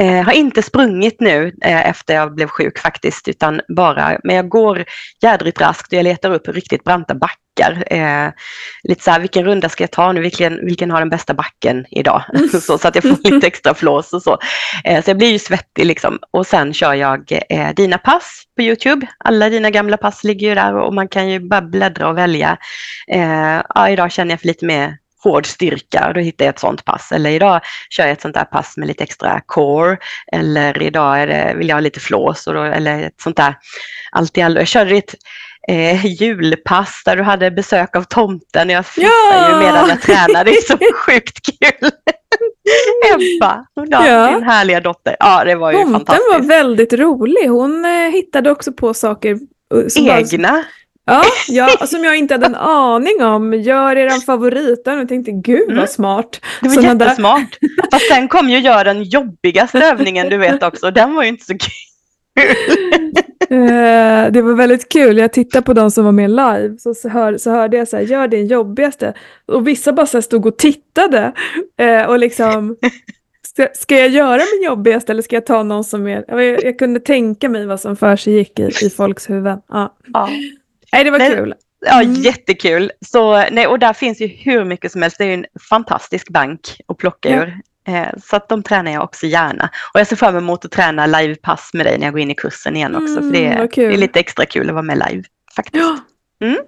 Eh, 0.00 0.24
har 0.24 0.32
inte 0.32 0.62
sprungit 0.62 1.20
nu 1.20 1.52
eh, 1.62 1.88
efter 1.88 2.14
jag 2.14 2.34
blev 2.34 2.48
sjuk 2.48 2.78
faktiskt, 2.78 3.28
utan 3.28 3.60
bara, 3.76 4.18
men 4.24 4.36
jag 4.36 4.48
går 4.48 4.84
jädrigt 5.22 5.60
raskt 5.60 5.92
och 5.92 5.98
jag 5.98 6.04
letar 6.04 6.30
upp 6.30 6.48
riktigt 6.48 6.84
branta 6.84 7.14
backar 7.14 7.45
backar. 7.56 7.92
Eh, 7.92 8.30
lite 8.82 9.04
så 9.04 9.10
här, 9.10 9.20
vilken 9.20 9.44
runda 9.44 9.68
ska 9.68 9.82
jag 9.82 9.90
ta 9.90 10.12
nu? 10.12 10.20
Vilken, 10.20 10.66
vilken 10.66 10.90
har 10.90 10.98
den 10.98 11.10
bästa 11.10 11.34
backen 11.34 11.86
idag? 11.90 12.22
Mm. 12.34 12.48
så, 12.60 12.78
så 12.78 12.88
att 12.88 12.94
jag 12.94 13.02
får 13.04 13.30
lite 13.34 13.46
extra 13.46 13.74
flås 13.74 14.12
och 14.12 14.22
så. 14.22 14.38
Eh, 14.84 15.04
så 15.04 15.10
jag 15.10 15.18
blir 15.18 15.30
ju 15.30 15.38
svettig 15.38 15.86
liksom. 15.86 16.18
Och 16.30 16.46
sen 16.46 16.74
kör 16.74 16.94
jag 16.94 17.32
eh, 17.50 17.74
dina 17.74 17.98
pass 17.98 18.42
på 18.56 18.62
Youtube. 18.62 19.06
Alla 19.18 19.48
dina 19.48 19.70
gamla 19.70 19.96
pass 19.96 20.24
ligger 20.24 20.48
ju 20.48 20.54
där 20.54 20.76
och 20.76 20.94
man 20.94 21.08
kan 21.08 21.28
ju 21.28 21.40
bara 21.40 21.62
bläddra 21.62 22.08
och 22.08 22.18
välja. 22.18 22.56
Eh, 23.12 23.62
ja, 23.74 23.88
idag 23.88 24.12
känner 24.12 24.32
jag 24.32 24.40
för 24.40 24.46
lite 24.46 24.66
mer 24.66 24.96
hård 25.24 25.46
styrka, 25.46 26.12
då 26.14 26.20
hittar 26.20 26.44
jag 26.44 26.52
ett 26.52 26.58
sånt 26.58 26.84
pass. 26.84 27.12
Eller 27.12 27.30
idag 27.30 27.60
kör 27.90 28.04
jag 28.04 28.12
ett 28.12 28.20
sånt 28.20 28.34
där 28.34 28.44
pass 28.44 28.76
med 28.76 28.88
lite 28.88 29.04
extra 29.04 29.40
core. 29.46 29.96
Eller 30.32 30.82
idag 30.82 31.28
det, 31.28 31.54
vill 31.56 31.68
jag 31.68 31.76
ha 31.76 31.80
lite 31.80 32.00
flås. 32.00 32.46
Och 32.46 32.54
då, 32.54 32.62
eller 32.62 33.02
ett 33.02 33.20
sånt 33.20 33.36
där 33.36 33.54
allt 34.12 34.38
i 34.38 34.42
allo. 34.42 34.58
Jag 34.58 34.68
körde 34.68 34.96
ett 34.96 35.14
eh, 35.68 36.06
julpass 36.06 37.02
där 37.04 37.16
du 37.16 37.22
hade 37.22 37.50
besök 37.50 37.96
av 37.96 38.02
tomten. 38.02 38.70
Jag 38.70 38.86
flyttade 38.86 39.14
ja! 39.30 39.50
ju 39.50 39.66
medan 39.66 39.88
jag 39.88 40.02
tränade. 40.02 40.50
Det 40.50 40.56
är 40.56 40.62
så 40.62 40.78
sjukt 40.94 41.38
kul. 41.46 41.90
Ebba, 43.14 43.66
ja. 43.74 44.30
din 44.30 44.42
härliga 44.42 44.80
dotter. 44.80 45.16
Ja, 45.18 45.44
det 45.44 45.54
var 45.54 45.72
ju 45.72 45.78
tomten 45.78 45.92
fantastiskt. 45.92 46.32
Tomten 46.32 46.48
var 46.48 46.56
väldigt 46.56 46.92
rolig. 46.92 47.48
Hon 47.48 47.84
eh, 47.84 47.90
hittade 47.90 48.50
också 48.50 48.72
på 48.72 48.94
saker. 48.94 49.38
Eh, 49.74 49.86
som 49.88 50.08
Egna? 50.08 50.52
Var, 50.52 50.64
Ja, 51.08 51.24
ja, 51.48 51.68
som 51.86 52.04
jag 52.04 52.16
inte 52.16 52.34
hade 52.34 52.46
en 52.46 52.54
aning 52.54 53.22
om. 53.22 53.54
Gör 53.54 53.96
er 53.96 54.26
favorit. 54.26 54.86
Och 54.86 54.92
jag 54.92 55.08
tänkte, 55.08 55.32
gud 55.32 55.68
vad 55.68 55.76
mm. 55.76 55.86
smart. 55.86 56.40
Det 56.60 56.68
var 56.68 56.74
Såna 56.74 56.88
jättesmart. 56.88 57.58
Där... 57.60 57.90
Fast 57.90 58.08
sen 58.08 58.28
kom 58.28 58.48
ju 58.50 58.58
göra 58.58 58.84
den 58.84 59.02
jobbigaste 59.02 59.78
övningen 59.78 60.28
du 60.28 60.36
vet 60.36 60.62
också. 60.62 60.90
Den 60.90 61.14
var 61.14 61.22
ju 61.22 61.28
inte 61.28 61.44
så 61.44 61.52
kul. 61.52 61.95
Eh, 63.50 64.32
det 64.32 64.42
var 64.42 64.54
väldigt 64.54 64.88
kul. 64.88 65.18
Jag 65.18 65.32
tittade 65.32 65.62
på 65.62 65.72
de 65.72 65.90
som 65.90 66.04
var 66.04 66.12
med 66.12 66.30
live. 66.30 66.78
Så, 66.78 66.94
så, 66.94 67.08
hör, 67.08 67.38
så 67.38 67.50
hörde 67.50 67.76
jag 67.76 67.88
så 67.88 67.96
här, 67.96 68.04
gör 68.04 68.28
din 68.28 68.46
jobbigaste. 68.46 69.14
Och 69.46 69.68
vissa 69.68 69.92
bara 69.92 70.06
så 70.06 70.22
stod 70.22 70.46
och 70.46 70.58
tittade. 70.58 71.32
Eh, 71.80 72.02
och 72.02 72.18
liksom, 72.18 72.76
ska, 73.42 73.68
ska 73.74 73.98
jag 73.98 74.08
göra 74.08 74.42
min 74.54 74.64
jobbigaste 74.64 75.12
eller 75.12 75.22
ska 75.22 75.36
jag 75.36 75.46
ta 75.46 75.62
någon 75.62 75.84
som 75.84 76.06
är... 76.06 76.24
Jag, 76.28 76.64
jag 76.64 76.78
kunde 76.78 77.00
tänka 77.00 77.48
mig 77.48 77.66
vad 77.66 77.80
som 77.80 77.96
för 77.96 78.16
sig 78.16 78.32
gick 78.32 78.58
i, 78.58 78.70
i 78.82 78.90
folks 78.90 79.30
huvuden. 79.30 79.60
Ja. 79.68 79.96
ja. 80.12 80.28
Nej, 80.92 81.04
det 81.04 81.10
var 81.10 81.18
nej, 81.18 81.30
kul. 81.30 81.54
Ja, 81.86 82.02
mm. 82.02 82.14
jättekul. 82.14 82.92
Så, 83.06 83.44
nej, 83.50 83.66
och 83.66 83.78
där 83.78 83.92
finns 83.92 84.20
ju 84.20 84.26
hur 84.26 84.64
mycket 84.64 84.92
som 84.92 85.02
helst. 85.02 85.18
Det 85.18 85.24
är 85.24 85.28
ju 85.28 85.34
en 85.34 85.46
fantastisk 85.70 86.30
bank 86.30 86.60
att 86.86 86.98
plocka 86.98 87.30
ja. 87.30 87.42
ur. 87.42 87.54
Eh, 87.86 88.08
så 88.24 88.36
att 88.36 88.48
de 88.48 88.62
tränar 88.62 88.92
jag 88.92 89.04
också 89.04 89.26
gärna. 89.26 89.70
Och 89.94 90.00
jag 90.00 90.06
ser 90.06 90.16
fram 90.16 90.36
emot 90.36 90.64
att 90.64 90.70
träna 90.70 91.06
livepass 91.06 91.70
med 91.72 91.86
dig 91.86 91.98
när 91.98 92.06
jag 92.06 92.12
går 92.12 92.20
in 92.20 92.30
i 92.30 92.34
kursen 92.34 92.76
igen 92.76 92.96
också. 92.96 93.18
Mm, 93.18 93.22
för 93.22 93.32
det 93.32 93.46
är, 93.46 93.88
det 93.88 93.94
är, 93.94 93.98
lite 93.98 94.20
extra 94.20 94.46
kul 94.46 94.68
att 94.68 94.74
vara 94.74 94.82
med 94.82 95.02
live 95.08 95.24
faktiskt. 95.56 95.84
Ja. 95.84 95.98
Mm. 96.46 96.58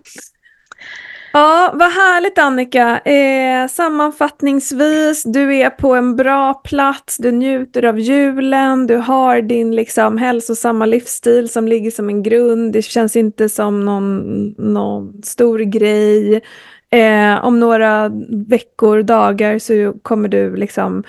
Ja, 1.32 1.70
vad 1.74 1.92
härligt 1.92 2.38
Annika. 2.38 2.98
Eh, 2.98 3.68
sammanfattningsvis, 3.68 5.22
du 5.22 5.56
är 5.56 5.70
på 5.70 5.94
en 5.94 6.16
bra 6.16 6.54
plats, 6.54 7.16
du 7.16 7.32
njuter 7.32 7.84
av 7.84 7.98
julen, 7.98 8.86
du 8.86 8.96
har 8.96 9.40
din 9.40 9.76
liksom 9.76 10.18
hälsosamma 10.18 10.86
livsstil 10.86 11.48
som 11.48 11.68
ligger 11.68 11.90
som 11.90 12.08
en 12.08 12.22
grund. 12.22 12.72
Det 12.72 12.82
känns 12.82 13.16
inte 13.16 13.48
som 13.48 13.84
någon, 13.84 14.48
någon 14.48 15.22
stor 15.22 15.58
grej. 15.58 16.42
Eh, 16.90 17.44
om 17.44 17.60
några 17.60 18.10
veckor, 18.28 19.02
dagar 19.02 19.58
så 19.58 19.94
kommer 20.02 20.28
du 20.28 20.56
liksom 20.56 21.04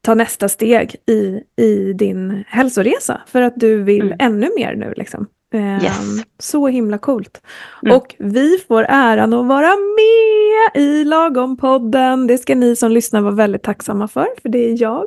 ta 0.00 0.14
nästa 0.14 0.48
steg 0.48 0.96
i, 1.06 1.40
i 1.62 1.92
din 1.92 2.44
hälsoresa 2.48 3.20
för 3.26 3.42
att 3.42 3.52
du 3.56 3.82
vill 3.82 4.02
mm. 4.06 4.16
ännu 4.18 4.50
mer 4.56 4.74
nu. 4.74 4.94
Liksom. 4.96 5.26
Eh, 5.54 5.84
yes. 5.84 6.00
Så 6.38 6.66
himla 6.66 6.98
coolt. 6.98 7.42
Mm. 7.82 7.96
Och 7.96 8.14
vi 8.18 8.58
får 8.68 8.86
äran 8.88 9.32
att 9.32 9.46
vara 9.46 9.70
med 9.76 10.82
i 10.82 11.04
Lagom-podden. 11.04 12.26
Det 12.26 12.38
ska 12.38 12.54
ni 12.54 12.76
som 12.76 12.90
lyssnar 12.90 13.20
vara 13.20 13.34
väldigt 13.34 13.62
tacksamma 13.62 14.08
för, 14.08 14.26
för 14.42 14.48
det 14.48 14.58
är 14.58 14.82
jag. 14.82 15.06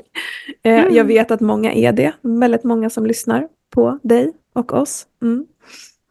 Eh, 0.64 0.80
mm. 0.80 0.96
Jag 0.96 1.06
vet 1.06 1.32
att 1.32 1.42
många 1.42 1.74
är 1.74 1.92
det. 1.92 2.14
Väldigt 2.22 2.64
många 2.64 2.90
som 2.90 3.06
lyssnar 3.06 3.48
på 3.70 4.00
dig 4.04 4.34
och 4.54 4.74
oss. 4.74 5.06
Mm. 5.22 5.46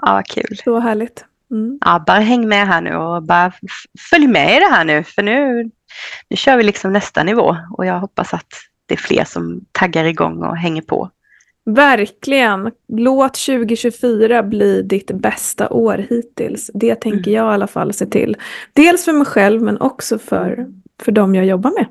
Ja, 0.02 0.22
kul. 0.28 0.56
Så 0.64 0.78
härligt. 0.78 1.24
Mm. 1.54 1.78
Ja, 1.80 2.04
bara 2.06 2.18
häng 2.18 2.48
med 2.48 2.66
här 2.66 2.80
nu 2.80 2.96
och 2.96 3.22
bara 3.22 3.52
följ 4.10 4.26
med 4.26 4.56
i 4.56 4.58
det 4.58 4.70
här 4.70 4.84
nu, 4.84 5.04
för 5.04 5.22
nu, 5.22 5.70
nu 6.28 6.36
kör 6.36 6.56
vi 6.56 6.62
liksom 6.62 6.92
nästa 6.92 7.22
nivå 7.22 7.56
och 7.70 7.86
jag 7.86 8.00
hoppas 8.00 8.34
att 8.34 8.46
det 8.86 8.94
är 8.94 8.98
fler 8.98 9.24
som 9.24 9.64
taggar 9.72 10.04
igång 10.04 10.42
och 10.42 10.56
hänger 10.56 10.82
på. 10.82 11.10
Verkligen. 11.66 12.70
Låt 12.88 13.34
2024 13.34 14.42
bli 14.42 14.82
ditt 14.82 15.10
bästa 15.10 15.68
år 15.68 16.06
hittills. 16.10 16.70
Det 16.74 16.94
tänker 16.94 17.30
mm. 17.30 17.32
jag 17.32 17.52
i 17.52 17.54
alla 17.54 17.66
fall 17.66 17.92
se 17.92 18.06
till. 18.06 18.36
Dels 18.72 19.04
för 19.04 19.12
mig 19.12 19.26
själv 19.26 19.62
men 19.62 19.80
också 19.80 20.18
för, 20.18 20.66
för 21.02 21.12
de 21.12 21.34
jag 21.34 21.46
jobbar 21.46 21.70
med. 21.70 21.86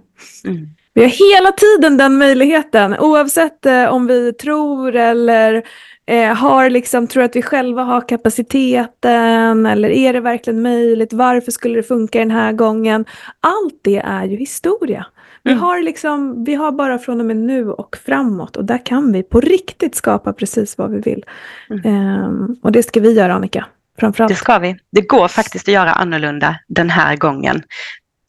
Mm. 0.45 0.68
Vi 0.93 1.01
har 1.01 1.09
hela 1.09 1.51
tiden 1.51 1.97
den 1.97 2.18
möjligheten 2.18 2.99
oavsett 2.99 3.66
eh, 3.66 3.86
om 3.86 4.07
vi 4.07 4.34
tror 4.34 4.95
eller 4.95 5.64
eh, 6.06 6.34
har 6.34 6.70
liksom, 6.70 7.08
tror 7.08 7.24
att 7.24 7.36
vi 7.36 7.41
själva 7.41 7.84
har 7.84 8.08
kapaciteten 8.08 9.66
eller 9.66 9.89
är 9.89 10.14
det 10.14 10.20
verkligen 10.20 10.62
möjligt? 10.62 11.14
Varför 11.14 11.51
skulle 11.51 11.76
det 11.76 11.84
funka 11.84 12.20
den 12.20 12.32
här 12.32 12.51
gången? 12.51 13.06
Allt 13.39 13.80
det 13.82 13.97
är 13.97 14.26
ju 14.26 14.38
historia. 14.38 15.06
Vi, 15.43 15.51
mm. 15.51 15.64
har 15.64 15.82
liksom, 15.82 16.43
vi 16.43 16.56
har 16.56 16.72
bara 16.72 16.99
från 16.99 17.20
och 17.20 17.26
med 17.26 17.38
nu 17.38 17.70
och 17.70 17.97
framåt 18.06 18.56
och 18.56 18.66
där 18.66 18.86
kan 18.86 19.12
vi 19.12 19.24
på 19.24 19.39
riktigt 19.39 19.95
skapa 19.95 20.34
precis 20.34 20.78
vad 20.78 20.91
vi 20.91 20.99
vill. 20.99 21.26
Mm. 21.70 22.26
Um, 22.26 22.58
och 22.62 22.72
det 22.72 22.84
ska 22.84 22.99
vi 22.99 23.14
göra 23.14 23.34
Annika. 23.34 23.66
Framförallt. 23.99 24.30
Det 24.30 24.36
ska 24.36 24.60
vi. 24.60 24.76
Det 24.91 25.01
går 25.01 25.28
faktiskt 25.28 25.68
att 25.68 25.74
göra 25.74 25.91
annorlunda 25.91 26.60
den 26.68 26.89
här 26.89 27.16
gången. 27.16 27.64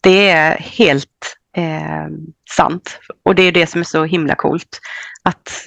Det 0.03 0.31
är 0.31 0.57
helt 0.59 1.37
eh, 1.57 2.07
sant. 2.57 3.01
Och 3.23 3.35
det 3.35 3.43
är 3.43 3.53
det 3.53 3.67
som 3.67 3.81
är 3.81 3.85
så 3.85 4.05
himla 4.05 4.35
coolt. 4.35 4.81
Att 5.23 5.67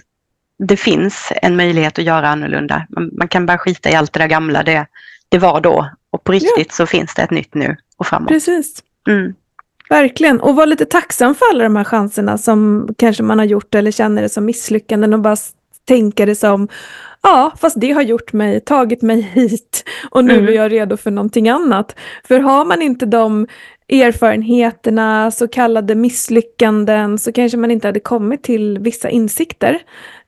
det 0.60 0.78
finns 0.78 1.32
en 1.42 1.56
möjlighet 1.56 2.00
att 2.00 2.06
göra 2.06 2.30
annorlunda. 2.30 2.88
Man, 2.90 3.10
man 3.18 3.28
kan 3.28 3.46
bara 3.46 3.58
skita 3.58 3.90
i 3.90 3.96
allt 3.96 4.14
det 4.14 4.20
där 4.20 4.28
gamla. 4.28 4.64
Det, 4.64 4.86
det 5.30 5.38
var 5.38 5.62
då. 5.62 5.90
Och 6.12 6.24
på 6.24 6.32
riktigt 6.32 6.68
ja. 6.68 6.74
så 6.74 6.86
finns 6.86 7.14
det 7.16 7.22
ett 7.22 7.32
nytt 7.32 7.54
nu 7.54 7.78
och 7.98 8.08
framåt. 8.08 8.30
Precis. 8.30 8.84
Mm. 9.10 9.34
Verkligen. 9.90 10.40
Och 10.40 10.56
var 10.56 10.66
lite 10.66 10.86
tacksam 10.86 11.36
för 11.36 11.46
alla 11.52 11.64
de 11.64 11.76
här 11.76 11.84
chanserna 11.84 12.38
som 12.38 12.90
kanske 12.98 13.24
man 13.24 13.40
har 13.40 13.46
gjort 13.46 13.76
eller 13.76 13.92
känner 13.92 14.22
det 14.22 14.30
som 14.30 14.46
misslyckanden 14.46 15.14
och 15.14 15.20
bara 15.20 15.38
tänka 15.88 16.26
det 16.26 16.36
som 16.36 16.68
Ja, 17.22 17.52
fast 17.62 17.80
det 17.80 17.92
har 17.92 18.02
gjort 18.02 18.34
mig, 18.34 18.60
tagit 18.60 19.02
mig 19.02 19.22
hit 19.34 19.84
och 20.12 20.26
nu 20.26 20.34
mm. 20.34 20.48
är 20.48 20.52
jag 20.52 20.72
redo 20.72 20.98
för 20.98 21.12
någonting 21.12 21.50
annat. 21.50 21.96
För 22.24 22.40
har 22.40 22.66
man 22.66 22.82
inte 22.82 23.06
de 23.06 23.48
erfarenheterna, 23.90 25.32
så 25.32 25.48
kallade 25.48 25.96
misslyckanden, 25.96 27.18
så 27.18 27.32
kanske 27.32 27.58
man 27.58 27.72
inte 27.72 27.88
hade 27.88 28.00
kommit 28.00 28.44
till 28.44 28.80
vissa 28.80 29.10
insikter. 29.10 29.80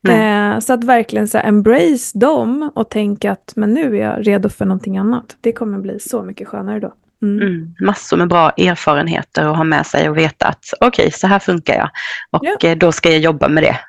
Eh, 0.08 0.60
så 0.60 0.74
att 0.74 0.84
verkligen 0.84 1.28
så 1.28 1.38
embrace 1.38 2.20
dem 2.20 2.72
och 2.76 2.90
tänka 2.90 3.32
att 3.32 3.54
men 3.56 3.74
nu 3.74 3.98
är 3.98 4.02
jag 4.02 4.28
redo 4.28 4.50
för 4.50 4.66
någonting 4.66 4.98
annat. 4.98 5.38
Det 5.42 5.52
kommer 5.52 5.80
bli 5.80 6.00
så 6.00 6.24
mycket 6.24 6.48
skönare 6.48 6.80
då. 6.80 6.94
Mm. 7.22 7.48
Mm, 7.48 7.76
massor 7.80 8.18
med 8.18 8.28
bra 8.28 8.50
erfarenheter 8.50 9.46
att 9.46 9.58
ha 9.58 9.64
med 9.64 9.86
sig 9.86 10.10
och 10.10 10.18
veta 10.18 10.48
att 10.48 10.64
okej, 10.80 10.88
okay, 10.88 11.12
så 11.12 11.28
här 11.28 11.40
funkar 11.40 11.76
jag. 11.76 11.90
Och. 12.32 12.66
Eh, 12.66 12.78
då 12.78 12.92
ska 12.92 13.10
jag 13.10 13.20
jobba 13.20 13.48
med 13.48 13.64
det 13.64 13.80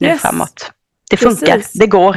nu 0.00 0.08
yes. 0.08 0.20
framåt. 0.20 0.72
Det 1.10 1.16
funkar, 1.16 1.46
Precis. 1.46 1.72
det 1.72 1.86
går. 1.86 2.16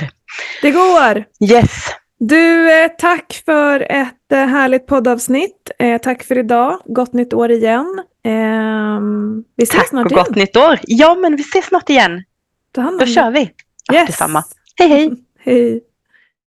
Det 0.61 0.71
går. 0.71 1.23
Yes. 1.51 1.89
Du, 2.19 2.73
eh, 2.83 2.91
tack 2.97 3.41
för 3.45 3.79
ett 3.89 4.31
eh, 4.31 4.45
härligt 4.45 4.87
poddavsnitt. 4.87 5.71
Eh, 5.79 6.01
tack 6.01 6.23
för 6.23 6.37
idag. 6.37 6.79
Gott 6.85 7.13
nytt 7.13 7.33
år 7.33 7.51
igen. 7.51 8.01
Eh, 8.25 8.99
vi 9.57 9.63
ses 9.63 9.79
tack 9.79 9.87
snart 9.87 10.05
och 10.05 10.11
igen. 10.11 10.23
gott 10.27 10.35
nytt 10.35 10.57
år. 10.57 10.79
Ja, 10.83 11.15
men 11.15 11.35
vi 11.35 11.41
ses 11.41 11.65
snart 11.65 11.89
igen. 11.89 12.23
Då 12.75 13.05
kör 13.05 13.31
vi. 13.31 13.39
Yes. 13.93 14.07
Detsamma. 14.07 14.43
Hej, 14.75 14.89
hej. 14.89 15.11
hej. 15.39 15.81